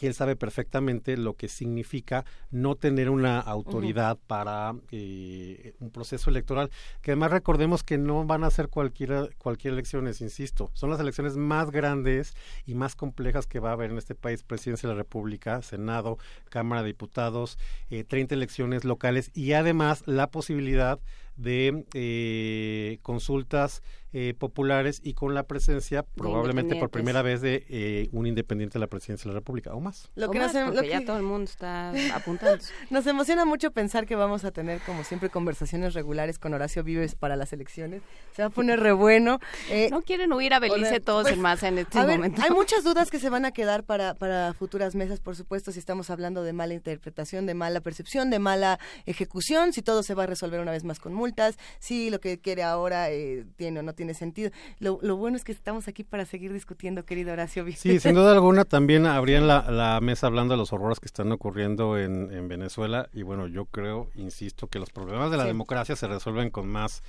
[0.00, 4.26] que él sabe perfectamente lo que significa no tener una autoridad uh -huh.
[4.26, 6.70] para eh, un proceso electoral.
[7.02, 11.36] Que además recordemos que no van a ser cualquiera, cualquier elecciones, insisto, son las elecciones
[11.36, 12.32] más grandes
[12.64, 16.16] y más complejas que va a haber en este país, presidencia de la República, Senado,
[16.48, 17.58] Cámara de Diputados,
[17.90, 20.98] eh, 30 elecciones locales y además la posibilidad
[21.36, 23.82] de eh, consultas
[24.12, 28.80] eh, populares y con la presencia probablemente por primera vez de eh, un independiente de
[28.80, 30.10] la presidencia de la República o más.
[30.16, 32.60] Lo que, más, nos, lo que ya todo el mundo está apuntando.
[32.90, 37.14] nos emociona mucho pensar que vamos a tener como siempre conversaciones regulares con Horacio Vives
[37.14, 38.02] para las elecciones.
[38.34, 39.38] Se va a poner re bueno.
[39.70, 42.42] Eh, no quieren huir a Belice todos pues, en masa en este ver, momento.
[42.42, 45.78] Hay muchas dudas que se van a quedar para, para futuras mesas, por supuesto, si
[45.78, 50.24] estamos hablando de mala interpretación, de mala percepción, de mala ejecución, si todo se va
[50.24, 53.82] a resolver una vez más con multas, si lo que quiere ahora eh, tiene o
[53.82, 54.50] no tiene sentido.
[54.78, 57.64] Lo, lo, bueno es que estamos aquí para seguir discutiendo, querido Horacio.
[57.76, 61.30] Sí, sin duda alguna también habría la, la mesa hablando de los horrores que están
[61.30, 65.48] ocurriendo en, en, Venezuela y bueno, yo creo, insisto, que los problemas de la sí.
[65.48, 67.02] democracia se resuelven con más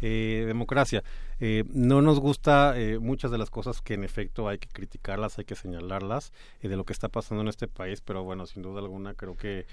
[0.00, 1.02] eh, democracia.
[1.40, 5.38] Eh, no nos gusta eh, muchas de las cosas que en efecto hay que criticarlas,
[5.38, 8.62] hay que señalarlas eh, de lo que está pasando en este país, pero bueno, sin
[8.62, 9.66] duda alguna creo que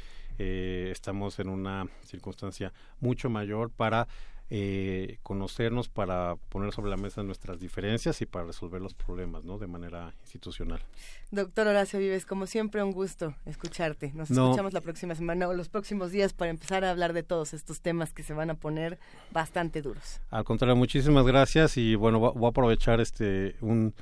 [0.43, 4.07] eh, estamos en una circunstancia mucho mayor para
[4.49, 9.59] eh, conocernos para poner sobre la mesa nuestras diferencias y para resolver los problemas, ¿no?
[9.59, 10.81] De manera institucional.
[11.29, 14.11] Doctor Horacio Vives, como siempre, un gusto escucharte.
[14.13, 14.45] Nos no.
[14.45, 17.81] escuchamos la próxima semana o los próximos días para empezar a hablar de todos estos
[17.81, 18.97] temas que se van a poner
[19.31, 20.19] bastante duros.
[20.31, 23.93] Al contrario, muchísimas gracias y bueno, voy a aprovechar este un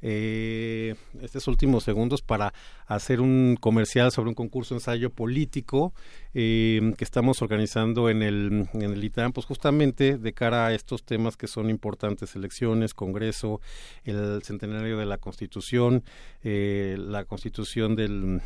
[0.00, 2.52] eh, estos últimos segundos para
[2.86, 5.92] hacer un comercial sobre un concurso ensayo político
[6.34, 11.04] eh, que estamos organizando en el, en el ITAM, pues justamente de cara a estos
[11.04, 13.60] temas que son importantes, elecciones, Congreso,
[14.04, 16.04] el centenario de la Constitución,
[16.42, 18.40] eh, la Constitución del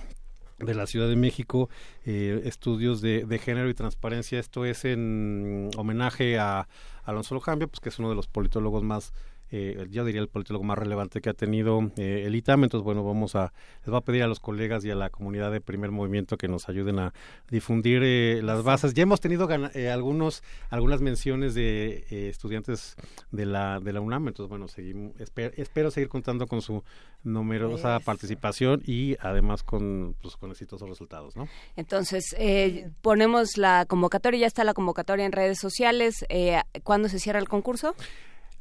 [0.59, 1.69] de la Ciudad de México,
[2.05, 4.39] eh, estudios de, de, género y transparencia.
[4.39, 6.69] Esto es en homenaje a
[7.05, 9.13] Alonso Lojambia, pues que es uno de los politólogos más
[9.53, 12.65] eh, yo diría el politólogo más relevante que ha tenido eh, el ITAM.
[12.65, 15.53] Entonces, bueno, vamos a, les voy a pedir a los colegas y a la comunidad
[15.53, 17.13] de primer movimiento que nos ayuden a
[17.51, 18.95] difundir eh, las bases.
[18.95, 22.97] Ya hemos tenido eh, algunos, algunas menciones de eh, estudiantes
[23.31, 26.83] de la, de la UNAM, entonces, bueno, seguimos, esper, espero seguir contando con su
[27.25, 31.49] numerosa participación y además con, pues, con exitosos resultados, ¿no?
[31.77, 36.25] Entonces, eh, ponemos la convocatoria, ya está la convocatoria en redes sociales.
[36.29, 37.95] Eh, ¿Cuándo se cierra el concurso?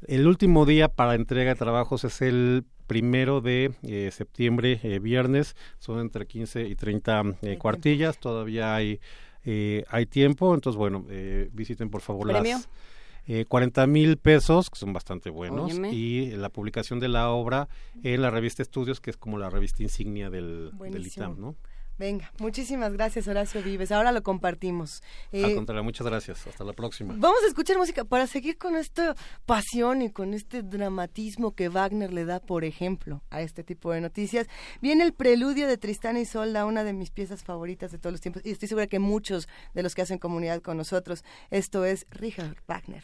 [0.08, 5.56] El último día para entrega de trabajos es el primero de eh, septiembre, eh, viernes,
[5.80, 9.00] son entre 15 y 30 eh, cuartillas, todavía hay,
[9.46, 12.58] eh, hay tiempo, entonces bueno, eh, visiten por favor ¿Premio?
[12.58, 12.70] las...
[13.28, 15.94] Eh, 40 mil pesos, que son bastante buenos, Óyeme.
[15.94, 17.70] y la publicación de la obra
[18.04, 21.56] en la revista Estudios, que es como la revista insignia del, del ITAM, ¿no?
[22.02, 23.92] Venga, muchísimas gracias Horacio Vives.
[23.92, 25.04] Ahora lo compartimos.
[25.32, 26.48] Al contrario, muchas gracias.
[26.48, 27.14] Hasta la próxima.
[27.16, 29.16] Vamos a escuchar música para seguir con esta
[29.46, 34.02] pasión y con este dramatismo que Wagner le da, por ejemplo, a este tipo de
[34.02, 34.48] noticias.
[34.82, 38.22] Viene el preludio de Tristana y Solda, una de mis piezas favoritas de todos los
[38.22, 42.08] tiempos, y estoy segura que muchos de los que hacen comunidad con nosotros, esto es
[42.10, 43.04] Richard Wagner.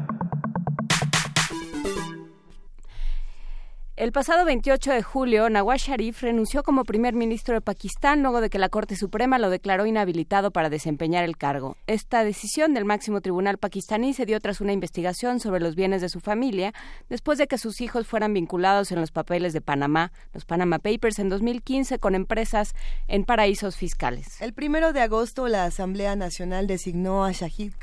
[4.21, 8.59] Pasado 28 de julio, Nawaz Sharif renunció como primer ministro de Pakistán luego de que
[8.59, 11.75] la Corte Suprema lo declaró inhabilitado para desempeñar el cargo.
[11.87, 16.09] Esta decisión del máximo tribunal pakistaní se dio tras una investigación sobre los bienes de
[16.09, 16.71] su familia,
[17.09, 21.17] después de que sus hijos fueran vinculados en los papeles de Panamá, los Panama Papers,
[21.17, 22.75] en 2015 con empresas
[23.07, 24.39] en paraísos fiscales.
[24.39, 27.73] El primero de agosto, la Asamblea Nacional designó a Shahid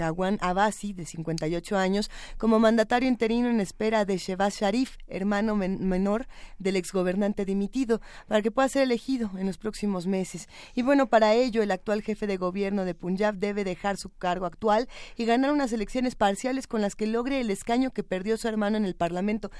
[0.00, 6.26] Kawan Abbasi, de 58 años, como mandatario interino en espera de Shehbaz Sharif, hermano menor
[6.58, 10.48] del exgobernante dimitido, para que pueda ser elegido en los próximos meses.
[10.74, 14.46] Y bueno, para ello, el actual jefe de gobierno de Punjab debe dejar su cargo
[14.46, 18.48] actual y ganar unas elecciones parciales con las que logre el escaño que perdió su
[18.48, 19.50] hermano en el Parlamento.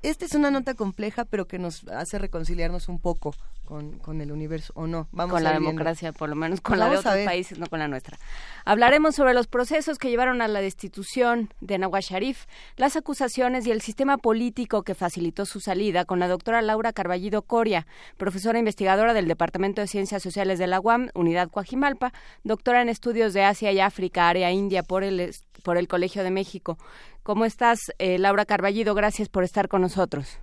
[0.00, 3.34] Esta es una nota compleja, pero que nos hace reconciliarnos un poco
[3.70, 5.06] con, el universo, ¿o no?
[5.12, 7.86] Vamos con la democracia, por lo menos con la de otros países, no con la
[7.86, 8.18] nuestra.
[8.64, 13.70] Hablaremos sobre los procesos que llevaron a la destitución de Nawaz Sharif, las acusaciones y
[13.70, 17.86] el sistema político que facilitó su salida con la doctora Laura Carballido Coria,
[18.16, 23.34] profesora investigadora del Departamento de Ciencias Sociales de la UAM, Unidad Coajimalpa, doctora en estudios
[23.34, 25.32] de Asia y África, área India por el,
[25.62, 26.76] por el Colegio de México.
[27.22, 28.94] ¿Cómo estás, eh, Laura Carballido?
[28.94, 30.40] Gracias por estar con nosotros.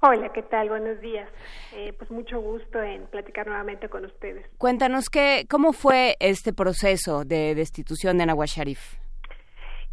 [0.00, 0.68] Hola, ¿qué tal?
[0.68, 1.28] Buenos días.
[1.74, 4.46] Eh, pues mucho gusto en platicar nuevamente con ustedes.
[4.56, 8.94] Cuéntanos qué, cómo fue este proceso de destitución de Nawaz Sharif.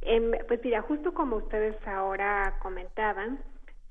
[0.02, 3.40] Em, pues mira, justo como ustedes ahora comentaban,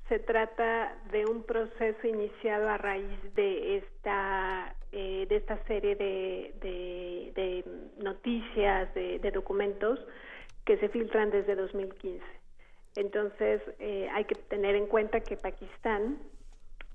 [0.07, 6.53] se trata de un proceso iniciado a raíz de esta eh, de esta serie de,
[6.61, 7.65] de,
[8.01, 9.99] noticias, de, de documentos
[10.63, 12.23] que se filtran desde 2015.
[12.95, 16.17] Entonces, eh, hay que tener en cuenta que Pakistán,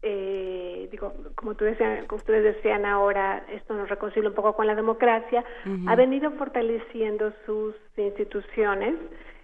[0.03, 4.67] eh, digo, como, tú decían, como ustedes decían ahora, esto nos reconcilia un poco con
[4.67, 5.45] la democracia,
[5.87, 8.95] ha venido fortaleciendo sus instituciones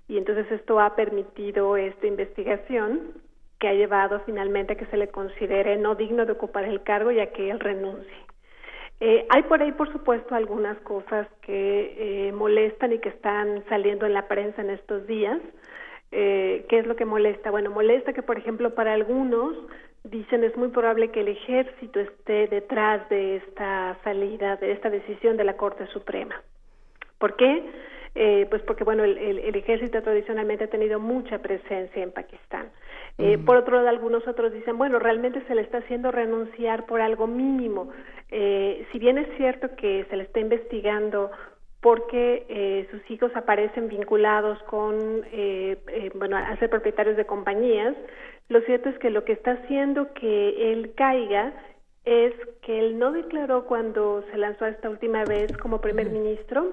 [0.09, 3.13] y entonces esto ha permitido esta investigación
[3.59, 7.11] que ha llevado finalmente a que se le considere no digno de ocupar el cargo
[7.11, 8.17] y a que él renuncie.
[9.01, 14.15] Eh, hay por ahí, por supuesto, algunas cosas que molestan y que están saliendo en
[14.15, 15.39] la prensa en estos días.
[16.13, 17.51] Eh, ¿Qué es lo que molesta?
[17.51, 19.57] Bueno, molesta que, por ejemplo, para algunos
[20.05, 25.37] dicen es muy probable que el ejército esté detrás de esta salida, de esta decisión
[25.37, 26.41] de la Corte Suprema.
[27.19, 27.65] ¿Por qué?
[28.15, 32.71] Eh, pues porque, bueno, el, ejército tradicionalmente ha tenido mucha presencia en Pakistán.
[33.19, 37.03] Eh, por otro lado, algunos otros dicen, bueno, realmente se le está haciendo renunciar por
[37.03, 37.91] algo mínimo.
[38.31, 41.31] Eh, si bien es cierto que se le está investigando
[41.87, 47.95] porque eh, sus hijos aparecen vinculados con, eh, eh, bueno, a ser propietarios de compañías.
[48.49, 51.53] Lo cierto es que lo que está haciendo que él caiga
[52.05, 56.73] es que él no declaró cuando se lanzó esta última vez como primer ministro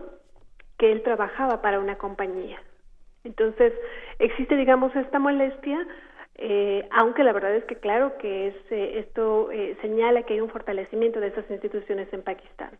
[0.80, 2.60] que él trabajaba para una compañía.
[3.24, 3.72] Entonces,
[4.18, 5.86] existe, digamos, esta molestia,
[6.40, 9.50] eh, aunque la verdad es que claro que es, esto
[9.84, 12.72] señala que hay un fortalecimiento de esas instituciones en Pakistán.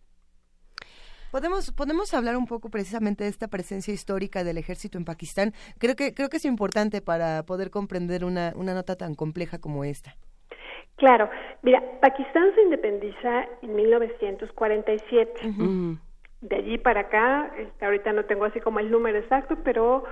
[1.34, 5.52] Podemos, podemos hablar un poco precisamente de esta presencia histórica del ejército en Pakistán.
[5.80, 9.84] Creo que, creo que es importante para poder comprender una, una nota tan compleja como
[9.84, 10.16] esta.
[10.96, 11.32] Claro,
[11.64, 15.50] mira, Pakistán se independiza en 1947.
[16.42, 20.04] De allí para acá, este, ahorita no tengo así como el número exacto, pero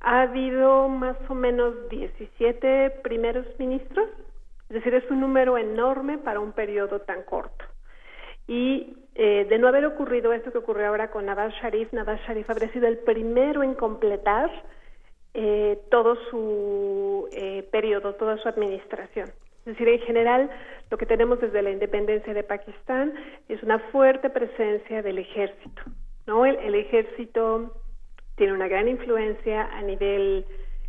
[0.00, 4.06] ha habido más o menos 17 primeros ministros,
[4.68, 7.64] es decir, es un número enorme para un periodo tan corto.
[8.46, 12.48] Y eh, de no haber ocurrido esto que ocurrió ahora con Nawaz Sharif, Nawaz Sharif
[12.48, 14.48] habría sido el primero en completar
[15.34, 19.28] eh, todo su eh, periodo, toda su administración.
[19.66, 20.50] Es decir, en general,
[20.88, 23.12] lo que tenemos desde la independencia de Pakistán
[23.48, 25.82] es una fuerte presencia del ejército.
[26.28, 26.46] ¿no?
[26.46, 27.74] el ejército
[28.36, 30.46] tiene una gran influencia a nivel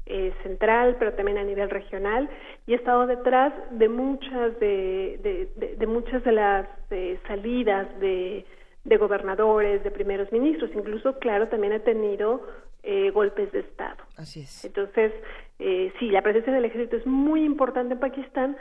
[0.09, 2.29] eh, central, pero también a nivel regional,
[2.65, 8.45] y ha estado detrás de muchas de, de, muchas de las eh, salidas de,
[8.83, 12.45] de gobernadores, de primeros ministros, incluso, claro, también ha tenido
[12.83, 14.03] eh, golpes de Estado.
[14.17, 14.65] Así es.
[14.65, 15.13] Entonces,
[15.59, 18.57] eh, sí, la presencia del ejército es muy importante en Pakistán,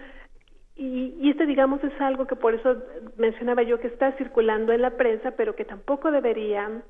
[0.76, 2.76] y, y, este, digamos, es algo que por eso
[3.16, 6.82] mencionaba yo que está circulando en la prensa, pero que tampoco debería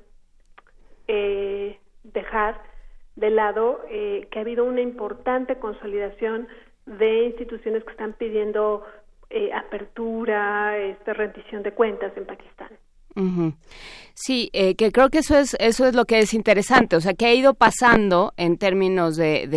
[1.07, 2.68] eh, dejar
[3.19, 6.47] de lado eh, que ha habido una importante consolidación
[6.85, 8.83] de instituciones que están pidiendo
[9.29, 12.69] eh, apertura, esta rendición de cuentas en Pakistán.
[14.13, 17.13] Sí, eh, que creo que eso es eso es lo que es interesante, o sea,
[17.13, 19.47] que ha ido pasando en términos de,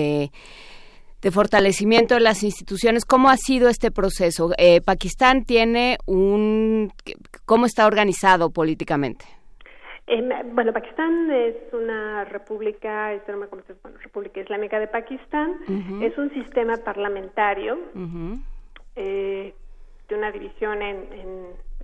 [1.21, 3.05] de, fortalecimiento de las instituciones.
[3.05, 4.51] ¿Cómo ha sido este proceso?
[4.59, 6.93] Eh, Pakistán tiene un
[7.45, 9.25] cómo está organizado políticamente.
[10.53, 13.49] Bueno, Pakistán es una república, es una
[14.03, 15.59] república islámica de Pakistán.
[16.03, 17.79] Es un sistema parlamentario
[18.97, 19.55] eh,
[20.09, 21.07] de una división en,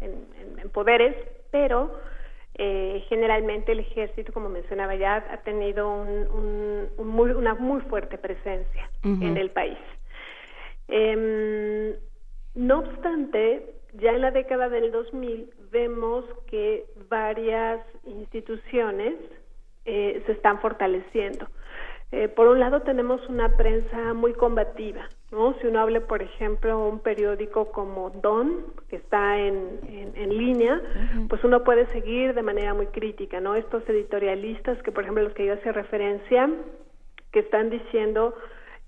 [0.01, 1.17] en poderes
[1.51, 1.91] pero
[2.55, 5.89] eh, generalmente el ejército, como mencionaba ya, ha tenido
[6.99, 9.79] una muy fuerte presencia en el país.
[10.89, 11.95] Em,
[12.55, 19.15] no obstante, ya en la década del 2000 vemos que varias instituciones
[19.85, 21.49] eh, se están fortaleciendo.
[22.11, 25.55] Eh, por un lado tenemos una prensa muy combativa, ¿no?
[25.61, 29.79] Si uno habla, por ejemplo, un periódico como Don, que está en,
[30.15, 30.81] en, línea,
[31.29, 33.55] pues uno puede seguir de manera muy crítica, ¿no?
[33.55, 36.49] Estos editorialistas que, por ejemplo, los que yo hacía referencia,
[37.31, 38.35] que están diciendo,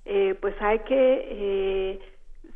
[0.07, 2.01] eh, pues hay que eh,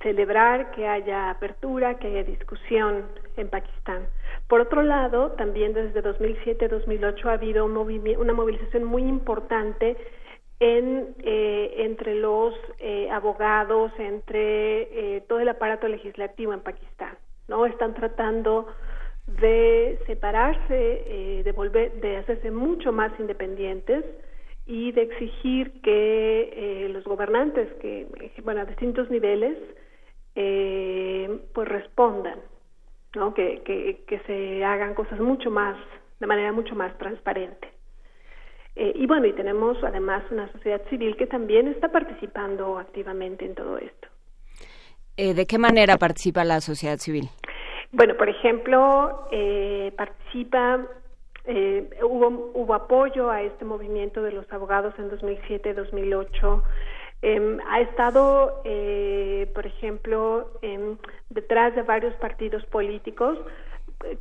[0.03, 3.05] celebrar que haya apertura, que haya discusión
[3.37, 4.07] en Pakistán.
[4.49, 9.97] Por otro lado, también desde 2007-2008 ha habido una movilización muy importante
[10.61, 17.17] en, eh, entre los eh, abogados, entre eh, todo el aparato legislativo en Pakistán.
[17.49, 17.67] ¿no?
[17.67, 18.67] Están tratando
[19.27, 24.05] de separarse, de, volver, de hacerse mucho más independientes
[24.67, 28.07] y de exigir que los gobernantes, que
[28.43, 29.57] bueno, a distintos niveles,
[30.35, 32.41] pues respondan,
[33.15, 33.35] ¿no?
[33.35, 35.77] Que, que, que se hagan cosas mucho más,
[36.21, 37.75] de manera mucho más transparente.
[38.77, 43.55] Eh, y bueno, y tenemos además una sociedad civil que también está participando activamente en
[43.55, 44.09] todo esto.
[45.17, 47.29] Eh, ¿De qué manera participa la sociedad civil?
[47.93, 50.85] Bueno, por ejemplo, eh, participa,
[52.03, 56.63] hubo, hubo apoyo a este movimiento de los abogados en 2007-2008.
[57.27, 58.63] Em, ha estado,
[59.55, 60.99] por ejemplo, em,
[61.31, 63.39] detrás de varios partidos políticos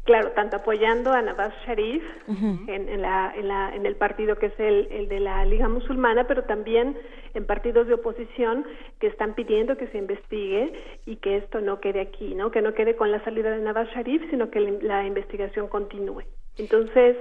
[0.04, 4.60] claro, tanto apoyando a Nawaz Sharif en, la, en, la, en, el partido que es
[4.60, 6.98] el, el, de la Liga Musulmana, pero también
[7.34, 8.66] en partidos de oposición
[9.00, 10.74] que están pidiendo que se investigue
[11.06, 12.52] y que esto no quede aquí, ¿no?
[12.52, 16.24] Que no quede con la salida de Nawaz Sharif, sino que la investigación continúe.
[16.58, 17.18] Entonces,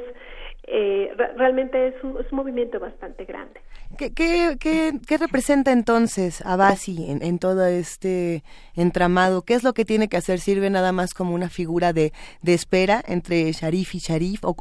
[0.64, 3.60] eh, realmente es un, movimiento bastante grande.
[3.98, 8.42] ¿Qué, qué, qué, representa entonces Abasi en, en, todo este
[8.74, 9.42] entramado?
[9.42, 10.38] ¿Qué es lo que tiene que hacer?
[10.38, 12.12] ¿Sirve nada más como una figura de,
[12.42, 14.40] de espera entre Sharif y Sharif?
[14.44, 14.54] ¿O,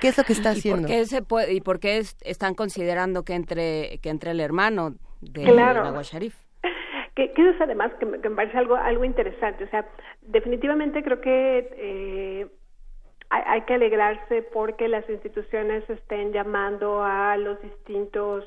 [0.00, 0.88] qué es lo que está haciendo?
[0.88, 4.40] ¿Y por qué, se puede, y por qué están considerando que entre, que entre el
[4.40, 6.02] hermano de, claro.
[6.02, 6.36] Sharif?
[7.14, 9.86] Que, que, es además que me, parece algo algo interesante o sea
[10.22, 12.46] definitivamente creo que eh,
[13.30, 18.44] hay, que alegrarse porque las instituciones estén llamando a los distintos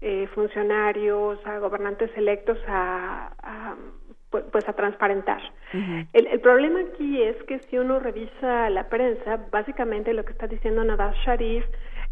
[0.00, 3.74] eh, funcionarios, a gobernantes electos a,
[4.30, 5.40] pues, pues, a transparentar.
[5.72, 10.46] el, el, problema aquí es que si uno revisa la prensa, básicamente lo que está
[10.46, 11.64] diciendo Nawaz Sharif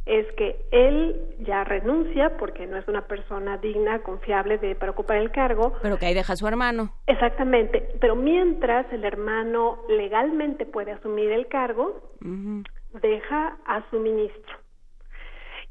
[0.06, 5.16] es que él ya renuncia porque no es una persona digna, confiable de para ocupar
[5.16, 5.74] el cargo.
[5.82, 6.92] Pero que ahí deja a su hermano.
[7.08, 7.88] Exactamente.
[8.00, 12.00] Pero mientras el hermano legalmente puede asumir el cargo,
[13.02, 14.56] deja a su ministro.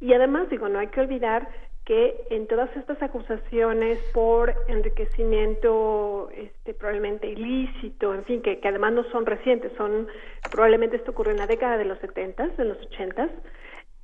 [0.02, 1.48] Y además, digo, no hay que olvidar
[1.86, 8.94] que en todas estas acusaciones por enriquecimiento este, probablemente ilícito, en fin, que, que además
[8.94, 10.08] no son recientes, son
[10.52, 13.30] probablemente esto ocurrió en la década de los 70, de los 80,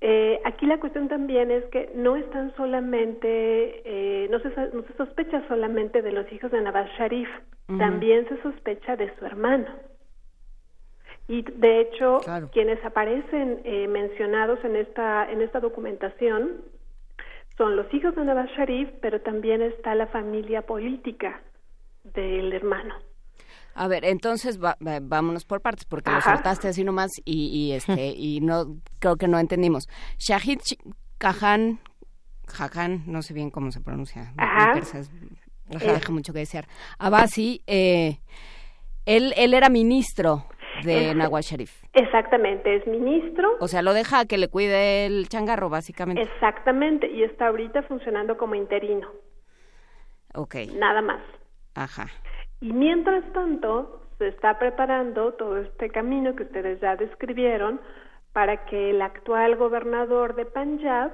[0.04, 4.94] eh, aquí la cuestión también es que no están solamente, eh, no, se, no se
[4.98, 7.30] sospecha solamente de los hijos de Nawaz Sharif,
[7.78, 9.68] también se sospecha de su hermano.
[11.28, 12.20] Y de hecho,
[12.52, 16.64] quienes aparecen eh, mencionados en esta, en esta documentación
[17.58, 21.42] son los hijos de Nawaz Sharif, pero también está la familia política
[22.04, 22.96] del hermano.
[23.74, 28.42] A ver, entonces vámonos por partes, porque lo soltaste así nomás y, y este y
[28.42, 29.88] no creo que no entendimos.
[30.18, 30.60] Shahid
[31.18, 31.80] Khan,
[32.46, 34.34] Khan, no sé bien cómo se pronuncia,
[35.68, 36.68] deja mucho que desear.
[37.00, 38.20] Abasi, eh,
[39.06, 40.46] él, él era ministro
[40.84, 41.84] de Nawaz Sharif.
[41.94, 43.58] Exactamente, es ministro.
[43.60, 46.24] O sea, lo deja que le cuide el changarro, básicamente.
[46.24, 49.10] Exactamente, y está ahorita funcionando como interino.
[50.34, 50.56] Ok.
[50.74, 51.22] Nada más.
[51.76, 52.08] Ajá.
[52.62, 57.82] Y mientras tanto, se está preparando todo este camino que ustedes ya describieron
[58.34, 61.12] para que el actual gobernador de Punjab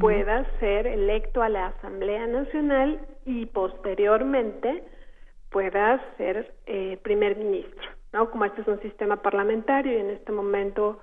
[0.00, 4.84] pueda ser electo a la Asamblea Nacional y posteriormente
[5.50, 7.88] pueda ser eh, primer ministro.
[8.12, 8.30] ¿no?
[8.30, 11.00] Como este es un sistema parlamentario y en este momento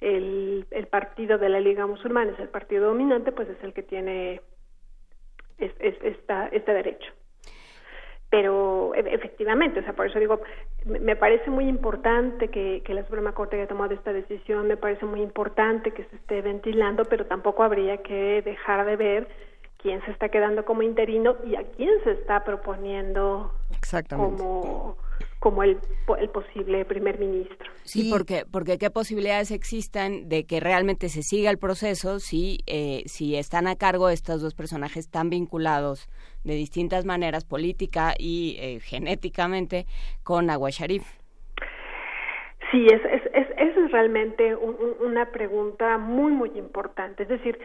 [0.00, 3.82] el, el partido de la Liga Musulmana es el partido dominante, pues es el que
[3.82, 4.40] tiene
[5.58, 7.12] es, esta, este derecho.
[8.32, 10.40] Pero e, efectivamente, o sea, por eso digo,
[10.86, 15.04] me parece muy importante que, que la Suprema Corte haya tomado esta decisión, me parece
[15.04, 19.28] muy importante que se esté ventilando, pero tampoco habría que dejar de ver
[19.82, 23.52] quién se está quedando como interino y a quién se está proponiendo
[24.08, 24.96] como
[25.42, 25.76] como el,
[26.20, 27.68] el posible primer ministro.
[27.82, 33.02] Sí, porque porque qué posibilidades existan de que realmente se siga el proceso si eh,
[33.06, 36.08] si están a cargo estos dos personajes tan vinculados
[36.44, 39.86] de distintas maneras política y eh, genéticamente
[40.22, 41.02] con Agua Sharif.
[42.70, 47.24] Sí, es, es, es, esa es realmente una pregunta muy, muy importante.
[47.24, 47.58] Es decir,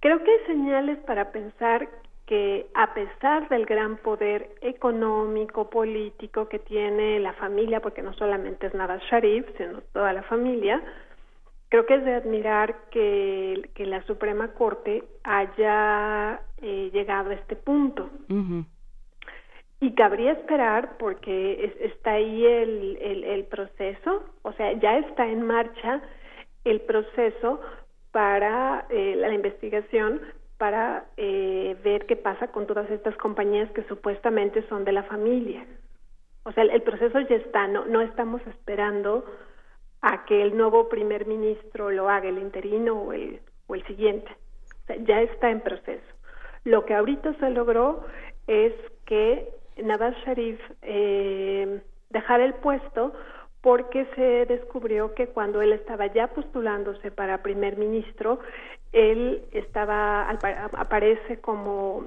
[0.00, 1.86] creo que hay señales para pensar
[2.28, 8.66] que a pesar del gran poder económico, político que tiene la familia, porque no solamente
[8.66, 10.82] es Nawaz Sharif, sino toda la familia,
[11.70, 17.56] creo que es de admirar que, que la Suprema Corte haya eh, llegado a este
[17.56, 18.10] punto.
[19.80, 25.46] Y cabría esperar, porque está ahí el, el, el proceso, o sea, ya está en
[25.46, 26.02] marcha
[26.64, 27.60] el proceso
[28.10, 30.20] para eh, la investigación
[30.58, 35.64] para eh, ver qué pasa con todas estas compañías que supuestamente son de la familia.
[36.42, 39.24] O sea, el, proceso ya está, no, no estamos esperando
[40.02, 44.30] a que el nuevo primer ministro lo haga, el interino o el, o el siguiente.
[44.82, 46.06] O sea, ya está en proceso.
[46.64, 48.04] Lo que ahorita se logró
[48.46, 48.72] es
[49.04, 51.80] que Nawaz Sharif eh,
[52.10, 53.12] dejara el puesto
[53.60, 58.38] porque se descubrió que cuando él estaba ya postulándose para primer ministro,
[58.92, 62.06] él estaba aparece como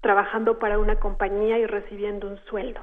[0.00, 2.80] trabajando para una compañía y recibiendo un sueldo.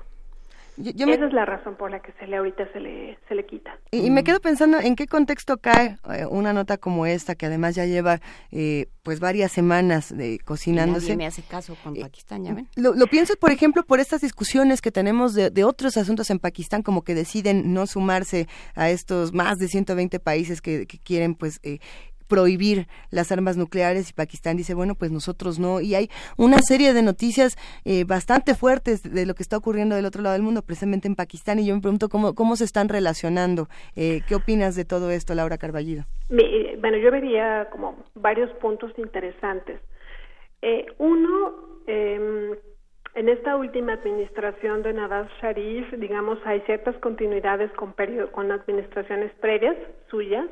[0.78, 3.80] Esa es la razón por la que se le ahorita se le se le quita.
[3.90, 7.74] Y, me quedo pensando en qué contexto cae eh, una nota como esta que además
[7.74, 8.20] ya lleva
[8.52, 11.14] eh, pues varias semanas de cocinándose.
[11.14, 12.68] Y me hace caso con eh, Pakistán, ya ven.
[12.76, 16.84] Lo, pienso por ejemplo por estas discusiones que tenemos de, de, otros asuntos en Pakistán
[16.84, 21.60] como que deciden no sumarse a estos más de 120 países que, que quieren pues
[22.28, 25.82] prohibir las armas nucleares y Pakistán dice, bueno, pues nosotros no.
[25.82, 30.06] Y hay una serie de noticias eh, bastante fuertes de lo que está ocurriendo del
[30.06, 31.60] otro lado del mundo, precisamente en Pakistán.
[31.60, 33.68] Y yo me pregunto cómo, cómo se están relacionando.
[33.96, 36.06] Eh, ¿Qué opinas de todo esto, Laura Carballido?
[36.30, 39.80] Bueno, yo vería como varios puntos interesantes.
[40.62, 42.56] Eh, uno, em,
[43.16, 47.94] en esta última administración de Nawaz Sharif, digamos, hay ciertas continuidades con,
[48.32, 49.76] con administraciones previas
[50.10, 50.46] suyas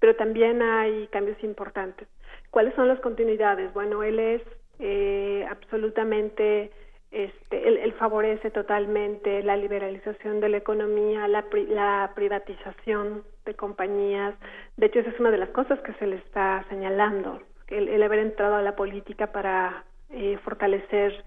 [0.00, 2.08] pero también hay cambios importantes.
[2.50, 3.72] ¿Cuáles son las continuidades?
[3.74, 4.42] Bueno, él es
[4.78, 6.70] eh, absolutamente,
[7.10, 14.34] este, él, favorece totalmente la liberalización de la economía, la, la privatización de compañías.
[14.76, 18.02] De hecho, esa es una de las cosas que se le está señalando, el, el
[18.02, 21.24] haber entrado a la política para eh, fortalecer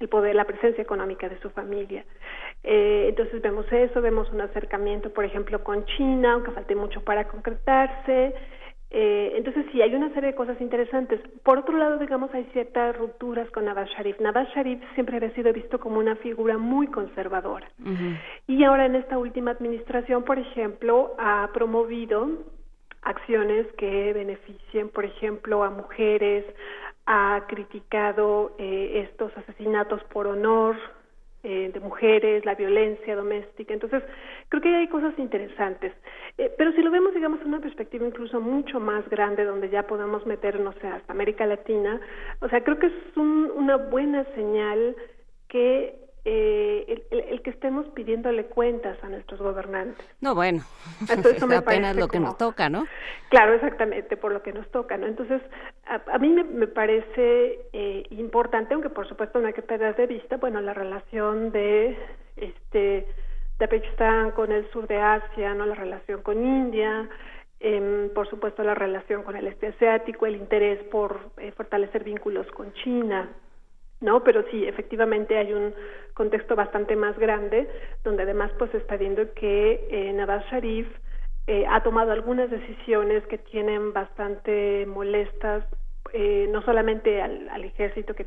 [0.00, 2.04] el poder, la presencia económica de su familia.
[2.64, 7.28] Eh, entonces vemos eso, vemos un acercamiento, por ejemplo, con China, aunque falte mucho para
[7.28, 8.34] concretarse.
[8.90, 11.20] Eh, entonces sí, hay una serie de cosas interesantes.
[11.42, 14.18] Por otro lado, digamos, hay ciertas rupturas con Nawaz Sharif.
[14.20, 17.68] Nawaz Sharif siempre había sido visto como una figura muy conservadora.
[18.46, 22.28] Y ahora en esta última administración, por ejemplo, ha promovido
[23.02, 26.44] acciones que beneficien, por ejemplo, a mujeres,
[27.06, 30.76] ha criticado eh, estos asesinatos por honor
[31.44, 33.72] eh, de mujeres, la violencia doméstica.
[33.72, 34.02] Entonces,
[34.48, 35.92] creo que hay cosas interesantes.
[36.36, 39.86] Eh, pero si lo vemos, digamos, en una perspectiva incluso mucho más grande, donde ya
[39.86, 42.00] podemos meternos hasta América Latina,
[42.40, 44.96] o sea, creo que es una buena señal
[45.48, 50.06] que eh, el, que estemos pidiéndole cuentas a nuestros gobernantes.
[50.20, 50.62] No, bueno,
[51.00, 52.86] Entonces, eso apenas lo que nos toca, ¿no?
[53.30, 55.06] Claro, exactamente, por lo que nos toca, ¿no?
[55.06, 55.40] Entonces,
[55.86, 60.36] a, mí me, parece eh, importante, aunque por supuesto no hay que perder de vista,
[60.36, 61.96] bueno, la relación de
[62.36, 63.06] este
[63.58, 67.08] de Pakistán con el sur de Asia, no la relación con India,
[67.58, 72.46] eh, por supuesto la relación con el este asiático, el interés por eh, fortalecer vínculos
[72.48, 73.30] con China,
[74.00, 74.22] ¿no?
[74.22, 75.74] Pero sí, efectivamente hay un
[76.14, 77.68] contexto bastante más grande,
[78.04, 80.88] donde además pues está viendo que eh, Nawaz Sharif
[81.46, 85.64] eh, ha tomado algunas decisiones que tienen bastante molestas,
[86.12, 88.26] eh, no solamente al, al ejército que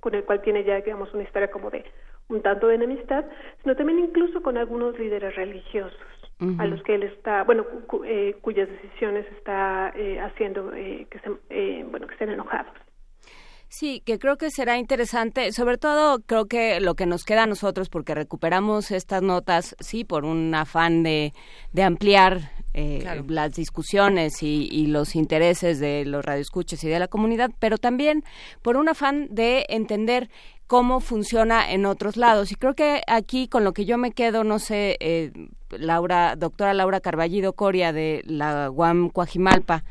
[0.00, 1.84] con el cual tiene ya, digamos, una historia como de
[2.28, 3.24] un tanto de enemistad,
[3.62, 5.98] sino también incluso con algunos líderes religiosos
[6.58, 7.64] a los que él está, bueno,
[8.04, 12.74] eh, cuyas decisiones está eh, haciendo eh, que se, bueno, que estén enojados.
[13.68, 17.46] Sí, que creo que será interesante, sobre todo creo que lo que nos queda a
[17.46, 21.34] nosotros, porque recuperamos estas notas, sí, por un afán de,
[21.72, 27.50] de ampliar eh, las discusiones y, los intereses de los radioescuchas y de la comunidad,
[27.58, 28.22] pero también
[28.60, 30.28] por un afán de entender
[30.66, 32.52] cómo funciona en otros lados.
[32.52, 35.32] Y creo que aquí con lo que yo me quedo, no sé, eh,
[35.70, 39.82] Laura, doctora Laura Carballido Coria de la UAM Coajimalpa,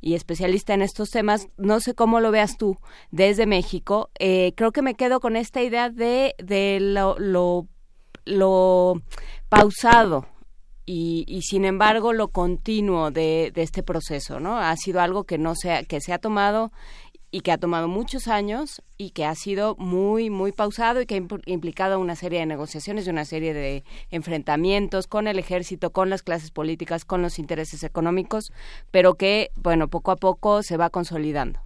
[0.00, 2.78] y especialista en estos temas, no sé cómo lo veas tú
[3.10, 7.16] desde México, eh, creo que me quedo con esta idea de, de lo,
[8.24, 9.02] lo,
[9.48, 10.26] pausado
[10.86, 14.58] y, y, sin embargo lo continuo de, de, este proceso, ¿no?
[14.58, 16.72] Ha sido algo que no se que se ha tomado
[17.30, 21.14] y que ha tomado muchos años y que ha sido muy, muy pausado y que
[21.14, 26.10] ha implicado una serie de negociaciones y una serie de enfrentamientos con el ejército, con
[26.10, 28.52] las clases políticas, con los intereses económicos,
[28.90, 31.60] pero que, bueno, poco a poco se va consolidando.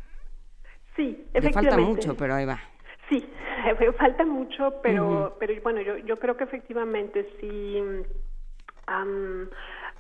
[0.97, 1.71] Sí, efectivamente.
[1.71, 2.61] falta mucho, pero ahí va.
[3.09, 3.27] Sí,
[3.99, 7.83] falta mucho, pero, pero bueno, yo, yo creo que efectivamente sí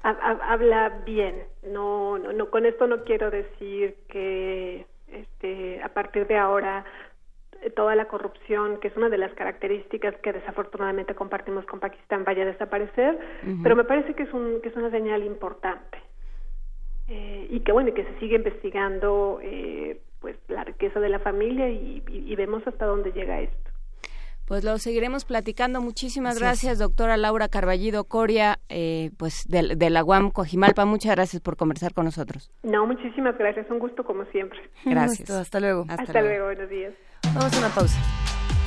[0.02, 1.44] habla bien.
[1.62, 6.84] No, no, no, con esto no quiero decir que este, a partir de ahora
[7.70, 12.42] toda la corrupción, que es una de las características que desafortunadamente compartimos con Pakistán, vaya
[12.42, 13.18] a desaparecer,
[13.62, 15.98] pero me parece que es, un, que es una señal importante.
[17.08, 21.68] Eh, y que bueno, que se sigue investigando eh, pues la riqueza de la familia
[21.68, 23.70] y, vemos hasta dónde llega esto.
[24.46, 25.80] Pues lo seguiremos platicando.
[25.80, 30.84] Muchísimas gracias, doctora Laura Carballido Coria, eh, pues de, de, la UAM Cojimalpa.
[30.84, 32.50] Muchas gracias por conversar con nosotros.
[32.62, 33.70] No, muchísimas gracias.
[33.70, 34.58] Un gusto como siempre.
[34.84, 35.30] Gracias.
[35.30, 35.86] Hasta luego.
[35.88, 36.44] Hasta, luego.
[36.46, 36.92] Buenos días.
[37.34, 37.96] Vamos a una pausa.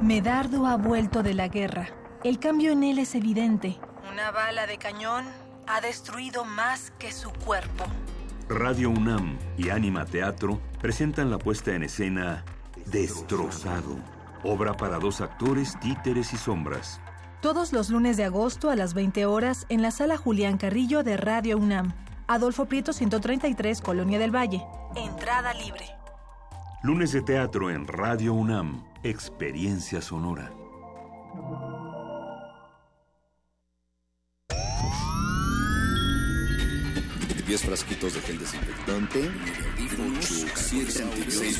[0.04, 1.88] Medardo ha vuelto de la guerra.
[2.24, 3.78] El cambio en él es evidente.
[4.12, 5.24] Una bala de cañón
[5.66, 7.86] ha destruido más que su cuerpo.
[8.50, 12.44] Radio UNAM y Anima Teatro presentan la puesta en escena
[12.84, 13.96] Destrozado,
[14.42, 17.00] obra para dos actores, títeres y sombras.
[17.40, 21.16] Todos los lunes de agosto a las 20 horas en la sala Julián Carrillo de
[21.16, 21.94] Radio UNAM.
[22.26, 24.66] Adolfo Prieto 133, Colonia del Valle.
[24.96, 25.86] Entrada libre.
[26.82, 28.84] Lunes de teatro en Radio UNAM.
[29.04, 30.50] Experiencia sonora.
[37.46, 39.30] Diez frasquitos de gel desinfectante,
[40.18, 40.90] 8, 7,
[41.28, 41.58] 6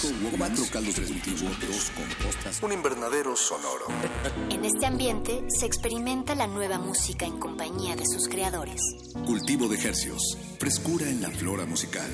[0.00, 3.86] 5 4 caldos dos compostas, un invernadero sonoro.
[4.48, 8.80] En este ambiente se experimenta la nueva música en compañía de sus creadores.
[9.26, 12.08] Cultivo de ejercios, frescura en la flora musical.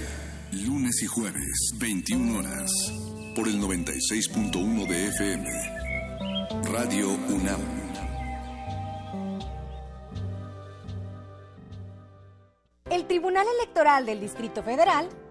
[0.52, 3.03] Lunes y jueves, 21 horas
[3.34, 5.50] por el 96.1 de FM.
[6.72, 7.60] Radio UNAM.
[12.90, 15.08] El Tribunal Electoral del Distrito Federal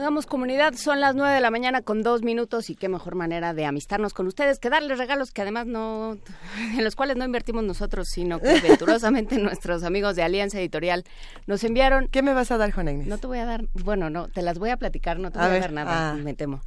[0.00, 3.52] Hagamos comunidad, son las nueve de la mañana con dos minutos y qué mejor manera
[3.52, 6.16] de amistarnos con ustedes que darles regalos que además no,
[6.74, 11.04] en los cuales no invertimos nosotros, sino que venturosamente nuestros amigos de Alianza Editorial
[11.46, 12.08] nos enviaron.
[12.08, 13.08] ¿Qué me vas a dar, Juan Inés?
[13.08, 15.48] No te voy a dar, bueno, no, te las voy a platicar, no te voy
[15.48, 16.14] a dar nada, ah.
[16.14, 16.62] me temo.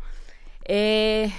[0.65, 1.31] Eh,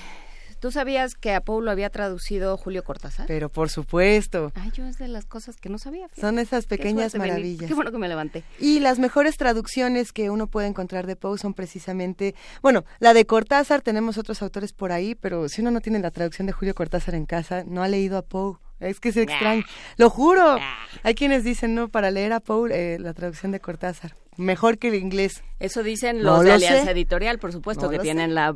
[0.65, 3.27] ¿Tú sabías que a Paul lo había traducido Julio Cortázar?
[3.27, 4.51] Pero por supuesto.
[4.55, 6.09] Ay, yo es de las cosas que no sabía.
[6.19, 7.69] Son esas pequeñas maravillas.
[7.69, 8.45] Qué bueno que me levanté.
[8.59, 13.27] Y las mejores traducciones que uno puede encontrar de Poe son precisamente, bueno, la de
[13.27, 16.74] Cortázar, tenemos otros autores por ahí, pero si uno no tiene la traducción de Julio
[16.74, 18.57] Cortázar en casa, no ha leído a Poe.
[18.81, 19.65] Es que se extraña.
[19.99, 20.57] Lo juro.
[21.03, 24.16] Hay quienes dicen, no, para leer a Paul, eh, la traducción de Cortázar.
[24.36, 25.43] Mejor que el inglés.
[25.61, 28.55] Eso dicen los de Alianza Editorial, por supuesto, que tienen la,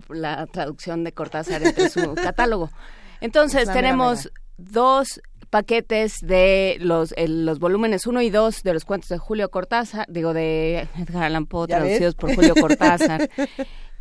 [0.53, 2.71] traducción de Cortázar entre su catálogo.
[3.21, 9.19] Entonces, tenemos dos paquetes de los, los volúmenes 1 y 2 de los cuentos de
[9.19, 13.29] Julio Cortázar, digo, de Edgar Allan Poe, traducidos por Julio Cortázar.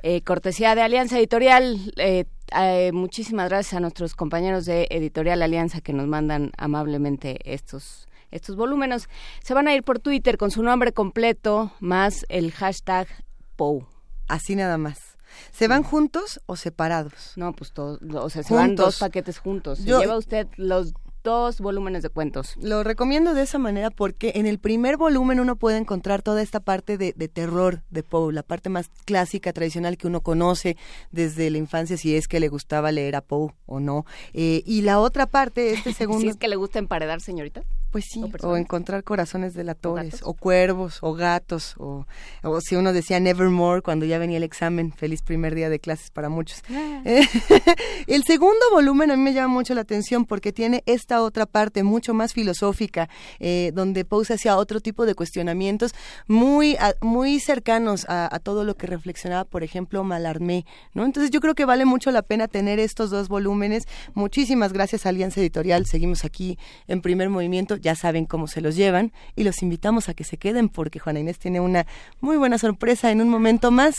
[0.04, 1.92] Eh, cortesía de Alianza Editorial.
[1.98, 2.26] Eh,
[2.56, 8.56] eh, muchísimas gracias a nuestros compañeros de Editorial Alianza que nos mandan amablemente estos estos
[8.56, 9.10] volúmenes.
[9.44, 13.08] Se van a ir por Twitter con su nombre completo más el hashtag
[13.56, 13.86] POU.
[14.28, 15.18] Así nada más.
[15.52, 17.34] ¿Se van juntos o separados?
[17.36, 19.80] No, pues todos, o sea, se van dos paquetes juntos.
[19.84, 20.94] lleva usted los
[21.24, 22.56] dos volúmenes de cuentos.
[22.62, 26.62] Lo recomiendo de esa manera porque en el primer volumen uno puede encontrar toda esta
[26.62, 30.78] parte de, terror de Poe, la parte más clásica, tradicional que uno conoce
[31.12, 34.06] desde la infancia, si es que le gustaba leer a Poe o no.
[34.34, 36.22] Eh, y la otra parte, este segundo...
[36.22, 37.64] si es que le gusta emparedar, señorita.
[37.92, 42.06] Pues sí, o, encontrar corazones delatores, o, o cuervos, o gatos, o,
[42.44, 46.12] o, si uno decía Nevermore cuando ya venía el examen, feliz primer día de clases
[46.12, 46.62] para muchos.
[46.70, 47.02] Ah.
[48.08, 51.84] el segundo volumen a mí me llama mucho la atención porque tiene esta otra parte
[51.84, 53.10] mucho más filosófica,
[53.40, 55.94] eh, donde Poe hacia otro tipo de cuestionamientos
[56.28, 61.06] muy, muy cercanos a, todo lo que reflexionaba, por ejemplo, Malarmé, ¿no?
[61.06, 63.88] Entonces yo creo que vale mucho la pena tener estos dos volúmenes.
[64.14, 66.58] Muchísimas gracias Alianza Editorial, seguimos aquí
[66.88, 70.38] en primer movimiento ya saben cómo se los llevan y los invitamos a que se
[70.38, 71.86] queden porque Juana Inés tiene una
[72.22, 73.96] muy buena sorpresa en un momento más.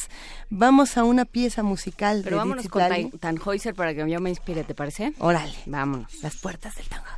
[0.51, 2.23] Vamos a una pieza musical.
[2.25, 2.83] Pero vámonos con
[3.19, 5.13] Tannhäuser para que yo me inspire, ¿te parece?
[5.19, 5.55] Órale.
[5.67, 6.23] Vámonos.
[6.23, 7.18] Las puertas del Tannhäuser.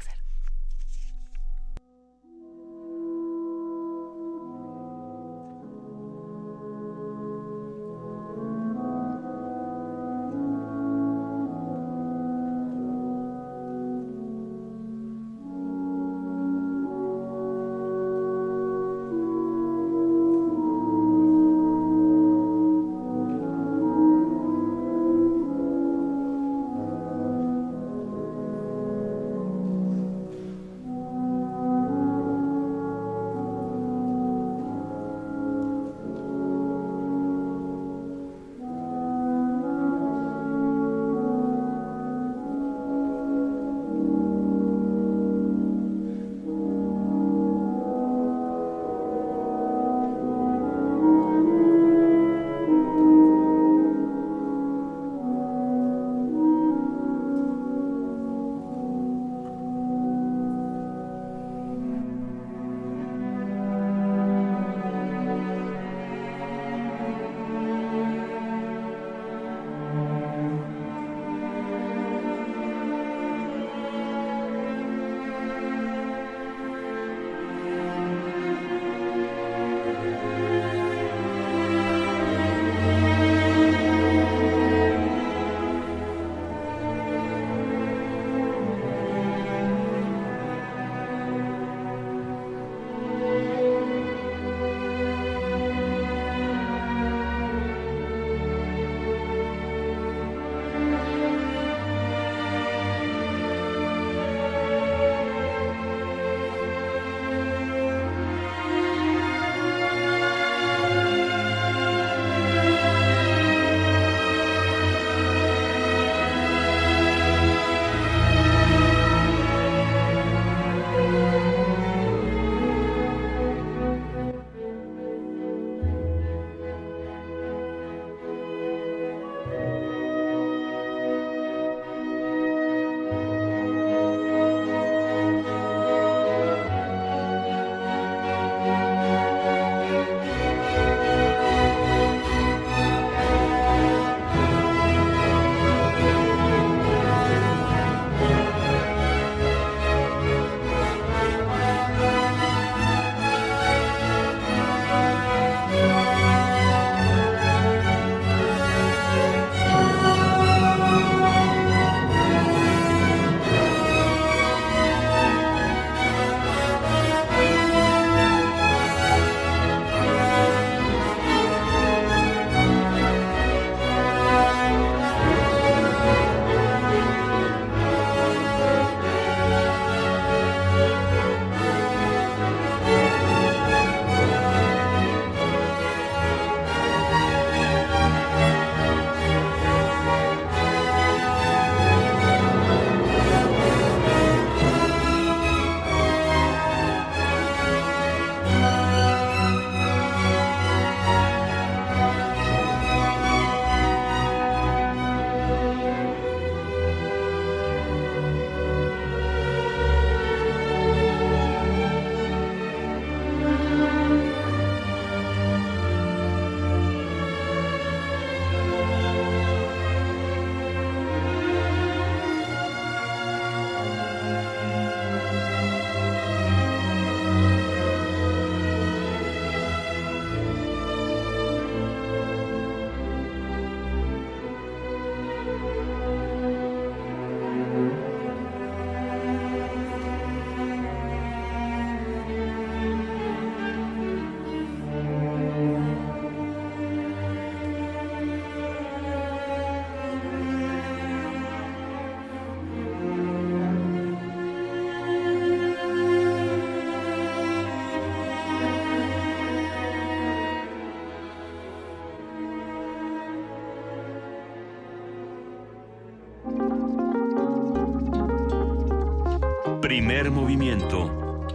[270.11, 271.47] Primer movimiento.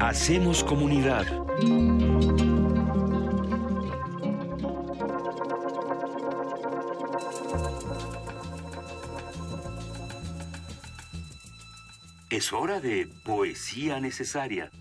[0.00, 1.24] Hacemos comunidad.
[12.28, 14.72] Es hora de poesía necesaria.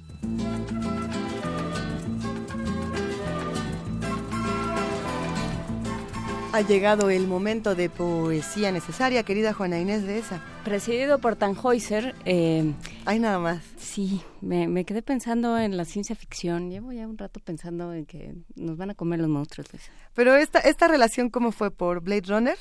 [6.52, 10.53] Ha llegado el momento de poesía necesaria, querida Juana Inés de esa.
[10.64, 12.16] Presidido por Tannhäuser.
[12.24, 12.74] Eh,
[13.06, 13.62] Hay nada más.
[13.78, 16.70] Sí, me, me, quedé pensando en la ciencia ficción.
[16.70, 19.68] Llevo ya un rato pensando en que nos van a comer los monstruos.
[20.14, 21.70] Pero esta, esta relación, ¿cómo fue?
[21.70, 22.58] ¿Por Blade Runner?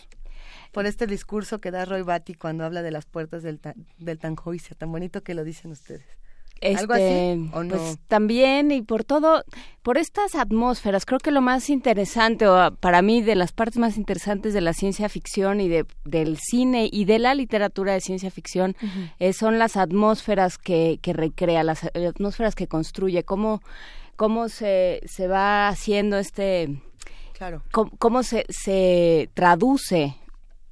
[0.73, 3.61] Por este discurso que da Roy Batty cuando habla de las puertas del,
[3.99, 4.77] del Tannhäuser.
[4.77, 6.05] Tan bonito que lo dicen ustedes.
[6.63, 7.03] ¿Algo así?
[7.03, 7.77] Este, ¿o no?
[7.77, 9.45] Pues también y por todo,
[9.83, 13.97] por estas atmósferas, creo que lo más interesante, o para mí de las partes más
[13.97, 18.31] interesantes de la ciencia ficción y de, del cine y de la literatura de ciencia
[18.31, 18.77] ficción
[19.19, 23.61] eh, son las atmósferas que, que recrea, las atmósferas que construye, cómo,
[24.17, 26.81] cómo se, se va haciendo este,
[27.37, 27.63] Claro.
[27.73, 30.17] cómo, cómo se, se traduce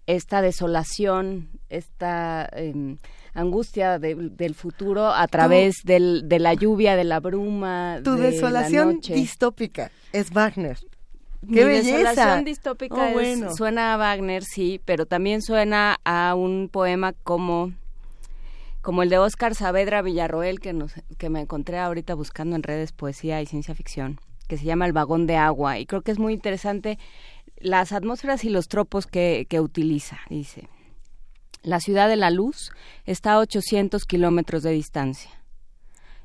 [0.07, 2.99] esta desolación, esta em,
[3.35, 8.19] angustia de- del futuro a través del, de la lluvia, de la bruma, Tu de
[8.23, 9.15] la desolación noche.
[9.15, 10.79] distópica es Wagner.
[11.43, 11.97] Mi ¡Qué belleza!
[11.97, 13.55] desolación distópica Oh, es- bueno.
[13.57, 17.73] suena a Wagner, sí, pero también suena a un poema como
[18.83, 22.93] como el de Óscar Saavedra Villarroel que nos que me encontré ahorita buscando en redes
[22.93, 26.19] poesía y ciencia ficción, que se llama El vagón de agua y creo que es
[26.19, 26.99] muy interesante
[27.59, 30.19] las atmósferas y los tropos que, que utiliza.
[30.31, 30.67] Dice,
[31.63, 32.71] la ciudad de la luz
[33.05, 35.31] está a 800 kilómetros de distancia.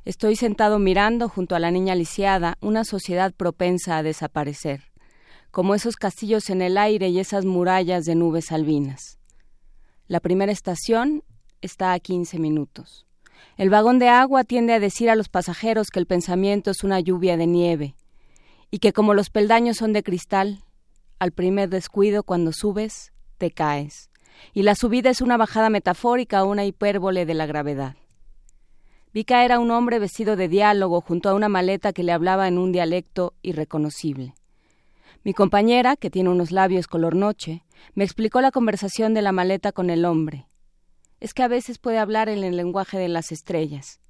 [0.06, 4.92] Estoy sentado mirando junto a la niña lisiada una sociedad propensa a desaparecer,
[5.52, 9.18] como esos castillos en el aire y esas murallas de nubes albinas.
[10.08, 11.24] La primera estación
[11.62, 13.08] está a 15 minutos.
[13.58, 17.00] El vagón de agua tiende a decir a los pasajeros que el pensamiento es una
[17.00, 17.96] lluvia de nieve
[18.70, 20.64] y que como los peldaños son de cristal,
[21.20, 24.10] al primer descuido cuando subes, te caes.
[24.54, 27.96] Y la subida es una bajada metafórica o una hipérbole de la gravedad.
[29.14, 32.48] Vi caer a un hombre vestido de diálogo junto a una maleta que le hablaba
[32.48, 34.34] en un dialecto irreconocible.
[35.24, 37.64] Mi compañera, que tiene unos labios color noche,
[37.94, 40.48] me explicó la conversación de la maleta con el hombre.
[41.20, 44.02] Es que a veces puede hablar en el lenguaje de las estrellas.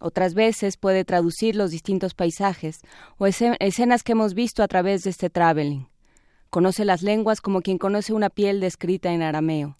[0.00, 2.80] Otras veces puede traducir los distintos paisajes
[3.18, 5.88] o escen- escenas que hemos visto a través de este traveling.
[6.50, 9.78] Conoce las lenguas como quien conoce una piel descrita en arameo.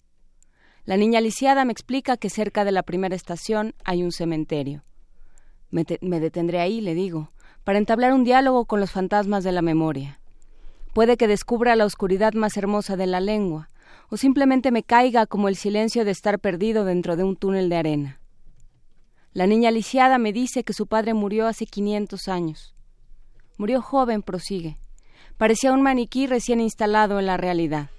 [0.85, 4.83] La niña lisiada me explica que cerca de la primera estación hay un cementerio.
[5.69, 7.29] Me, me detendré ahí, le digo,
[7.65, 10.21] para entablar un diálogo con los fantasmas de la memoria.
[10.93, 13.69] Puede que descubra la oscuridad más hermosa de la lengua,
[14.09, 17.75] o simplemente me caiga como el silencio de estar perdido dentro de un túnel de
[17.75, 18.21] arena.
[19.33, 22.75] La niña lisiada me dice que su padre murió hace 500 años.
[23.57, 24.77] Murió joven, prosigue.
[25.41, 27.89] Parecía un maniquí recién instalado en la realidad.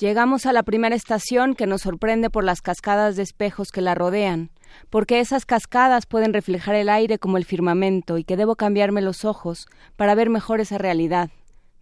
[0.00, 3.94] Llegamos a la primera estación que nos sorprende por las cascadas de espejos que la
[3.94, 4.48] rodean,
[4.88, 9.26] porque esas cascadas pueden reflejar el aire como el firmamento y que debo cambiarme los
[9.26, 11.28] ojos para ver mejor esa realidad,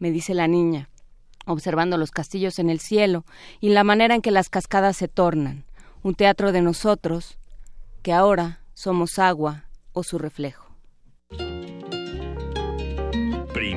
[0.00, 0.90] me dice la niña,
[1.46, 3.24] observando los castillos en el cielo
[3.60, 5.64] y la manera en que las cascadas se tornan,
[6.02, 7.38] un teatro de nosotros,
[8.02, 10.69] que ahora somos agua o su reflejo.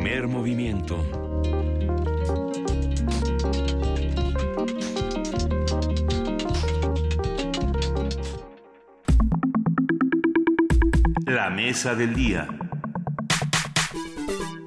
[0.04, 0.98] Primer movimiento.
[11.26, 12.50] La mesa del día.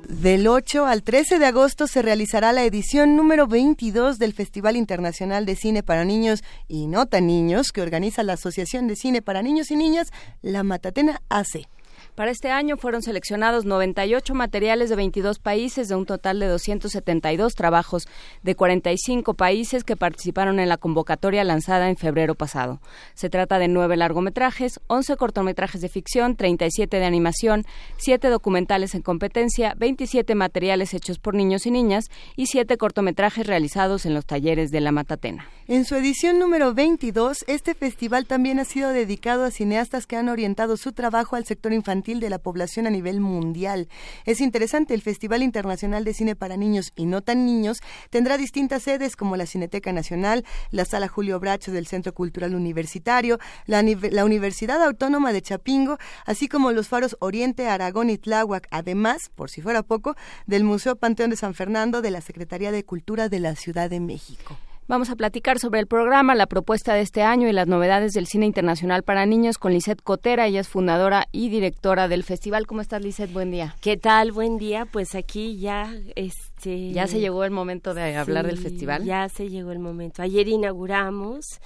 [0.08, 5.44] Del 8 al 13 de agosto se realizará la edición número 22 del Festival Internacional
[5.44, 9.42] de Cine para Niños y No Tan Niños que organiza la Asociación de Cine para
[9.42, 10.10] Niños y Niñas,
[10.40, 11.68] la Matatena AC.
[12.16, 17.54] Para este año fueron seleccionados 98 materiales de 22 países de un total de 272
[17.54, 18.08] trabajos
[18.42, 22.80] de 45 países que participaron en la convocatoria lanzada en febrero pasado.
[23.12, 27.66] Se trata de nueve largometrajes, 11 cortometrajes de ficción, 37 de animación,
[27.98, 34.06] 7 documentales en competencia, 27 materiales hechos por niños y niñas y 7 cortometrajes realizados
[34.06, 35.50] en los talleres de la Matatena.
[35.68, 40.30] En su edición número 22, este festival también ha sido dedicado a cineastas que han
[40.30, 43.88] orientado su trabajo al sector infantil de la población a nivel mundial.
[44.24, 47.80] Es interesante, el Festival Internacional de Cine para Niños y No Tan Niños
[48.10, 53.38] tendrá distintas sedes como la Cineteca Nacional, la Sala Julio Bracho del Centro Cultural Universitario,
[53.66, 59.30] la, la Universidad Autónoma de Chapingo, así como los faros Oriente, Aragón y Tláhuac, además,
[59.34, 60.14] por si fuera poco,
[60.46, 64.00] del Museo Panteón de San Fernando de la Secretaría de Cultura de la Ciudad de
[64.00, 64.56] México.
[64.88, 68.28] Vamos a platicar sobre el programa, la propuesta de este año y las novedades del
[68.28, 70.46] cine internacional para niños con Lisette Cotera.
[70.46, 72.68] Ella es fundadora y directora del festival.
[72.68, 73.32] ¿Cómo estás, Lisette?
[73.32, 73.74] Buen día.
[73.80, 74.30] ¿Qué tal?
[74.30, 74.86] Buen día.
[74.86, 79.02] Pues aquí ya, este, ya se llegó el momento de hablar del festival.
[79.02, 80.22] Ya se llegó el momento.
[80.22, 81.58] Ayer inauguramos.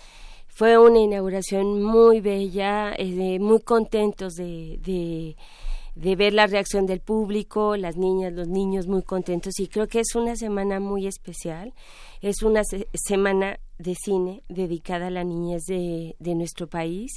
[0.48, 5.36] Fue una inauguración muy bella, eh, muy contentos de, de
[6.00, 9.60] de ver la reacción del público, las niñas, los niños muy contentos.
[9.60, 11.74] Y creo que es una semana muy especial.
[12.22, 12.62] Es una
[12.94, 17.12] semana de cine dedicada a la niñez de, de nuestro país.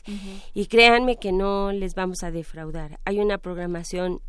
[0.54, 3.00] Y créanme que no les vamos a defraudar.
[3.06, 4.20] Hay una programación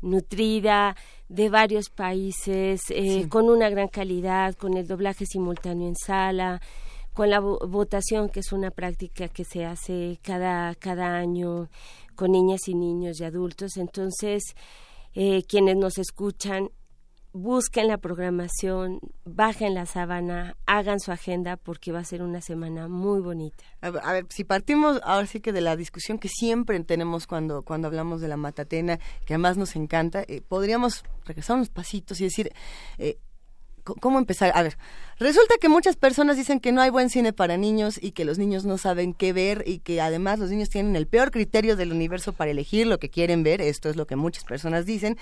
[0.00, 0.96] nutrida
[1.28, 6.62] de varios países, eh, con una gran calidad, con el doblaje simultáneo en sala,
[7.12, 11.68] con la votación, que es una práctica que se hace cada, cada año
[12.18, 13.76] con niñas y niños y adultos.
[13.76, 14.42] Entonces,
[15.14, 16.70] eh, quienes nos escuchan
[17.32, 22.88] busquen la programación, bajen la sábana, hagan su agenda porque va a ser una semana
[22.88, 23.62] muy bonita.
[23.82, 27.86] A ver, si partimos ahora sí que de la discusión que siempre tenemos cuando, cuando
[27.86, 32.50] hablamos de la matatena, que además nos encanta, eh, podríamos regresar unos pasitos y decir,
[32.98, 33.18] eh,
[34.00, 34.52] ¿cómo empezar?
[34.54, 34.76] A ver,
[35.18, 38.38] resulta que muchas personas dicen que no hay buen cine para niños y que los
[38.38, 41.92] niños no saben qué ver y que además los niños tienen el peor criterio del
[41.92, 45.16] universo para elegir lo que quieren ver, esto es lo que muchas personas dicen,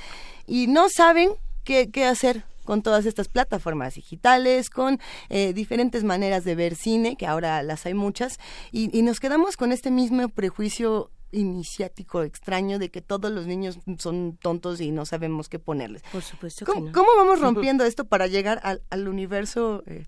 [0.46, 1.30] y no saben
[1.64, 4.98] qué, hacer con todas estas plataformas digitales, con
[5.28, 8.38] eh, diferentes maneras de ver cine, que ahora las hay muchas,
[8.72, 14.38] y, nos quedamos con este mismo prejuicio iniciático extraño de que todos los niños son
[14.40, 16.02] tontos y no sabemos qué ponerles.
[16.12, 20.06] Por supuesto ¿Cómo, que ¿cómo vamos rompiendo esto para llegar al, universo eh,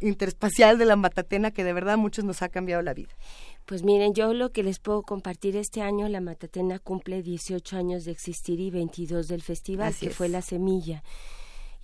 [0.00, 3.10] interespacial de la Matatena que de verdad muchos nos ha cambiado la vida?
[3.66, 8.04] Pues miren, yo lo que les puedo compartir este año, la Matatena cumple 18 años
[8.04, 11.02] de existir y 22 del festival, que fue la semilla.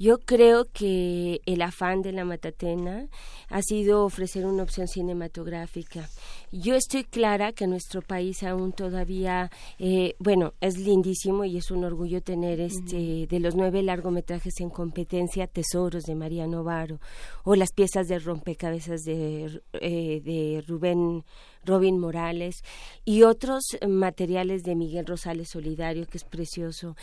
[0.05, 3.09] Yo creo que el afán de la Matatena
[3.49, 6.11] ha sido ofrecer una opción cinematográfica.
[6.53, 11.85] Yo estoy clara que nuestro país aún todavía, eh, bueno, es lindísimo y es un
[11.85, 17.01] orgullo tener este de los nueve largometrajes en competencia, Tesoros de María Novaro
[17.43, 21.25] o las piezas de rompecabezas de, eh, de Rubén
[21.65, 22.63] Robin Morales
[23.05, 26.97] y otros materiales de Miguel Rosales Solidario, que es precioso.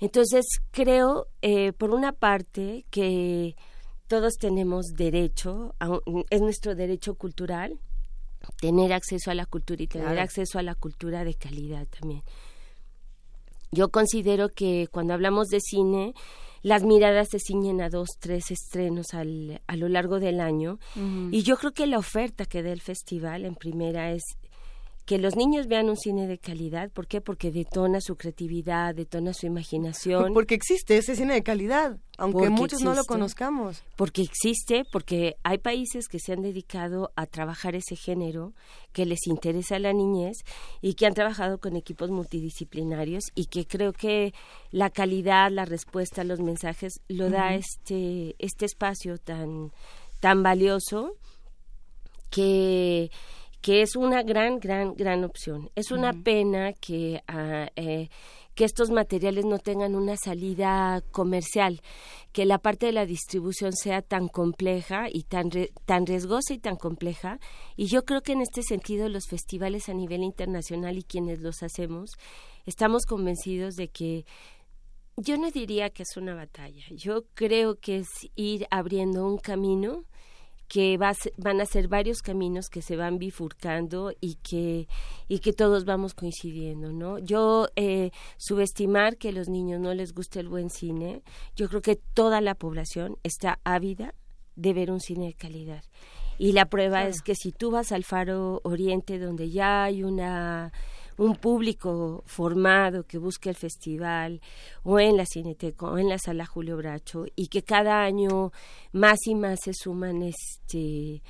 [0.00, 3.56] Entonces, creo, eh, por una parte, que
[4.06, 5.74] todos tenemos derecho,
[6.30, 7.78] es nuestro derecho cultural,
[8.60, 12.22] tener acceso a la cultura y tener acceso a la cultura de calidad también.
[13.72, 16.14] Yo considero que cuando hablamos de cine,
[16.64, 20.78] las miradas se ciñen a dos, tres estrenos al, a lo largo del año.
[21.30, 24.22] Y yo creo que la oferta que da el festival en primera es
[25.04, 26.90] que los niños vean un cine de calidad.
[26.90, 27.20] ¿Por qué?
[27.20, 30.32] Porque detona su creatividad, detona su imaginación.
[30.34, 33.82] Porque existe ese cine de calidad, aunque muchos no lo conozcamos.
[33.96, 38.54] Porque existe, porque hay países que se han dedicado a trabajar ese género,
[38.92, 40.38] que les interesa la niñez
[40.80, 44.32] y que han trabajado con equipos multidisciplinarios y que creo que
[44.70, 49.72] la calidad, la respuesta, los mensajes lo da este este espacio tan
[50.20, 51.16] tan valioso
[52.30, 53.10] que
[53.64, 55.70] que es una gran, gran, gran opción.
[55.74, 58.10] Es una pena que, ah, eh,
[58.54, 61.80] que estos materiales no tengan una salida comercial,
[62.32, 65.48] que la parte de la distribución sea tan compleja y tan,
[65.86, 67.38] tan riesgosa y tan compleja.
[67.74, 71.62] Y yo creo que en este sentido los festivales a nivel internacional y quienes los
[71.62, 72.10] hacemos,
[72.66, 74.26] estamos convencidos de que
[75.16, 80.04] yo no diría que es una batalla, yo creo que es ir abriendo un camino
[80.68, 84.88] que van a ser varios caminos que se van bifurcando y que
[85.28, 90.14] y que todos vamos coincidiendo no yo eh, subestimar que a los niños no les
[90.14, 91.22] guste el buen cine
[91.54, 94.14] yo creo que toda la población está ávida
[94.56, 95.84] de ver un cine de calidad.
[96.36, 100.72] Y la prueba es que si tú vas al Faro Oriente donde ya hay una
[101.16, 104.40] un público formado que busque el festival
[104.82, 108.52] o en la Cineteca o en la Sala Julio Bracho y que cada año
[108.92, 111.22] más y más se suman este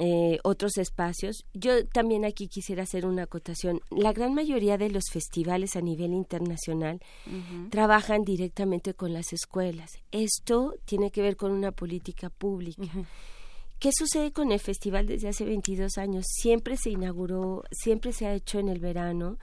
[0.00, 1.44] eh, otros espacios.
[1.54, 3.80] Yo también aquí quisiera hacer una acotación.
[3.90, 7.00] La gran mayoría de los festivales a nivel internacional
[7.70, 9.92] trabajan directamente con las escuelas.
[10.10, 12.82] Esto tiene que ver con una política pública.
[13.84, 16.24] ¿Qué sucede con el festival desde hace 22 años?
[16.26, 19.36] Siempre se inauguró, siempre se ha hecho en el verano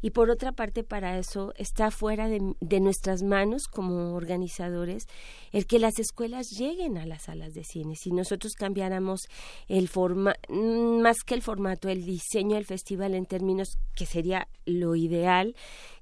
[0.00, 5.04] y por otra parte para eso está fuera de, nuestras manos como organizadores
[5.52, 7.94] el que las escuelas lleguen a las salas de cine.
[7.94, 9.20] Si nosotros cambiáramos
[9.68, 14.94] el forma, más que el formato, el diseño del festival en términos que sería lo
[14.96, 15.54] ideal,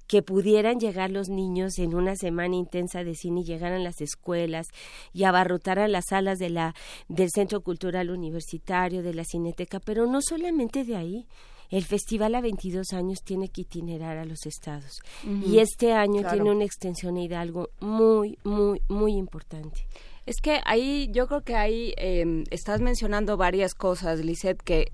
[0.07, 4.01] que pudieran llegar los niños en una semana intensa de cine y llegaran a las
[4.01, 4.67] escuelas
[5.13, 6.75] y abarrotaran las salas de la
[7.07, 11.25] del Centro Cultural Universitario, de la Cineteca, pero no solamente de ahí.
[11.69, 14.99] El festival a 22 años tiene que itinerar a los estados
[15.47, 16.35] y este año Claro.
[16.35, 19.87] tiene una extensión a Hidalgo muy, muy, muy importante.
[20.25, 24.91] Es que ahí, yo creo que ahí eh, estás mencionando varias cosas, Lisette, que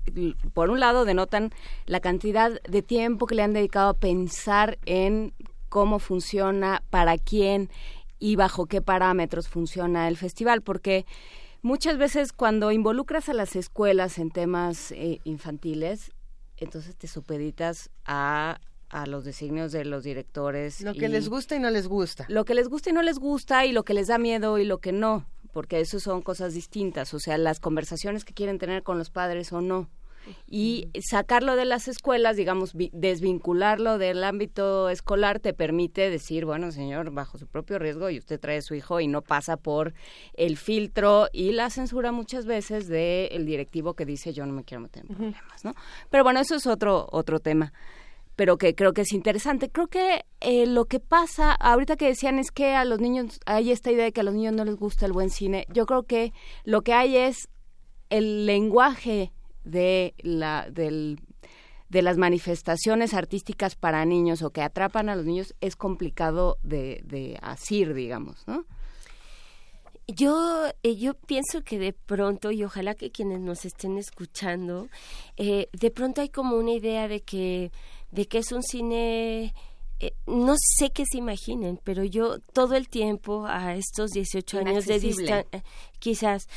[0.54, 1.50] por un lado denotan
[1.86, 5.32] la cantidad de tiempo que le han dedicado a pensar en
[5.68, 7.70] cómo funciona, para quién
[8.18, 11.06] y bajo qué parámetros funciona el festival, porque
[11.62, 16.10] muchas veces cuando involucras a las escuelas en temas eh, infantiles,
[16.56, 18.60] entonces te supeditas a
[18.90, 20.80] a los designios de los directores.
[20.82, 22.24] Lo que les gusta y no les gusta.
[22.28, 24.64] lo que les gusta y no les gusta y lo que les da miedo y
[24.64, 28.82] lo que no, porque eso son cosas distintas, o sea, las conversaciones que quieren tener
[28.82, 29.88] con los padres o no.
[30.46, 36.70] Y sacarlo de las escuelas, digamos, vi- desvincularlo del ámbito escolar te permite decir, bueno,
[36.72, 39.94] señor, bajo su propio riesgo y usted trae a su hijo y no pasa por
[40.34, 44.82] el filtro y la censura muchas veces del directivo que dice yo no me quiero
[44.82, 45.74] meter en problemas, ¿no?
[46.10, 47.72] Pero bueno, eso es otro otro tema
[48.40, 49.68] pero que creo que es interesante.
[49.68, 53.70] Creo que eh, lo que pasa, ahorita que decían es que a los niños, hay
[53.70, 55.66] esta idea de que a los niños no les gusta el buen cine.
[55.68, 56.32] Yo creo que
[56.64, 57.50] lo que hay es
[58.08, 59.30] el lenguaje
[59.64, 61.20] de la, del,
[61.90, 67.02] de las manifestaciones artísticas para niños o que atrapan a los niños es complicado de,
[67.04, 68.64] de asir, digamos, ¿no?
[70.16, 74.88] Yo, eh, yo pienso que de pronto, y ojalá que quienes nos estén escuchando,
[75.36, 77.70] eh, de pronto hay como una idea de que,
[78.10, 79.54] de que es un cine,
[80.00, 84.86] eh, no sé qué se imaginen, pero yo todo el tiempo a estos 18 años
[84.86, 85.64] de distancia,
[86.00, 86.48] quizás,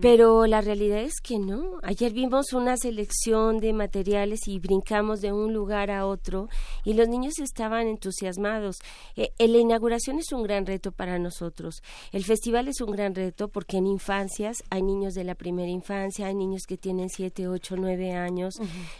[0.00, 1.78] pero la realidad es que no.
[1.82, 6.48] Ayer vimos una selección de materiales y brincamos de un lugar a otro
[6.84, 8.76] y los niños estaban entusiasmados.
[9.16, 11.82] Eh, la inauguración es un gran reto para nosotros.
[12.12, 16.26] El festival es un gran reto porque en infancias hay niños de la primera infancia,
[16.26, 18.56] hay niños que tienen 7, 8, 9 años,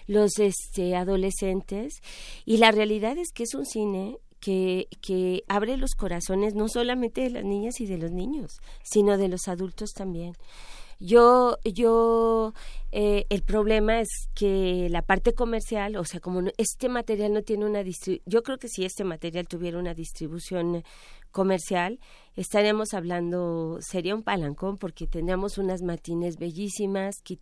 [0.07, 2.01] los este, adolescentes
[2.47, 7.23] y la realidad es que es un cine que, que abre los corazones no solamente
[7.23, 10.35] de las niñas y de los niños, sino de los adultos también.
[11.01, 12.55] Yo, yo,
[12.91, 17.43] eh, el problema es que la parte comercial, o sea, como no- este material no
[17.43, 20.83] tiene una distribución, yo creo que si este material tuviera una distribución
[21.31, 22.01] comercial,
[22.35, 27.39] estaríamos hablando, sería un palancón porque tendríamos unas matines bellísimas que,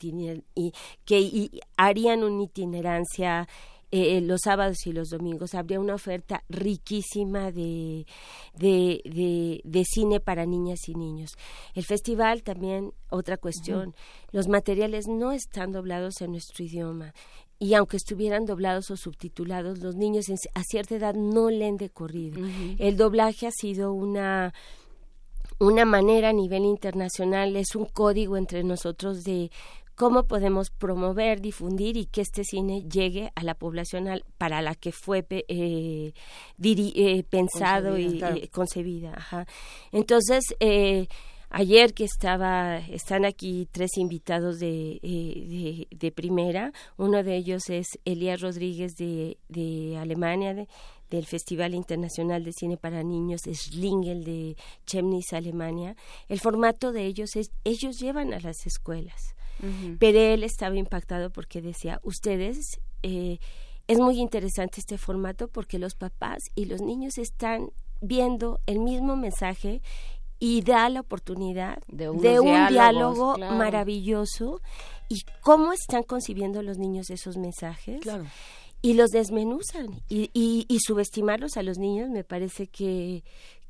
[0.54, 0.72] y,
[1.06, 3.48] que y harían una itinerancia
[3.96, 8.06] eh, los sábados y los domingos habría una oferta riquísima de,
[8.54, 11.32] de, de, de cine para niñas y niños.
[11.74, 13.94] El festival también, otra cuestión,
[14.32, 17.14] los materiales no están doblados en nuestro idioma.
[17.58, 22.42] Y aunque estuvieran doblados o subtitulados, los niños a cierta edad no leen de corrido.
[22.78, 24.52] El doblaje ha sido una
[25.58, 29.50] una manera a nivel internacional, es un código entre nosotros de
[29.96, 34.74] cómo podemos promover, difundir y que este cine llegue a la población al- para la
[34.74, 36.12] que fue eh,
[36.58, 38.36] diri- eh, pensado Concebida, y claro.
[38.36, 39.12] eh, concebida.
[39.16, 39.46] Ajá.
[39.92, 41.08] Entonces, eh,
[41.48, 47.70] ayer que estaba, están aquí tres invitados de, eh, de, de primera, uno de ellos
[47.70, 50.68] es Elías Rodríguez de, de Alemania, de-
[51.08, 55.94] del Festival Internacional de Cine para Niños, Schlingel de Chemnitz, Alemania.
[56.28, 59.35] El formato de ellos es, ellos llevan a las escuelas.
[59.98, 63.38] Pero él estaba impactado porque decía, ustedes, eh,
[63.88, 67.70] es muy interesante este formato porque los papás y los niños están
[68.00, 69.80] viendo el mismo mensaje
[70.38, 73.56] y da la oportunidad de, un diálogo claro.
[73.56, 74.60] maravilloso
[75.08, 78.02] y cómo están concibiendo los niños esos mensajes
[78.82, 83.24] y los desmenuzan y, y, y subestimarlos a los niños me parece que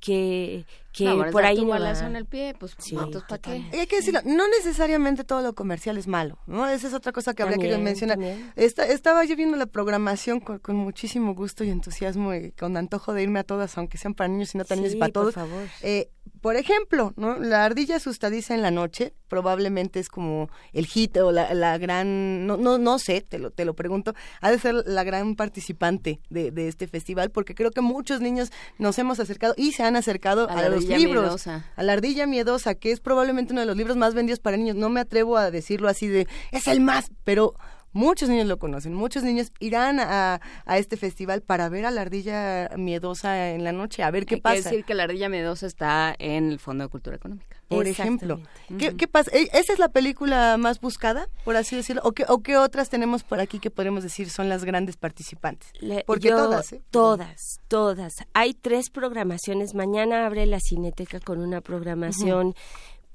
[0.07, 1.77] que, que No, por ahí no
[2.07, 3.65] en el pie, pues Sí, ¿cuántos para qué?
[3.73, 6.69] Y hay que decirlo, no necesariamente todo lo comercial es malo, ¿no?
[6.69, 8.19] Esa es otra cosa que habría que mencionar.
[8.55, 13.13] Esta- estaba yo viendo la programación con, con muchísimo gusto y entusiasmo y con antojo
[13.13, 15.13] de irme a todas, aunque sean para niños y no tan niños y Sí, para
[15.13, 15.35] por todos.
[15.35, 15.65] favor.
[15.83, 16.09] Eh,
[16.41, 17.39] por ejemplo, ¿no?
[17.39, 22.47] La ardilla asustadiza en la noche probablemente es como el hit o la, la gran,
[22.47, 26.21] no, no, no sé, te lo, te lo pregunto, ha de ser la gran participante
[26.31, 29.97] de, de este festival porque creo que muchos niños nos hemos acercado y se han
[29.97, 31.65] acercado A a, los libros, miedosa.
[31.75, 34.77] a la ardilla miedosa, que es probablemente uno de los libros más vendidos para niños.
[34.77, 37.55] No me atrevo a decirlo así de, es el más, pero
[37.97, 42.03] muchos niños lo conocen, muchos niños irán a, a este festival para ver a la
[42.03, 44.57] ardilla miedosa en la noche, a ver qué Hay pasa.
[44.57, 47.57] que decir que la ardilla miedosa está en el Fondo de Cultura Económica.
[47.69, 48.41] por ejemplo.
[48.79, 49.31] ¿Qué, qué pasa?
[49.35, 52.03] ¿E- ¿Esa es la película más buscada, por así decirlo?
[52.05, 55.71] ¿O qué, ¿O qué otras tenemos por aquí que podemos decir son las grandes participantes?
[56.07, 56.83] Porque yo- todas, ¿eh?
[56.91, 58.17] Todas, todas.
[58.35, 59.75] Hay tres programaciones.
[59.75, 62.55] Mañana abre la Cineteca con una programación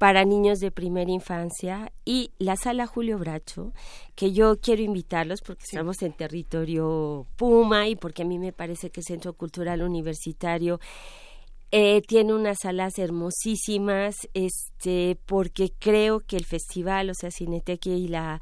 [0.02, 3.72] para niños de primera infancia y la sala Julio Bracho,
[4.16, 8.90] que yo quiero invitarlos porque estamos en territorio Puma y porque a mí me parece
[8.90, 10.80] que el Centro Cultural Universitario
[11.72, 18.08] eh, tiene unas salas hermosísimas, este, porque creo que el festival, o sea, Cineteca y
[18.08, 18.42] la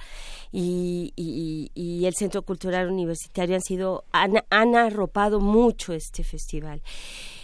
[0.53, 6.81] y, y- y el Centro Cultural Universitario han sido han, han arropado mucho este festival.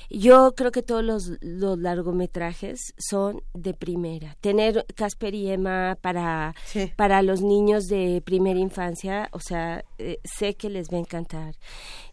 [0.09, 4.35] Yo creo que todos los, los largometrajes son de primera.
[4.42, 6.56] Tener Casper y Emma para,
[6.95, 11.56] para los niños de primera infancia, o sea, eh, sé que les va a encantar.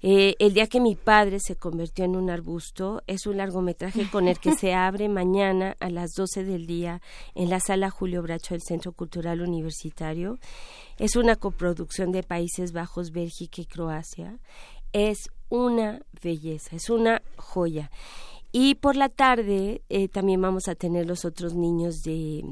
[0.00, 4.28] Eh, el día que mi padre se convirtió en un arbusto es un largometraje con
[4.28, 7.00] el que se abre mañana a las 12 del día
[7.34, 10.38] en la sala Julio Bracho del Centro Cultural Universitario.
[10.98, 14.38] Es una coproducción de Países Bajos, Bélgica y Croacia.
[14.92, 17.90] Es una belleza, es una joya.
[18.52, 22.42] Y por la tarde eh, también vamos a tener los otros niños de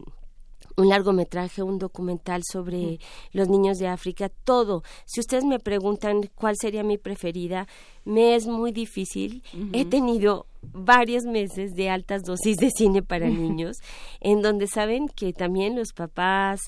[0.76, 2.98] un largometraje, un documental sobre
[3.32, 4.82] los niños de África, todo.
[5.06, 7.66] Si ustedes me preguntan cuál sería mi preferida,
[8.04, 9.42] me es muy difícil.
[9.72, 13.78] He tenido varios meses de altas dosis de cine para niños,
[14.20, 16.60] en donde saben que también los papás,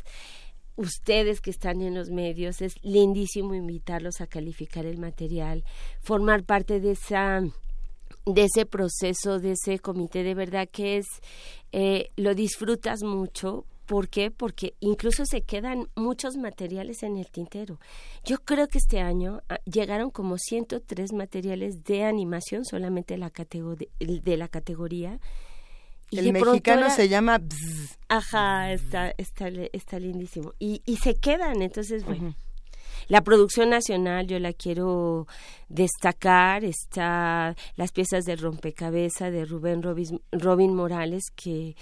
[0.77, 5.65] ustedes que están en los medios, es lindísimo invitarlos a calificar el material,
[6.01, 7.43] formar parte de esa
[8.25, 11.07] de ese proceso, de ese comité, de verdad que es,
[11.73, 13.65] eh, lo disfrutas mucho.
[13.87, 14.31] ¿Por qué?
[14.31, 17.81] Porque incluso se quedan muchos materiales en el tintero.
[18.25, 23.33] Yo creo que este año ah, llegaron como 103 materiales de animación solamente de la,
[23.33, 25.19] categori- de la categoría.
[26.13, 27.99] Y El mexicano era- se llama Bzz.
[28.09, 30.53] Ajá, está, está, está lindísimo.
[30.61, 32.35] Y, y se quedan, entonces, bueno.
[33.09, 35.27] La producción nacional yo la quiero
[35.69, 41.75] destacar, está las piezas de rompecabezas de Rubén Robis- Robin Morales que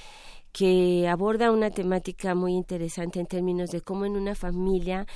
[0.53, 5.07] que aborda una temática muy interesante en términos de cómo en una familia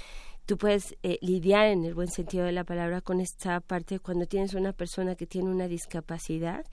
[0.46, 4.26] tú puedes eh, lidiar en el buen sentido de la palabra con esta parte cuando
[4.26, 6.64] tienes una persona que tiene una discapacidad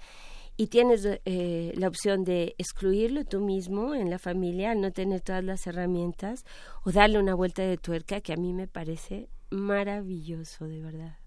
[0.61, 5.19] y tienes eh, la opción de excluirlo tú mismo en la familia al no tener
[5.21, 6.45] todas las herramientas
[6.83, 11.17] o darle una vuelta de tuerca que a mí me parece maravilloso de verdad.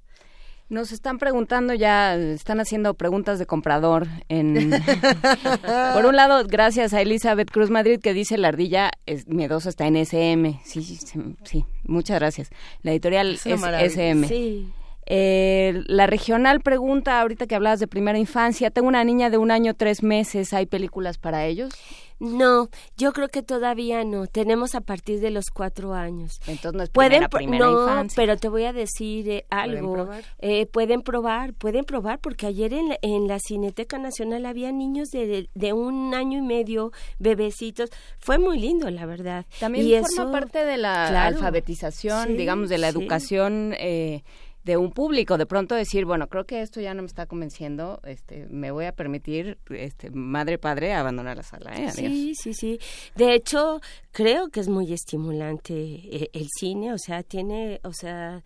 [0.69, 4.07] Nos están preguntando ya, están haciendo preguntas de comprador.
[4.29, 4.71] En...
[5.95, 9.89] Por un lado, gracias a Elizabeth Cruz Madrid que dice la ardilla es miedosa está
[9.89, 10.61] en SM.
[10.65, 10.97] Sí, sí,
[11.43, 12.51] sí, muchas gracias.
[12.83, 13.45] La editorial Es.
[13.45, 14.29] SM.
[14.29, 14.73] Sí.
[15.07, 19.51] Eh, la regional pregunta, ahorita que hablabas de primera infancia, tengo una niña de un
[19.51, 21.73] año, tres meses, ¿hay películas para ellos?
[22.21, 24.29] No, yo creo que todavía no.
[24.29, 26.41] Tenemos a partir de los cuatro años.
[26.47, 28.15] Entonces no es pueden primera, pro- primera no, infancia.
[28.17, 29.93] pero te voy a decir eh, ¿Pueden algo.
[29.95, 30.25] probar?
[30.39, 35.09] Eh, pueden probar, pueden probar, porque ayer en la, en la Cineteca Nacional había niños
[35.11, 37.91] de, de un año y medio, bebecitos.
[38.21, 39.45] Fue muy lindo, la verdad.
[39.59, 41.37] También y forma eso- parte de la Claro.
[41.37, 42.97] alfabetización, Sí, digamos, de la sí.
[42.99, 44.23] educación eh,
[44.65, 45.39] de un público.
[45.39, 48.87] De pronto decir, bueno, creo que esto ya no me está convenciendo, este, me voy
[48.87, 51.75] a permitir, este, madre, padre, abandonar la sala.
[51.77, 51.91] ¿eh?
[51.91, 52.79] Sí, sí, sí.
[53.15, 58.43] De hecho, creo que es muy estimulante eh, el cine, o sea, tiene, o sea,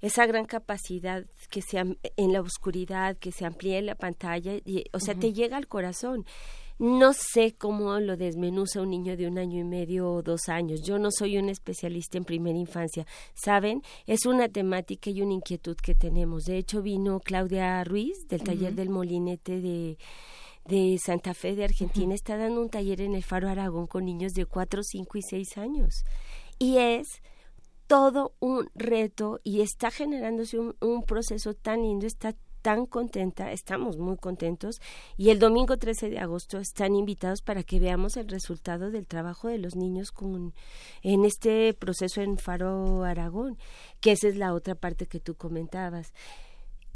[0.00, 4.98] esa gran capacidad que se en la oscuridad, que se amplíe la pantalla, y, o
[4.98, 6.24] sea, te llega al corazón.
[6.80, 10.80] No sé cómo lo desmenuza un niño de un año y medio o dos años.
[10.82, 13.06] Yo no soy un especialista en primera infancia.
[13.34, 13.82] ¿Saben?
[14.06, 16.44] Es una temática y una inquietud que tenemos.
[16.44, 19.98] De hecho, vino Claudia Ruiz del taller del Molinete de,
[20.64, 22.14] de Santa Fe de Argentina.
[22.14, 25.58] Está dando un taller en el Faro Aragón con niños de 4, 5 y 6
[25.58, 26.04] años.
[26.58, 27.20] Y es
[27.88, 33.98] todo un reto y está generándose un, un proceso tan lindo, está tan contenta, estamos
[33.98, 34.80] muy contentos
[35.16, 39.48] y el domingo 13 de agosto están invitados para que veamos el resultado del trabajo
[39.48, 40.52] de los niños con
[41.02, 43.58] en este proceso en Faro Aragón,
[44.00, 46.12] que esa es la otra parte que tú comentabas.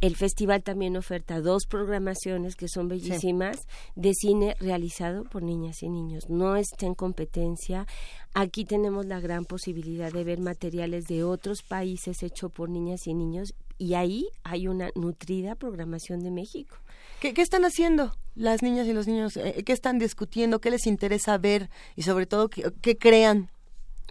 [0.05, 3.66] El festival también oferta dos programaciones que son bellísimas
[3.97, 6.28] de cine realizado por niñas y niños.
[6.28, 7.86] No está en competencia.
[8.34, 13.15] Aquí tenemos la gran posibilidad de ver materiales de otros países hecho por niñas y
[13.15, 16.76] niños y ahí hay una nutrida programación de México.
[17.18, 19.39] ¿Qué, qué están haciendo las niñas y los niños?
[19.39, 20.60] Eh, ¿Qué están discutiendo?
[20.60, 21.70] ¿Qué les interesa ver?
[21.97, 23.49] Y sobre todo, ¿qué, qué crean?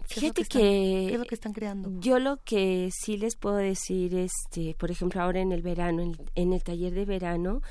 [0.06, 1.90] Fíjate que, ¿Qué es lo que están creando?
[2.00, 6.16] Yo lo que sí les puedo decir, este, por ejemplo, ahora en el verano, en,
[6.34, 7.62] en el taller de verano,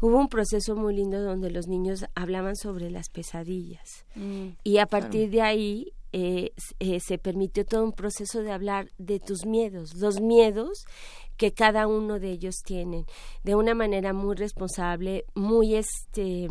[0.00, 4.04] hubo un proceso muy lindo donde los niños hablaban sobre las pesadillas.
[4.14, 8.90] Mm, y a partir de ahí eh, eh, se permitió todo un proceso de hablar
[8.98, 10.84] de tus miedos, los miedos
[11.36, 13.06] que cada uno de ellos tienen,
[13.42, 16.48] de una manera muy responsable, muy este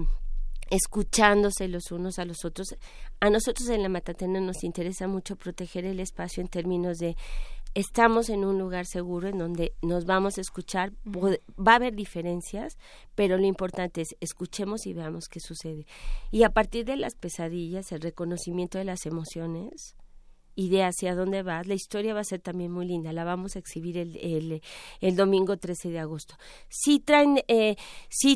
[0.74, 2.76] escuchándose los unos a los otros.
[3.20, 7.16] A nosotros en la Matatena nos interesa mucho proteger el espacio en términos de
[7.76, 12.78] estamos en un lugar seguro en donde nos vamos a escuchar, va a haber diferencias,
[13.14, 15.86] pero lo importante es escuchemos y veamos qué sucede.
[16.32, 19.96] Y a partir de las pesadillas, el reconocimiento de las emociones
[20.56, 23.56] y de hacia dónde vas, la historia va a ser también muy linda, la vamos
[23.56, 24.62] a exhibir el, el,
[25.02, 26.36] el domingo 13 de agosto.
[26.70, 27.76] Sí traen, eh,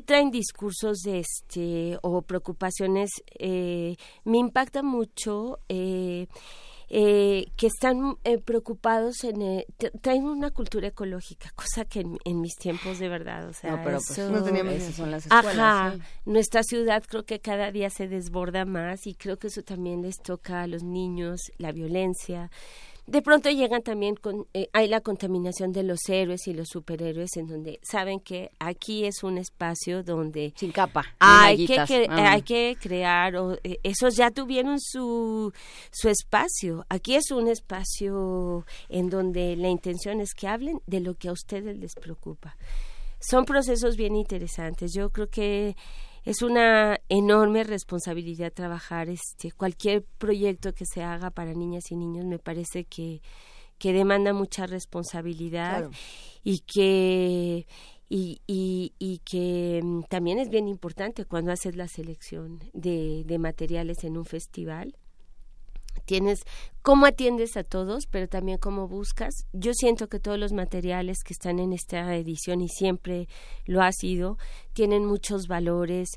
[0.06, 6.28] traen discursos de este o preocupaciones, eh, me impacta mucho eh,
[6.90, 12.18] eh, que están eh, preocupados en eh, tra- traen una cultura ecológica cosa que en,
[12.24, 15.12] en mis tiempos de verdad o sea No, pero, pues, eso- no teníamos esas son
[15.12, 16.02] las escuelas, Ajá, sí.
[16.26, 20.16] nuestra ciudad creo que cada día se desborda más y creo que eso también les
[20.18, 22.50] toca a los niños la violencia
[23.08, 27.38] de pronto llegan también con eh, hay la contaminación de los héroes y los superhéroes
[27.38, 32.34] en donde saben que aquí es un espacio donde sin capa hay que, cre- Ah.
[32.34, 35.52] hay que crear o, eh, esos ya tuvieron su
[35.92, 36.86] su espacio.
[36.90, 41.32] Aquí es un espacio en donde la intención es que hablen de lo que a
[41.32, 42.56] ustedes les preocupa.
[43.20, 44.92] Son procesos bien interesantes.
[44.94, 45.76] Yo creo que
[46.28, 52.26] es una enorme responsabilidad trabajar este cualquier proyecto que se haga para niñas y niños
[52.26, 53.22] me parece que
[53.78, 55.92] que demanda mucha responsabilidad Claro.
[56.44, 57.66] y que
[58.10, 63.38] y, y, y que mm, también es bien importante cuando haces la selección de, de
[63.38, 64.96] materiales en un festival
[66.06, 66.40] tienes
[66.82, 69.34] cómo atiendes a todos, pero también cómo buscas.
[69.54, 73.28] Yo siento que todos los materiales que están en esta edición y siempre
[73.66, 74.38] lo ha sido,
[74.74, 76.10] tienen muchos valores,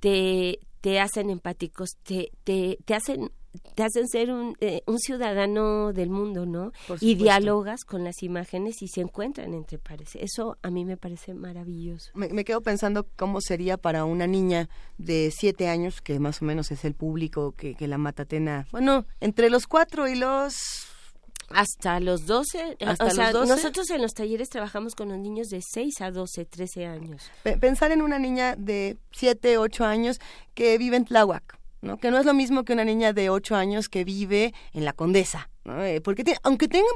[0.00, 3.30] te, te hacen empáticos, te, te, te hacen
[3.74, 6.72] te hacen ser un, eh, un ciudadano del mundo, ¿no?
[7.00, 10.10] Y dialogas con las imágenes y se encuentran entre pares.
[10.16, 12.10] Eso a mí me parece maravilloso.
[12.14, 16.44] Me, me quedo pensando cómo sería para una niña de siete años, que más o
[16.44, 20.54] menos es el público que, que la Matatena, bueno, entre los cuatro y los...
[21.54, 23.54] Hasta los 12, eh, Hasta o sea, los 12.
[23.56, 27.30] nosotros en los talleres trabajamos con los niños de 6 a 12, 13 años.
[27.42, 30.18] Pe- Pensar en una niña de siete, ocho años
[30.54, 31.98] que vive en Tláhuac, ¿no?
[31.98, 34.92] Que no es lo mismo que una niña de ocho años que vive en La
[34.92, 35.50] Condesa,
[36.02, 36.88] porque te- aunque tengan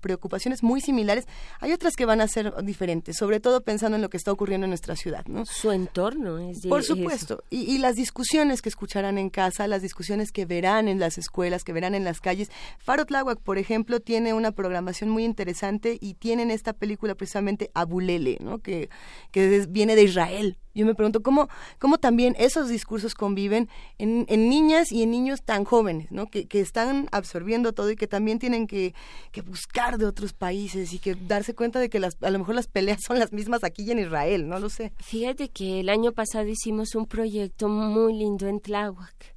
[0.00, 1.26] preocupaciones muy similares,
[1.60, 4.64] hay otras que van a ser diferentes, sobre todo pensando en lo que está ocurriendo
[4.66, 5.44] en nuestra ciudad, ¿no?
[5.46, 7.42] Su entorno es de- Por es- supuesto.
[7.50, 11.64] Y, y las discusiones que escucharán en casa, las discusiones que verán en las escuelas,
[11.64, 12.50] que verán en las calles.
[12.78, 18.38] Faro Tláhuac, por ejemplo, tiene una programación muy interesante y tienen esta película precisamente Abulele,
[18.40, 18.58] ¿no?
[18.60, 18.88] Que,
[19.32, 20.56] que viene de Israel.
[20.72, 21.48] Yo me pregunto cómo,
[21.80, 26.26] cómo también esos discursos conviven en, en niñas y en niños tan jóvenes, ¿no?
[26.26, 27.39] Que, que están absorbiendo
[27.72, 28.94] todo y que también tienen que,
[29.32, 32.54] que buscar de otros países y que darse cuenta de que las, a lo mejor
[32.54, 34.92] las peleas son las mismas aquí y en Israel, no lo sé.
[34.98, 39.34] Fíjate que el año pasado hicimos un proyecto muy lindo en Tláhuac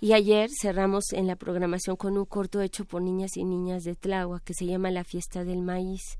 [0.00, 3.94] y ayer cerramos en la programación con un corto hecho por niñas y niñas de
[3.94, 6.18] Tláhuac que se llama La Fiesta del Maíz.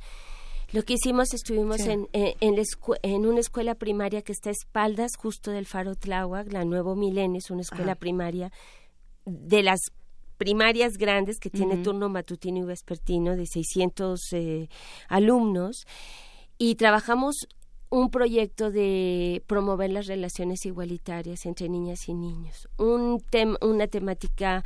[0.73, 1.91] Lo que hicimos, estuvimos Sí.
[1.91, 2.63] en, en, en la
[3.03, 7.39] en una escuela primaria que está a espaldas justo del Faro Tláhuac, la Nuevo Milenio,
[7.39, 8.01] es una escuela Ajá.
[8.01, 8.51] primaria
[9.25, 9.81] de las
[10.37, 14.69] primarias grandes que tiene turno matutino y vespertino de 600 eh,
[15.09, 15.85] alumnos.
[16.59, 17.47] Y trabajamos
[17.91, 24.65] un proyecto de promover las relaciones igualitarias entre niñas y niños, un tem- una temática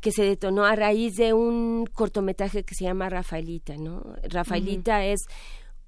[0.00, 4.02] que se detonó a raíz de un cortometraje que se llama Rafaelita, ¿no?
[4.22, 5.20] Rafaelita es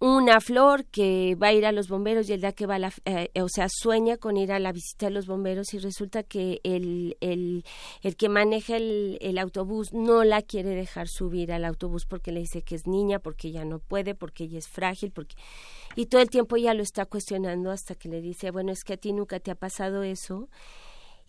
[0.03, 2.79] una flor que va a ir a los bomberos y el día que va a
[2.81, 6.25] la, eh, o sea, sueña con ir a la visita de los bomberos y resulta
[6.25, 7.65] que el, el,
[8.03, 12.41] el que maneja el, el autobús no la quiere dejar subir al autobús porque le
[12.41, 15.37] dice que es niña, porque ella no puede, porque ella es frágil, porque
[15.95, 18.95] y todo el tiempo ella lo está cuestionando hasta que le dice, bueno, es que
[18.95, 20.49] a ti nunca te ha pasado eso.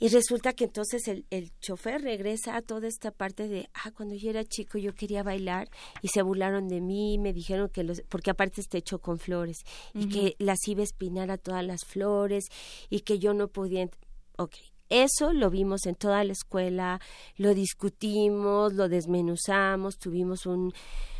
[0.03, 4.15] Y resulta que entonces el, el chofer regresa a toda esta parte de, ah, cuando
[4.15, 5.69] yo era chico yo quería bailar
[6.01, 9.59] y se burlaron de mí, me dijeron que los, porque aparte está hecho con flores,
[9.93, 12.47] y que las iba a espinar a todas las flores
[12.89, 13.89] y que yo no podía,
[14.35, 14.55] ok.
[14.89, 16.99] Eso lo vimos en toda la escuela,
[17.37, 20.73] lo discutimos, lo desmenuzamos, tuvimos un,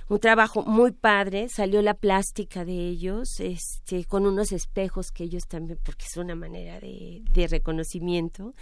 [0.09, 5.43] un trabajo muy padre, salió la plástica de ellos, este, con unos espejos que ellos
[5.47, 8.53] también, porque es una manera de, de reconocimiento,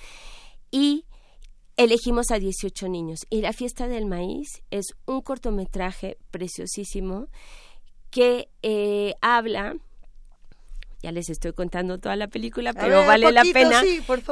[0.70, 1.06] y
[1.78, 3.20] elegimos a 18 niños.
[3.30, 7.28] Y La fiesta del maíz es un cortometraje preciosísimo
[8.10, 9.76] que eh, habla
[11.02, 13.82] ya les estoy contando toda la película, pero vale la pena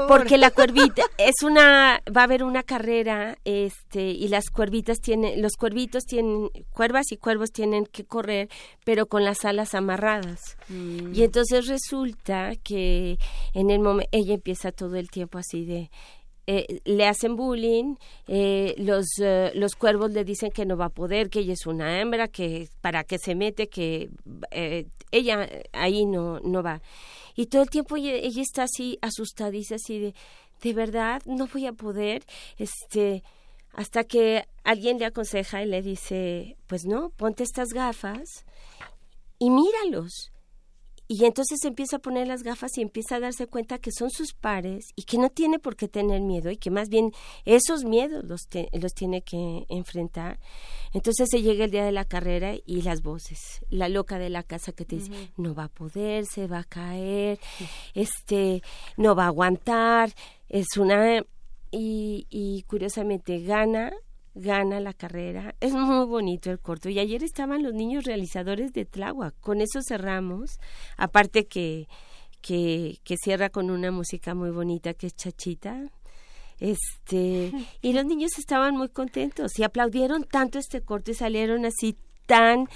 [0.08, 5.42] porque la cuervita es una va a haber una carrera este y las cuervitas tienen
[5.42, 8.50] los cuervitos tienen cuervas y cuervos tienen que correr,
[8.84, 10.58] pero con las alas amarradas.
[10.68, 11.14] Mm.
[11.14, 13.18] Y entonces resulta que
[13.54, 15.90] en el momento ella empieza todo el tiempo así de
[16.52, 17.94] eh, le hacen bullying,
[18.28, 21.68] eh, los, eh, los cuervos le dicen que no va a poder, que ella es
[21.68, 24.10] una hembra, que para qué se mete, que
[25.12, 26.82] ella ahí no, no va.
[27.36, 30.16] Y todo el tiempo ella, está así asustadiza, así de,
[30.64, 32.24] de verdad, no voy a poder,
[32.58, 33.22] este,
[33.74, 38.44] hasta que alguien le aconseja y le dice, pues no, ponte estas gafas
[39.38, 40.32] y míralos.
[41.12, 44.34] Y entonces empieza a poner las gafas y empieza a darse cuenta que son sus
[44.34, 47.14] pares y que no tiene por qué tener miedo y que más bien
[47.46, 50.40] esos miedos los, los tiene que enfrentar.
[50.94, 54.44] Entonces se llega el día de la carrera y las voces, la loca de la
[54.44, 57.40] casa que te dice, no va a poder, se va a caer,
[57.96, 58.62] este,
[58.96, 60.14] no va a aguantar,
[60.48, 61.26] es una...
[61.72, 63.94] Y, y curiosamente gana
[64.40, 65.56] gana la carrera.
[65.60, 66.90] Es muy bonito el corto.
[66.90, 69.40] Y ayer estaban los niños realizadores de Tláhuac.
[69.40, 70.60] Con eso cerramos.
[70.98, 71.88] Aparte que,
[72.42, 75.92] que, que cierra con una música muy bonita que es Chachita.
[76.60, 77.52] Este,
[77.82, 82.68] y los niños estaban muy contentos y aplaudieron tanto este corto y salieron así tan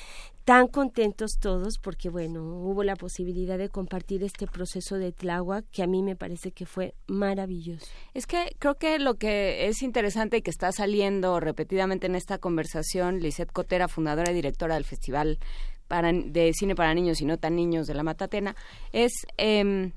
[0.46, 5.84] tan contentos todos porque bueno, hubo la posibilidad de compartir este proceso de Tláhuac que
[5.84, 7.86] a mí me parece que fue maravilloso.
[8.14, 12.38] Es que creo que lo que es interesante y que está saliendo repetidamente en esta
[12.40, 15.40] conversación, Lisette Cotera, fundadora y directora del Festival
[15.88, 18.56] para, de Cine para Niños y No Tan Niños de la Matatena,
[18.92, 19.94] es em,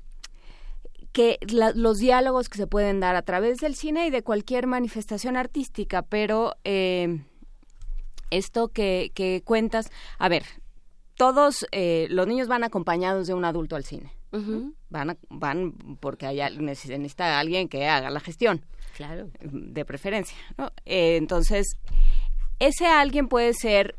[1.11, 5.35] que los diálogos que se pueden dar a través del cine y de cualquier manifestación
[5.35, 6.55] artística, pero...
[6.63, 7.21] Eh,
[8.31, 10.43] esto que, que cuentas, a ver,
[11.15, 14.13] todos eh, los niños van acompañados de un adulto al cine.
[14.89, 18.63] Van, van porque haya, necesita alguien que haga la gestión.
[18.95, 19.29] Claro.
[19.41, 20.37] De preferencia.
[20.57, 20.71] ¿no?
[20.85, 21.77] Eh, entonces,
[22.59, 23.95] ese alguien puede ser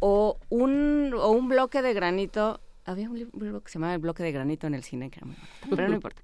[0.00, 4.22] o un, o un bloque de granito había un libro que se llamaba El bloque
[4.22, 6.22] de granito en el cine, que era muy bonito, pero no importa.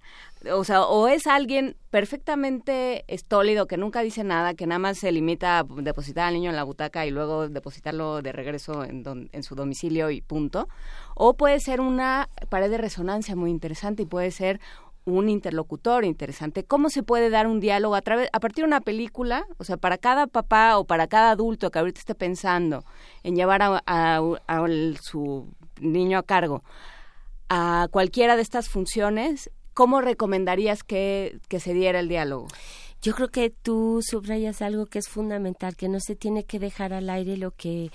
[0.53, 5.13] O sea, o es alguien perfectamente estólido, que nunca dice nada, que nada más se
[5.13, 9.43] limita a depositar al niño en la butaca y luego depositarlo de regreso en, en
[9.43, 10.69] su domicilio y punto.
[11.15, 14.61] O puede ser una pared de resonancia muy interesante y puede ser
[15.05, 16.65] un interlocutor interesante.
[16.65, 19.47] ¿Cómo se puede dar un diálogo a través, a partir de una película?
[19.59, 22.85] O sea, para cada papá o para cada adulto que ahorita esté pensando
[23.23, 24.21] en llevar a
[25.01, 25.49] su
[25.81, 26.63] niño a cargo
[27.51, 32.47] a cualquiera de estas funciones, ¿cómo recomendarías que, que se diera el diálogo?
[33.03, 36.93] Yo creo que tú subrayas algo que es fundamental, que no se tiene que dejar
[36.93, 37.91] al aire lo que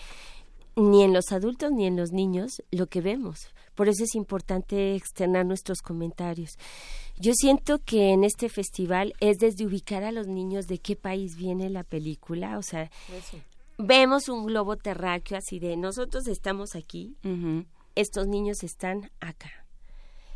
[0.76, 3.48] ni en los adultos ni en los niños lo que vemos.
[3.76, 6.58] Por eso es importante externar nuestros comentarios.
[7.18, 11.38] Yo siento que en este festival es desde ubicar a los niños de qué país
[11.38, 12.92] viene la película, o sea,
[13.78, 17.16] vemos un globo terráqueo así de nosotros estamos aquí,
[17.96, 19.52] estos niños están acá.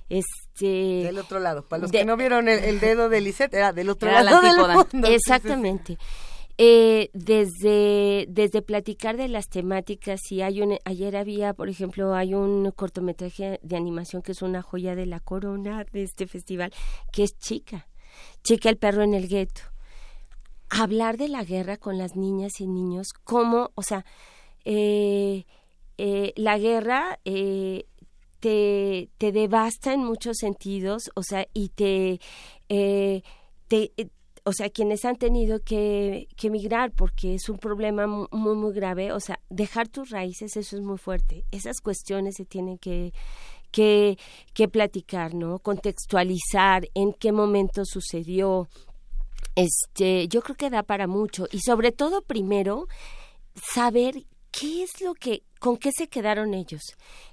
[0.09, 3.89] Este del otro lado, para los que no vieron el, dedo de Lisette, era del
[3.89, 4.41] otro lado
[4.91, 5.97] del Exactamente.
[6.61, 12.33] Eh, desde, desde platicar de las temáticas, y hay un, ayer había, por ejemplo, hay
[12.33, 16.73] un cortometraje de animación que es una joya de la corona de este festival,
[17.13, 17.88] que es Chica,
[18.43, 19.61] Chica el perro en el gueto.
[20.69, 24.03] Hablar de la guerra con las niñas y niños, como, o sea,
[24.65, 25.45] eh,
[26.02, 27.86] eh, la guerra eh,
[28.40, 32.22] te, te, devasta en muchos sentidos, o sea, y te,
[32.69, 33.22] eh,
[33.68, 33.92] te
[34.45, 39.11] o sea, quienes han tenido que, que, emigrar porque es un problema muy, muy grave,
[39.11, 41.44] o sea, dejar tus raíces, eso es muy fuerte.
[41.52, 43.11] Esas cuestiones se tienen que,
[43.69, 44.18] que,
[44.53, 45.60] que platicar, ¿no?
[45.60, 48.69] Contextualizar en qué momento sucedió.
[49.56, 52.88] Este, yo creo que da para mucho y sobre todo primero
[53.53, 56.82] saber qué es lo que ¿Con qué se quedaron ellos?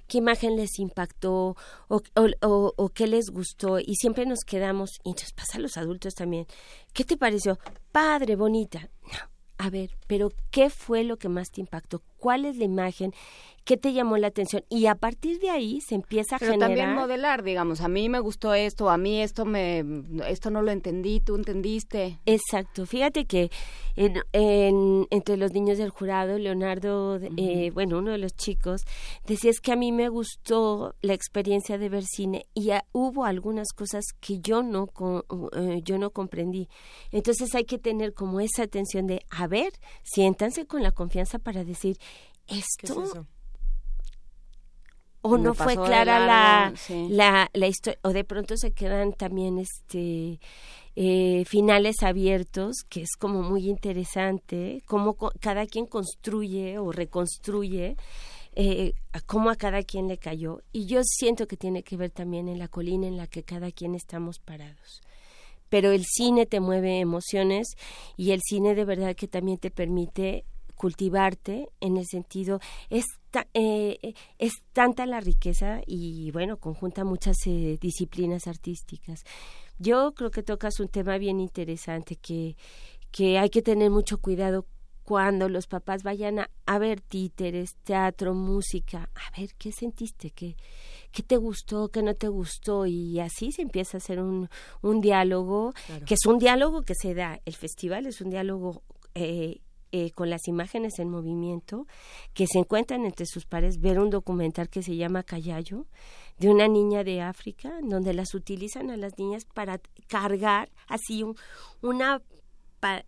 [0.05, 1.55] ¿Qué imagen les impactó
[1.87, 3.79] o, qué les gustó?
[3.79, 6.45] Y siempre nos quedamos, y entonces pasa a los adultos también.
[6.91, 7.57] ¿Qué te pareció?
[7.93, 8.89] Padre, bonita.
[9.03, 9.29] No,
[9.59, 12.01] a ver, pero ¿qué fue lo que más te impactó?
[12.17, 13.13] Cuál es la imagen
[13.67, 14.63] ¿Qué te llamó la atención?
[14.69, 16.69] Y a partir de ahí se empieza a Pero generar...
[16.69, 19.83] también modelar, digamos, a mí me gustó esto, a mí esto me
[20.25, 22.17] esto no lo entendí, tú entendiste.
[22.25, 22.85] Exacto.
[22.85, 23.51] Fíjate que
[23.97, 28.83] en, entre los niños del jurado, Leonardo, eh, bueno, uno de los chicos,
[29.25, 33.73] decía es que a mí me gustó la experiencia de ver cine y hubo algunas
[33.75, 34.87] cosas que yo no
[35.57, 36.69] eh, yo no comprendí.
[37.11, 39.73] Entonces hay que tener como esa atención de, a ver,
[40.03, 41.97] siéntanse con la confianza para decir,
[42.47, 43.27] esto
[45.21, 46.73] o no fue clara la,
[47.09, 50.39] la, la historia, o de pronto se quedan también este
[50.95, 57.97] eh, finales abiertos, que es como muy interesante, cómo cada quien construye o reconstruye
[58.55, 58.93] eh,
[59.27, 60.63] cómo a cada quien le cayó.
[60.71, 63.71] Y yo siento que tiene que ver también en la colina en la que cada
[63.71, 65.01] quien estamos parados.
[65.69, 67.75] Pero el cine te mueve emociones
[68.15, 70.45] y el cine de verdad que también te permite
[70.77, 73.05] cultivarte en el sentido es,
[73.53, 79.23] eh, es tanta la riqueza y bueno conjunta muchas eh, disciplinas artísticas.
[79.79, 82.55] Yo creo que tocas un tema bien interesante que
[83.11, 84.65] que hay que tener mucho cuidado
[85.03, 90.57] cuando los papás vayan a, ver títeres, teatro, música, a ver qué sentiste, qué,
[91.13, 94.49] qué te gustó, qué no te gustó, y así se empieza a hacer un,
[94.81, 95.73] un diálogo,
[96.05, 98.83] que es un diálogo que se da, el festival es un diálogo
[99.15, 101.87] eh, eh, con las imágenes en movimiento
[102.33, 105.85] que se encuentran entre sus pares, ver un documental que se llama Callayo,
[106.37, 111.23] de una niña de África, donde las utilizan a las niñas para cargar así
[111.81, 112.21] una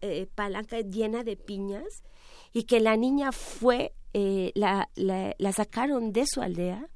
[0.02, 2.04] eh, palanca llena de piñas
[2.54, 6.90] y que la niña fue, eh, la, la, sacaron de su aldea,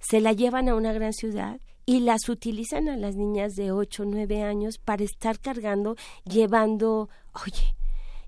[0.00, 4.02] se la llevan a una gran ciudad y las utilizan a las niñas de 8
[4.02, 7.08] o 9 años para estar cargando, llevando,
[7.44, 7.74] oye,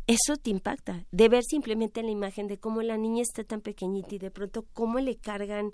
[0.06, 4.14] eso te impacta, de ver simplemente la imagen de cómo la niña está tan pequeñita
[4.14, 5.72] y de pronto cómo le cargan,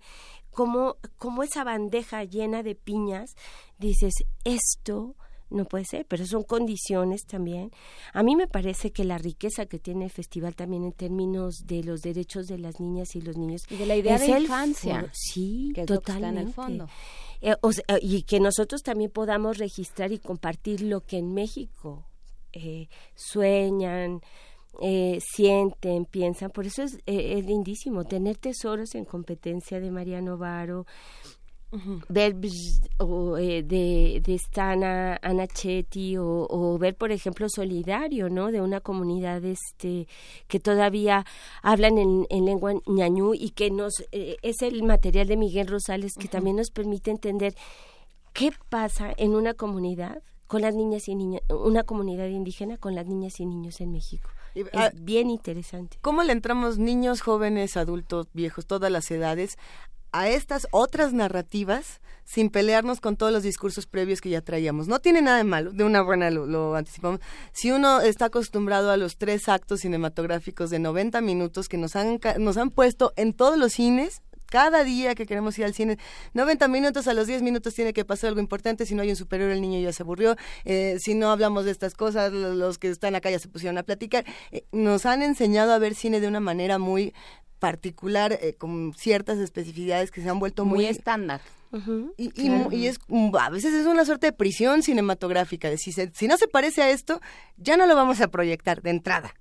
[0.51, 3.35] cómo, cómo esa bandeja llena de piñas,
[3.79, 5.17] dices, esto
[5.51, 7.73] no puede ser, pero son condiciones también.
[8.13, 11.83] A mí me parece que la riqueza que tiene el festival también en términos de
[11.83, 15.73] los derechos de las niñas y los niños y de la idea de infancia, sí,
[15.87, 16.41] totalmente.
[16.41, 16.89] en el fondo.
[17.41, 17.57] Eh,
[18.01, 22.07] y que nosotros también podamos registrar y compartir lo que en México
[22.53, 24.21] eh, sueñan,
[24.81, 26.51] eh, sienten, piensan.
[26.51, 30.87] Por eso es, eh, es, lindísimo tener tesoros en competencia de Mariano Varo,
[32.09, 32.35] ver
[32.99, 39.45] o, de, de Stana Anachetti o, o, ver por ejemplo Solidario no de una comunidad
[39.45, 40.09] este
[40.49, 41.25] que todavía
[41.63, 46.27] hablan en, en lengua ñañú y que nos es el material de Miguel Rosales que
[46.27, 47.55] también nos permite entender
[48.33, 53.07] qué pasa en una comunidad con las niñas y niños, una comunidad indígena con las
[53.07, 54.29] niñas y niños en México.
[54.57, 55.97] es ah, bien interesante.
[56.01, 59.59] ¿Cómo le entramos niños, jóvenes, adultos, viejos, todas las edades
[60.11, 64.89] a estas otras narrativas sin pelearnos con todos los discursos previos que ya traíamos.
[64.89, 67.21] No tiene nada de malo, de una buena lo, lo, anticipamos.
[67.53, 72.19] Si uno está acostumbrado a los tres actos cinematográficos de 90 minutos que nos han,
[72.39, 74.21] nos han puesto en todos los cines,
[74.51, 75.97] cada día que queremos ir al cine,
[76.35, 79.17] 90 minutos, a los 10 minutos tiene que pasar algo importante, si no hay un
[79.17, 82.91] superior el niño ya se aburrió, eh, si no hablamos de estas cosas, los que
[82.91, 84.25] están acá ya se pusieron a platicar.
[84.51, 87.15] Eh, nos han enseñado a ver cine de una manera muy
[87.59, 91.41] particular, eh, con ciertas especificidades que se han vuelto muy, estándar.
[92.17, 92.99] y, y, es
[93.39, 96.91] a veces es una suerte de prisión cinematográfica de si, si no se parece a
[96.91, 97.21] esto
[97.59, 99.37] ya no lo vamos a proyectar de entrada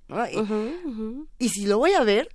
[1.39, 2.29] y si lo voy a ver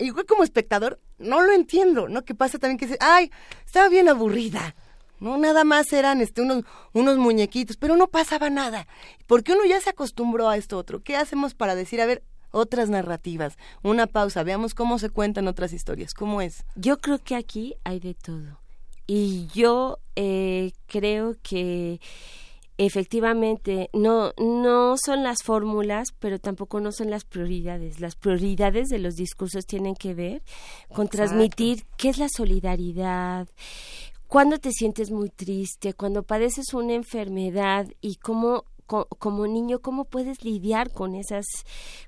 [0.00, 2.24] igual como espectador, no lo entiendo, ¿no?
[2.24, 3.30] Que pasa también que dice, ay,
[3.64, 4.74] estaba bien aburrida,
[5.20, 5.36] ¿no?
[5.36, 8.86] Nada más eran este, unos, unos muñequitos, pero no pasaba nada.
[9.26, 11.02] Porque uno ya se acostumbró a esto otro.
[11.02, 13.56] ¿Qué hacemos para decir, a ver, otras narrativas?
[13.82, 16.64] Una pausa, veamos cómo se cuentan otras historias, ¿cómo es?
[16.74, 18.60] Yo creo que aquí hay de todo.
[19.06, 22.00] Y yo eh, creo que
[22.86, 28.00] efectivamente no no son las fórmulas pero tampoco no son las prioridades.
[28.00, 30.42] Las prioridades de los discursos tienen que ver
[30.94, 33.48] con transmitir qué es la solidaridad
[34.26, 38.64] cuando te sientes muy triste cuando padeces una enfermedad y cómo
[39.18, 41.46] como niño cómo puedes lidiar con esas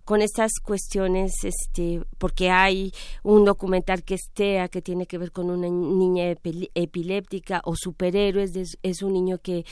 [0.05, 5.51] con estas cuestiones este porque hay un documental que estea que tiene que ver con
[5.51, 6.25] una niña
[6.75, 8.53] epiléptica o superhéroes
[8.83, 9.65] es un niño que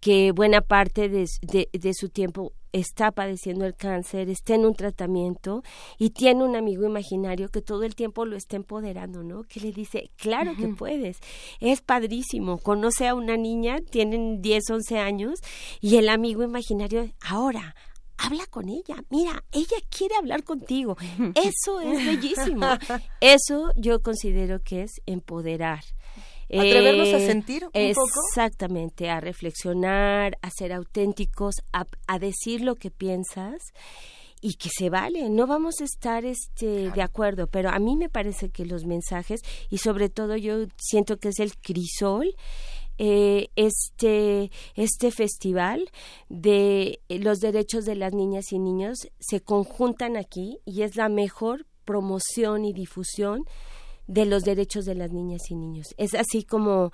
[0.00, 5.62] que buena parte de, de, su tiempo está padeciendo el cáncer, está en un tratamiento
[5.96, 9.44] y tiene un amigo imaginario que todo el tiempo lo está empoderando, ¿no?
[9.44, 11.18] Que le dice, claro que puedes,
[11.60, 15.38] es padrísimo, conoce a una niña, tienen 10, 11 años
[15.80, 17.76] y el amigo imaginario, ahora,
[18.16, 18.96] habla con ella.
[19.08, 20.96] Mira, ella quiere hablar contigo.
[21.36, 22.66] Eso es bellísimo.
[23.20, 25.84] Eso yo considero que es empoderar.
[26.50, 28.10] Atrevernos a sentir un poco.
[28.30, 33.72] Exactamente, a reflexionar, a ser auténticos, a, a decir lo que piensas
[34.40, 38.10] y que se vale, no vamos a estar este de acuerdo, pero a mí me
[38.10, 39.40] parece que los mensajes
[39.70, 42.34] y sobre todo yo siento que es el crisol
[42.98, 45.90] eh, este este festival
[46.28, 51.66] de los derechos de las niñas y niños se conjuntan aquí y es la mejor
[51.84, 53.46] promoción y difusión
[54.06, 55.94] de los derechos de las niñas y niños.
[55.96, 56.90] Es así como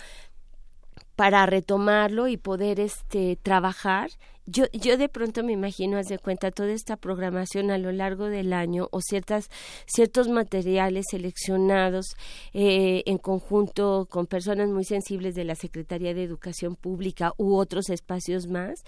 [1.16, 4.10] para retomarlo y poder este trabajar
[4.50, 8.26] yo yo de pronto me imagino haz de cuenta toda esta programación a lo largo
[8.26, 9.48] del año o ciertas
[9.86, 12.16] ciertos materiales seleccionados
[12.52, 17.90] eh, en conjunto con personas muy sensibles de la Secretaría de Educación Pública u otros
[17.90, 18.82] espacios más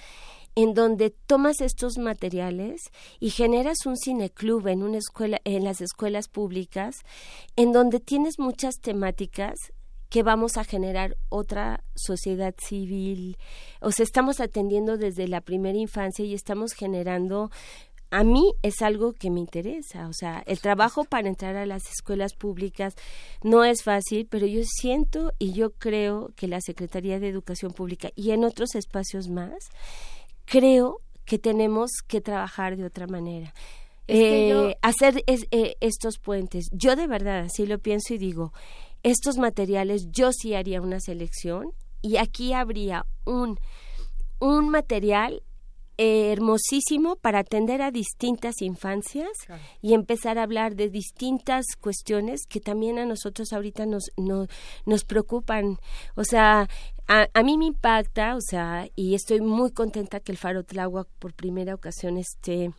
[0.54, 2.80] en donde tomas estos materiales
[3.20, 6.96] y generas un cineclub en una escuela en las escuelas públicas
[7.56, 9.54] en donde tienes muchas temáticas
[10.10, 13.38] que vamos a generar otra sociedad civil.
[13.80, 17.50] O sea, estamos atendiendo desde la primera infancia y estamos generando
[18.12, 21.90] a mí es algo que me interesa, o sea, el trabajo para entrar a las
[21.90, 22.94] escuelas públicas
[23.42, 28.10] no es fácil, pero yo siento y yo creo que la Secretaría de Educación Pública
[28.14, 29.70] y en otros espacios más,
[30.44, 33.54] creo que tenemos que trabajar de otra manera.
[34.08, 36.68] Eh, hacer eh, estos puentes.
[36.72, 38.52] Yo de verdad así lo pienso y digo,
[39.02, 41.72] estos materiales yo sí haría una selección
[42.02, 43.58] y aquí habría un,
[44.40, 45.42] un material
[46.02, 49.30] hermosísimo para atender a distintas infancias
[49.80, 55.78] y empezar a hablar de distintas cuestiones que también a nosotros ahorita nos, nos preocupan.
[56.16, 56.68] O sea,
[57.06, 61.08] a, a, mí me impacta, o sea, y estoy muy contenta que el Faro Tláhuac
[61.18, 62.72] por primera ocasión esté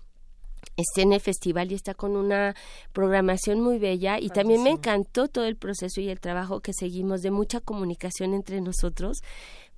[0.78, 2.56] esté en el festival y está con una
[2.94, 7.22] programación muy bella y también me encantó todo el proceso y el trabajo que seguimos
[7.22, 9.20] de mucha comunicación entre nosotros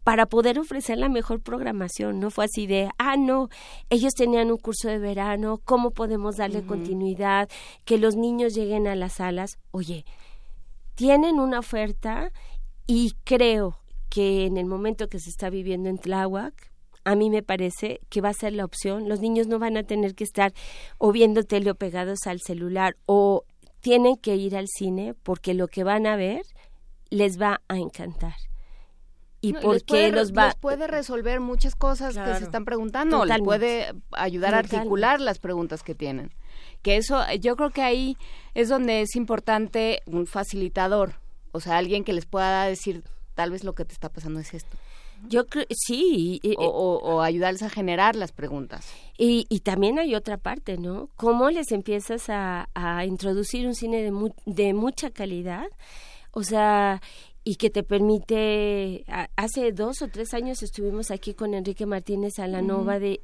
[0.05, 3.49] para poder ofrecer la mejor programación, no fue así de, ah, no,
[3.89, 7.49] ellos tenían un curso de verano, ¿cómo podemos darle continuidad?
[7.85, 9.57] Que los niños lleguen a las salas.
[9.71, 10.05] Oye,
[10.93, 12.31] tienen una oferta
[12.85, 13.79] y creo
[14.11, 16.71] que en el momento que se está viviendo en Tláhuac,
[17.03, 19.09] a mí me parece que va a ser la opción.
[19.09, 20.53] Los niños no van a tener que estar
[20.99, 23.43] o viendo tele o pegados al celular o
[23.79, 26.43] tienen que ir al cine porque lo que van a ver
[27.09, 28.35] les va a encantar.
[29.49, 34.55] Y porque los va puede resolver muchas cosas que se están preguntando, les puede ayudar
[34.55, 36.31] a articular las preguntas que tienen.
[36.81, 38.17] Que eso yo creo que ahí
[38.53, 41.15] es donde es importante un facilitador,
[41.51, 44.53] o sea, alguien que les pueda decir tal vez lo que te está pasando es
[44.53, 44.77] esto.
[45.29, 46.41] Yo creo, sí.
[46.57, 48.87] o, ayudarles a generar las preguntas.
[49.17, 51.09] Y, y, también hay otra parte, ¿no?
[51.15, 52.67] ¿Cómo les empiezas a,
[53.05, 55.67] introducir un cine de, de mucha calidad?
[56.31, 57.01] O sea,
[57.47, 62.97] y que te permite, hace dos o tres años estuvimos aquí con Enrique Martínez Alanova
[62.97, 63.19] de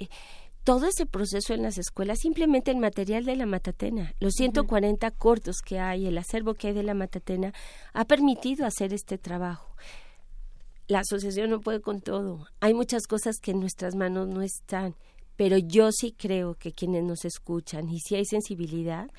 [0.64, 5.58] todo ese proceso en las escuelas, simplemente el material de la Matatena, los 140 cortos
[5.66, 7.52] que hay, el acervo que hay de la Matatena,
[7.94, 9.76] ha permitido hacer este trabajo.
[10.88, 12.46] La asociación no puede con todo.
[12.60, 14.96] Hay muchas cosas que en nuestras manos no están,
[15.36, 19.10] pero yo sí creo que quienes nos escuchan y si hay sensibilidad,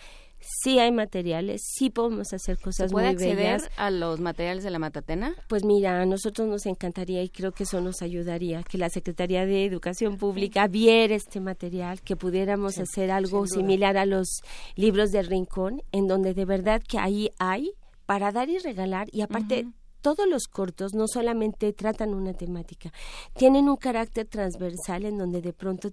[0.43, 3.71] sí hay materiales, sí podemos hacer cosas ¿Se puede muy acceder bellas.
[3.77, 5.35] a los materiales de la Matatena?
[5.49, 9.47] Pues mira, a nosotros nos encantaría y creo que eso nos ayudaría que la Secretaría
[9.47, 14.41] de Educación Pública viera este material, que pudiéramos hacer algo similar a los
[14.77, 17.73] libros de Rincón, en donde de verdad que ahí hay
[18.07, 19.67] para dar y regalar y aparte
[20.03, 22.93] todos los cortos no solamente tratan una temática,
[23.35, 25.91] tienen un carácter transversal en donde de pronto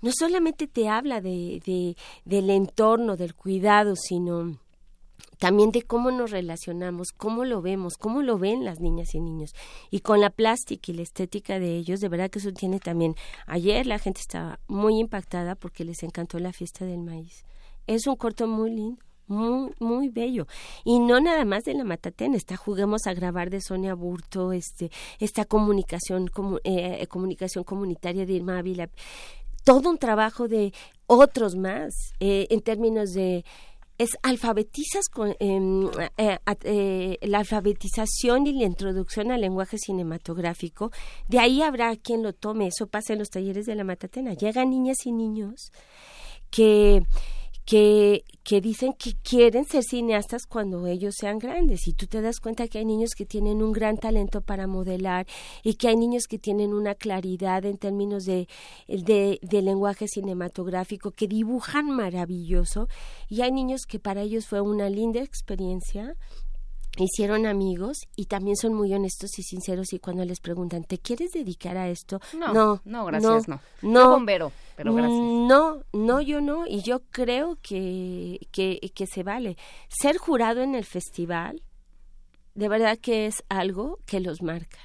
[0.00, 4.56] no solamente te habla de, de, del entorno, del cuidado, sino
[5.38, 9.54] también de cómo nos relacionamos, cómo lo vemos, cómo lo ven las niñas y niños.
[9.90, 13.14] Y con la plástica y la estética de ellos, de verdad que eso tiene también.
[13.46, 17.44] Ayer la gente estaba muy impactada porque les encantó la fiesta del maíz.
[17.86, 20.46] Es un corto muy lindo muy, muy bello.
[20.84, 24.90] Y no nada más de la Matatena, está Juguemos a grabar de Sonia Burto, este,
[25.18, 26.28] esta comunicación,
[26.64, 28.90] eh, comunicación comunitaria de Irma Ávila,
[29.64, 30.72] todo un trabajo de
[31.06, 33.44] otros más, eh, en términos de
[33.98, 40.90] es alfabetizas con em, eh, la alfabetización y la introducción al lenguaje cinematográfico.
[41.28, 42.68] De ahí habrá quien lo tome.
[42.68, 44.32] Eso pasa en los talleres de la matatena.
[44.32, 45.70] Llegan niñas y niños
[46.50, 47.02] que
[47.70, 51.86] que, que dicen que quieren ser cineastas cuando ellos sean grandes.
[51.86, 55.24] Y tú te das cuenta que hay niños que tienen un gran talento para modelar
[55.62, 58.48] y que hay niños que tienen una claridad en términos de,
[58.88, 62.88] de, de lenguaje cinematográfico, que dibujan maravilloso.
[63.28, 66.16] Y hay niños que para ellos fue una linda experiencia
[66.98, 71.30] hicieron amigos y también son muy honestos y sinceros y cuando les preguntan, ¿te quieres
[71.32, 72.20] dedicar a esto?
[72.36, 73.60] No, no, gracias, no.
[73.82, 75.18] No, bombero, pero gracias.
[75.18, 79.56] No, no, yo no y yo creo que, que, que se vale.
[79.88, 81.62] Ser jurado en el festival,
[82.54, 84.78] de verdad que es algo que los marca.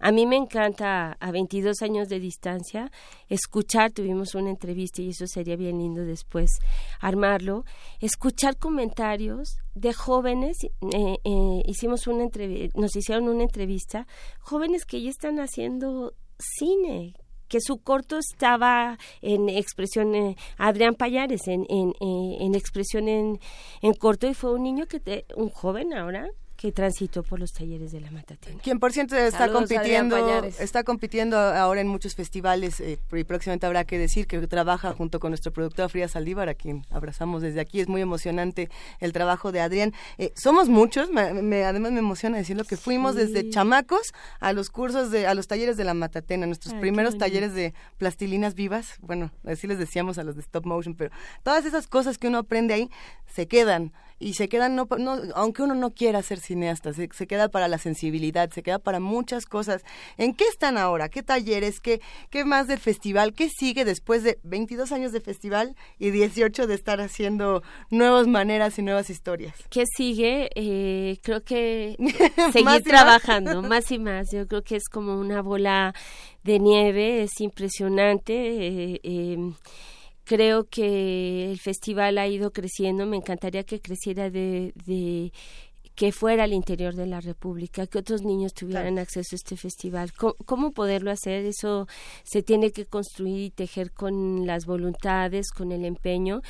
[0.00, 2.90] A mí me encanta, a 22 años de distancia,
[3.28, 6.50] escuchar, tuvimos una entrevista y eso sería bien lindo después
[7.00, 7.66] armarlo,
[8.00, 12.24] escuchar comentarios de jóvenes, eh, eh, hicimos una
[12.74, 14.06] nos hicieron una entrevista,
[14.40, 17.14] jóvenes que ya están haciendo cine,
[17.48, 23.38] que su corto estaba en expresión, eh, Adrián Payares, en, en, en expresión en,
[23.82, 26.30] en corto, y fue un niño que, te, un joven ahora,
[26.60, 28.60] que transitó por los talleres de la Matatena.
[28.60, 33.84] Quien por cierto está compitiendo, está compitiendo ahora en muchos festivales eh, y próximamente habrá
[33.84, 37.80] que decir que trabaja junto con nuestro productor Frida Saldívar, a quien abrazamos desde aquí.
[37.80, 39.94] Es muy emocionante el trabajo de Adrián.
[40.18, 45.10] Eh, somos muchos, me, además me emociona decirlo que fuimos desde chamacos a los cursos
[45.10, 48.96] de, a los talleres de la Matatena, nuestros primeros talleres de plastilinas vivas.
[49.00, 51.10] Bueno, así les decíamos a los de stop motion, pero
[51.42, 52.90] todas esas cosas que uno aprende ahí
[53.34, 57.48] se quedan y se quedan, no, no, aunque uno no quiera ser cineasta, se, queda
[57.48, 59.82] para la sensibilidad, se queda para muchas cosas.
[60.18, 61.08] ¿En qué están ahora?
[61.08, 61.80] ¿Qué talleres?
[61.80, 63.32] ¿Qué, qué más del festival?
[63.32, 68.78] ¿Qué sigue después de 22 años de festival y 18 de estar haciendo nuevas maneras
[68.78, 69.54] y nuevas historias?
[69.70, 70.50] ¿Qué sigue?
[70.54, 71.96] Eh, creo que
[72.52, 73.90] seguir trabajando, más?
[73.90, 74.30] y más.
[74.30, 75.94] Yo creo que es como una bola
[76.44, 78.34] de nieve, es impresionante.
[78.34, 79.38] Eh, eh,
[80.30, 85.32] creo que el festival ha ido creciendo, me encantaría que creciera de, de
[85.96, 90.12] que fuera al interior de la República, que otros niños tuvieran acceso a este festival.
[90.12, 91.44] ¿Cómo, poderlo hacer?
[91.46, 91.88] Eso
[92.22, 96.42] se tiene que construir y tejer con las voluntades, con el empeño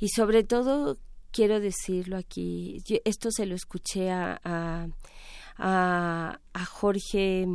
[0.00, 0.98] y sobre todo
[1.30, 7.46] quiero decirlo aquí, esto se lo escuché a, a, a Jorge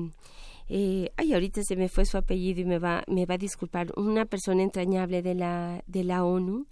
[0.67, 3.91] eh, ay, ahorita se me fue su apellido y me va, me va a disculpar,
[3.97, 6.65] una persona entrañable de la, de la ONU.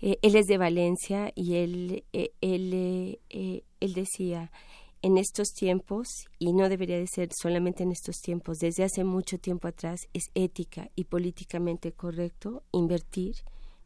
[0.00, 4.50] Eh, él es de Valencia y él, eh, él, eh, él decía,
[5.02, 9.38] en estos tiempos, y no debería de ser solamente en estos tiempos, desde hace mucho
[9.38, 13.36] tiempo atrás, es ética y políticamente correcto invertir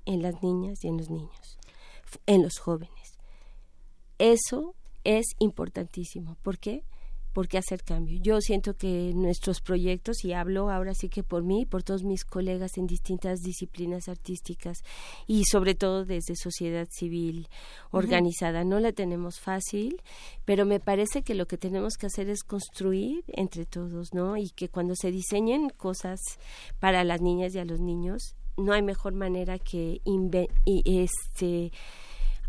[0.07, 1.59] en las niñas y en los niños,
[2.27, 3.19] en los jóvenes.
[4.19, 4.75] Eso
[5.05, 6.37] es importantísimo.
[6.43, 6.83] ¿Por qué?
[7.35, 8.19] Por qué hacer cambio.
[8.23, 12.25] Yo siento que nuestros proyectos, y hablo ahora sí que por mí, por todos mis
[12.25, 14.79] colegas en distintas disciplinas artísticas
[15.27, 17.49] y sobre todo desde sociedad civil
[17.91, 20.01] organizada, no la tenemos fácil,
[20.45, 24.37] pero me parece que lo que tenemos que hacer es construir entre todos, ¿no?
[24.37, 26.21] Y que cuando se diseñen cosas
[26.79, 30.01] para las niñas y a los niños, no hay mejor manera que
[30.85, 31.73] este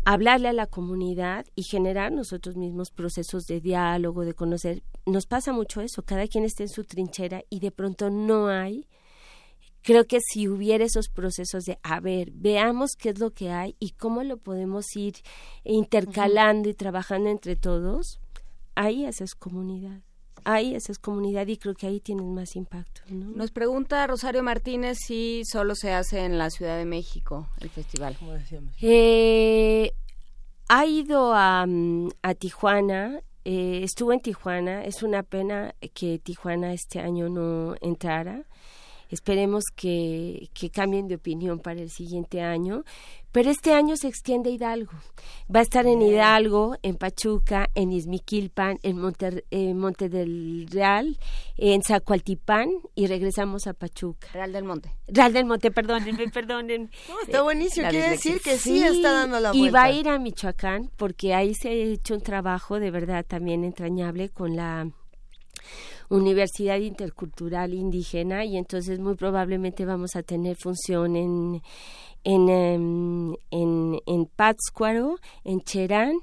[0.06, 4.84] hablarle a la comunidad y generar nosotros mismos procesos de diálogo, de conocer.
[5.04, 8.86] Nos pasa mucho eso, cada quien está en su trinchera y de pronto no hay.
[9.82, 13.74] Creo que si hubiera esos procesos de, a ver, veamos qué es lo que hay
[13.80, 15.14] y cómo lo podemos ir
[15.64, 18.20] intercalando y trabajando entre todos,
[18.76, 20.02] ahí esa es comunidad
[20.46, 23.02] ahí esa es comunidad y creo que ahí tienen más impacto.
[23.10, 28.16] Nos pregunta Rosario Martínez si solo se hace en la Ciudad de México el festival.
[28.80, 29.92] Eh,
[30.68, 31.66] ha ido a,
[32.22, 38.44] a Tijuana, eh, estuvo en Tijuana, es una pena que Tijuana este año no entrara.
[39.08, 42.82] Esperemos que, que cambien de opinión para el siguiente año,
[43.36, 44.92] pero este año se extiende Hidalgo.
[45.54, 51.18] Va a estar en Hidalgo, en Pachuca, en Izmiquilpan, en Monte, del Real,
[51.58, 54.28] en Zacualtipán y regresamos a Pachuca.
[54.32, 54.90] Real del Monte.
[55.06, 56.90] Real del Monte, perdónenme, perdonen.
[57.26, 59.68] está buenísimo, quiere decir que sí, está dando la vuelta.
[59.68, 63.22] Y va a ir a Michoacán porque ahí se ha hecho un trabajo de verdad
[63.22, 64.88] también entrañable con la
[66.08, 71.62] Universidad Intercultural Indígena y entonces muy probablemente vamos a tener función en,
[72.26, 76.18] en, em, en, en Pátzcuaro, en Cherán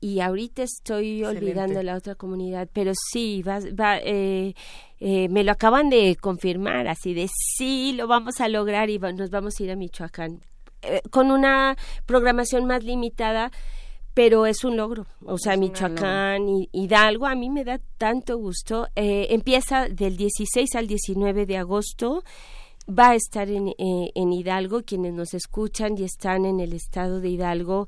[0.00, 4.54] y ahorita estoy olvidando la otra comunidad, pero sí, va, va eh,
[5.00, 9.28] eh, me lo acaban de confirmar, así de sí, lo vamos a lograr y nos
[9.30, 10.40] vamos a ir a Michoacán,
[10.80, 13.50] eh, con una programación más limitada
[14.14, 15.06] pero es un logro.
[15.24, 18.86] O sea, Michoacán y Hidalgo a mí me da tanto gusto.
[18.94, 22.22] Eh, empieza del 16 al 19 de agosto.
[22.88, 27.20] Va a estar en, eh, en Hidalgo, quienes nos escuchan y están en el estado
[27.20, 27.86] de Hidalgo,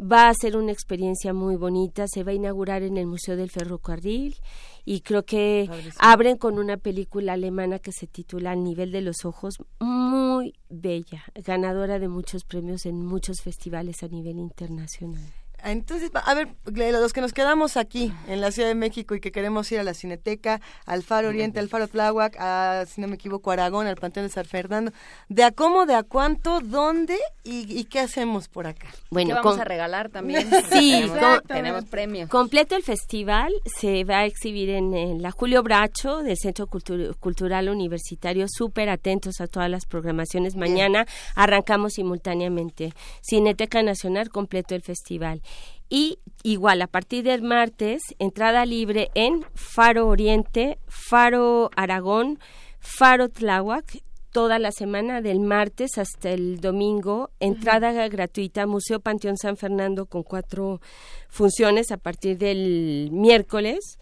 [0.00, 3.50] va a ser una experiencia muy bonita, se va a inaugurar en el Museo del
[3.50, 4.36] Ferrocarril
[4.84, 9.24] y creo que abren con una película alemana que se titula Al nivel de los
[9.24, 15.39] ojos, muy bella, ganadora de muchos premios en muchos festivales a nivel internacional.
[15.64, 19.32] Entonces, a ver, los que nos quedamos aquí en la Ciudad de México y que
[19.32, 23.14] queremos ir a la Cineteca, al Faro Oriente, al Faro Tláhuac, a, si no me
[23.14, 24.92] equivoco, Aragón, al Panteón de San Fernando,
[25.28, 28.88] ¿de a cómo, de a cuánto, dónde y, qué hacemos por acá?
[29.10, 30.48] Bueno, vamos a regalar también.
[30.72, 31.10] sí,
[31.46, 32.28] tenemos, premios.
[32.28, 38.46] Completo el festival, se va a exhibir en, la Julio Bracho del Centro Cultural Universitario.
[38.48, 40.56] Súper atentos a todas las programaciones.
[40.56, 42.92] Mañana arrancamos simultáneamente.
[43.22, 45.42] Cineteca Nacional, completo el festival.
[45.90, 52.38] Y igual, a partir del martes, entrada libre en Faro Oriente, Faro Aragón,
[52.78, 59.56] Faro Tláhuac, toda la semana, del martes hasta el domingo, entrada gratuita, Museo Panteón San
[59.56, 60.80] Fernando con cuatro
[61.28, 63.98] funciones a partir del miércoles.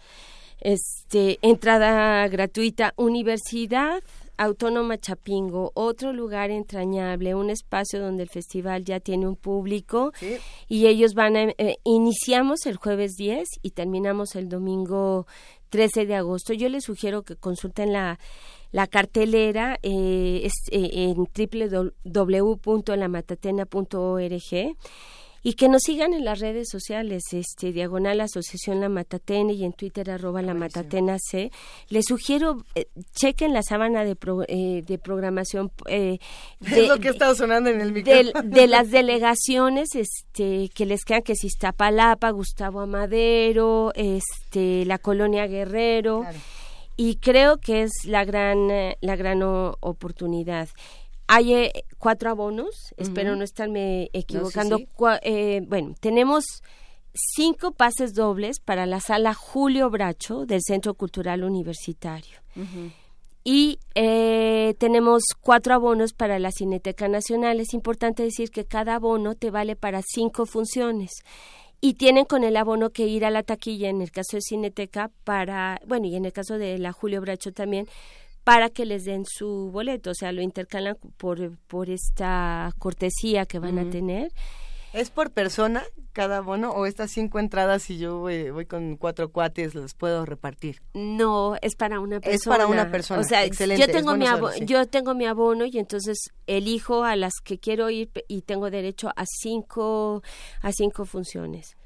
[0.61, 4.03] Este, entrada gratuita, Universidad
[4.39, 10.13] Autónoma Chapingo, otro lugar entrañable, un espacio donde el festival ya tiene un público.
[10.69, 15.27] Y ellos van a, eh, iniciamos el jueves 10 y terminamos el domingo
[15.71, 16.53] 13 de agosto.
[16.53, 18.17] Yo les sugiero que consulten la,
[18.71, 21.27] la cartelera eh, es, eh, en
[22.05, 24.77] www.lamatatena.org
[25.41, 29.73] y que nos sigan en las redes sociales, este diagonal Asociación La Matatena y en
[29.73, 31.51] Twitter arroba La Matatena C.
[31.89, 36.19] Les sugiero eh, chequen la sábana de, eh, de programación eh,
[36.59, 38.41] de, lo que está sonando en el micrófono.
[38.43, 45.47] De, las delegaciones este que les quedan que si Iztapalapa, Gustavo Amadero, este la Colonia
[45.47, 46.23] Guerrero.
[46.95, 48.67] y creo que es la gran
[49.01, 50.69] la gran oportunidad
[51.31, 54.79] hay eh, cuatro abonos, espero no estarme equivocando.
[55.21, 56.43] Eh, bueno, tenemos
[57.13, 62.39] cinco pases dobles para la sala Julio Bracho del Centro Cultural Universitario.
[63.43, 67.59] Y eh, tenemos cuatro abonos para la Cineteca Nacional.
[67.59, 71.11] Es importante decir que cada abono te vale para cinco funciones.
[71.79, 75.11] Y tienen con el abono que ir a la taquilla, en el caso de Cineteca,
[75.23, 77.87] para, bueno, y en el caso de la Julio Bracho también,
[78.49, 83.59] para que les den su boleto, o sea, lo intercalan por, por esta cortesía que
[83.59, 84.31] van a tener.
[84.91, 89.75] ¿Es por persona cada bono o estas cinco entradas si yo voy, con cuatro cuates
[89.75, 90.81] los puedo repartir?
[90.95, 92.35] No, es para una persona.
[92.35, 93.21] Es para una persona.
[93.21, 97.33] O sea, yo tengo mi abono, yo tengo mi abono y entonces elijo a las
[97.43, 100.23] que quiero ir y tengo derecho a cinco
[100.63, 101.77] a cinco funciones.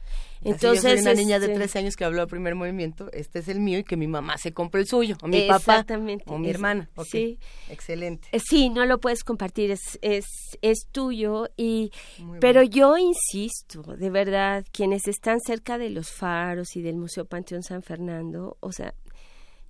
[0.43, 3.39] Entonces, yo soy una niña de 13 este años que habló al primer movimiento, este
[3.39, 5.85] es el mío y que mi mamá se compre el suyo, o mi papá,
[6.25, 6.89] o mi hermana.
[7.05, 7.39] Sí.
[7.69, 8.27] Excelente.
[8.31, 10.25] Eh, sí, no lo puedes compartir, es, es,
[10.61, 11.91] es tuyo, y
[12.39, 17.63] pero yo insisto, de verdad, quienes están cerca de los faros y del Museo Panteón
[17.63, 18.93] San Fernando, o sea,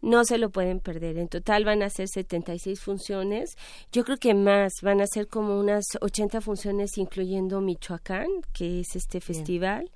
[0.03, 1.17] no se lo pueden perder.
[1.17, 3.55] En total van a ser 76 funciones.
[3.91, 8.95] Yo creo que más, van a ser como unas 80 funciones incluyendo Michoacán, que es
[8.95, 9.89] este festival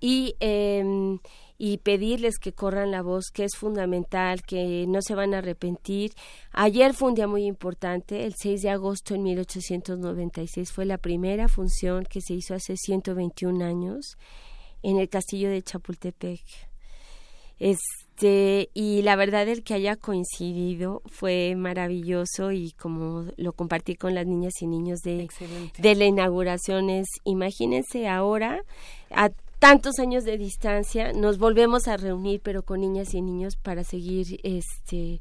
[0.00, 1.18] y, eh,
[1.58, 6.14] y pedirles que corran la voz, que es fundamental, que no se van a arrepentir.
[6.52, 11.48] Ayer fue un día muy importante, el 6 de agosto en 1896 fue la primera
[11.48, 14.16] función que se hizo hace 121 años
[14.82, 16.40] en el castillo de Chapultepec.
[17.58, 24.14] Este, y la verdad el que haya coincidido fue maravilloso y como lo compartí con
[24.14, 25.28] las niñas y niños de,
[25.76, 28.62] de la inauguración es, imagínense ahora
[29.10, 29.28] a
[29.60, 34.40] tantos años de distancia, nos volvemos a reunir, pero con niñas y niños para seguir
[34.42, 35.20] este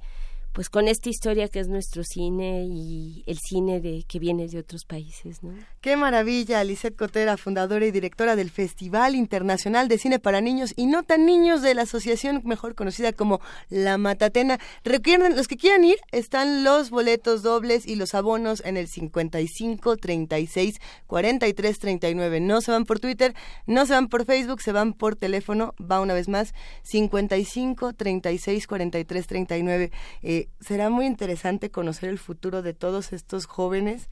[0.54, 4.60] pues con esta historia que es nuestro cine y el cine de que viene de
[4.60, 5.54] otros países, ¿no?
[5.82, 10.88] Qué maravilla, Lisette Cotera, fundadora y directora del Festival Internacional de Cine para Niños y
[10.88, 14.60] no tan niños de la asociación mejor conocida como La Matatena.
[14.84, 19.98] Recuerden, los que quieran ir, están los boletos dobles y los abonos en el 55
[19.98, 22.40] 36 43 39.
[22.40, 23.34] No se van por Twitter,
[23.66, 26.54] no se van por Facebook, se van por teléfono, va una vez más
[26.84, 29.92] 55 36 43 39.
[30.24, 34.10] Eh, será muy interesante conocer el futuro de todos estos jóvenes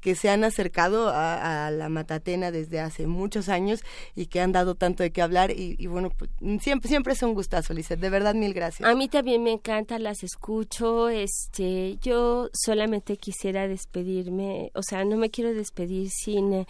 [0.00, 3.80] que se han acercado a, la Matatena desde hace muchos años
[4.14, 7.34] y que han dado tanto de qué hablar y, bueno, pues, siempre siempre es un
[7.34, 8.88] gustazo, Lizeth, de verdad mil gracias.
[8.88, 15.16] A mí también me encanta, las escucho, este, yo solamente quisiera despedirme, o sea, no
[15.16, 16.66] me quiero despedir sin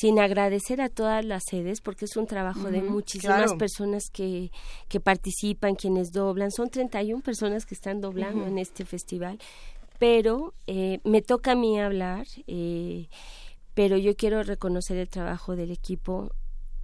[0.00, 4.50] sin agradecer a todas las sedes, porque es un trabajo de muchísimas personas que,
[4.88, 6.50] que participan, quienes doblan.
[6.50, 9.38] Son 31 personas que están doblando en este festival
[9.98, 13.08] pero eh, me toca a mí hablar, eh,
[13.74, 16.30] pero yo quiero reconocer el trabajo del equipo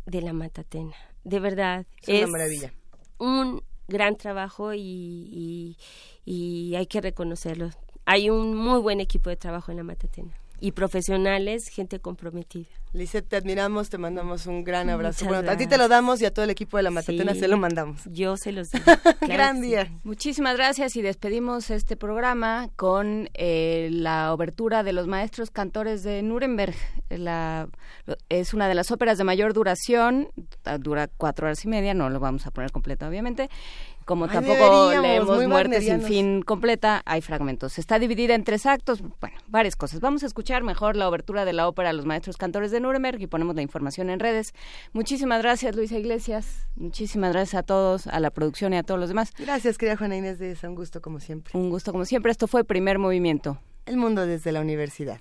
[0.07, 0.95] de la Matatena.
[1.25, 2.73] De verdad, es, una maravilla.
[3.19, 5.77] Un gran trabajo y,
[6.25, 7.71] y hay que reconocerlo.
[8.07, 12.69] Hay un muy buen equipo de trabajo en la Matatena y profesionales, gente comprometida.
[12.93, 15.25] Lisette, te admiramos, te mandamos un gran abrazo.
[15.27, 17.47] bueno, a ti te lo damos y a todo el equipo de la Matatena se
[17.47, 18.01] lo mandamos.
[18.07, 18.83] Yo se los doy.
[19.21, 19.89] gran día.
[20.03, 26.23] Muchísimas gracias y despedimos este programa con eh, la obertura de los maestros cantores de
[26.23, 26.75] Nuremberg.
[27.11, 27.69] La,
[28.29, 30.29] es una de las óperas de mayor duración,
[30.81, 33.51] dura cuatro horas y media, no lo vamos a poner completo obviamente,
[34.05, 37.79] como tampoco leemos Muerte sin fin completa, hay fragmentos.
[37.79, 40.01] Está dividida en tres actos, bueno, varias cosas.
[40.01, 43.27] Vamos a escuchar mejor la obertura de la ópera Los Maestros Cantores de Nuremberg y
[43.27, 44.53] ponemos la información en redes.
[44.93, 46.69] Muchísimas gracias, Luisa Iglesias.
[46.77, 49.33] Muchísimas gracias a todos, a la producción y a todos los demás.
[49.39, 51.59] Gracias, querida Juana Inés de Un gusto como siempre.
[51.59, 52.33] Un gusto como siempre.
[52.33, 53.59] Esto fue Primer Movimiento.
[53.87, 55.21] El mundo desde la universidad.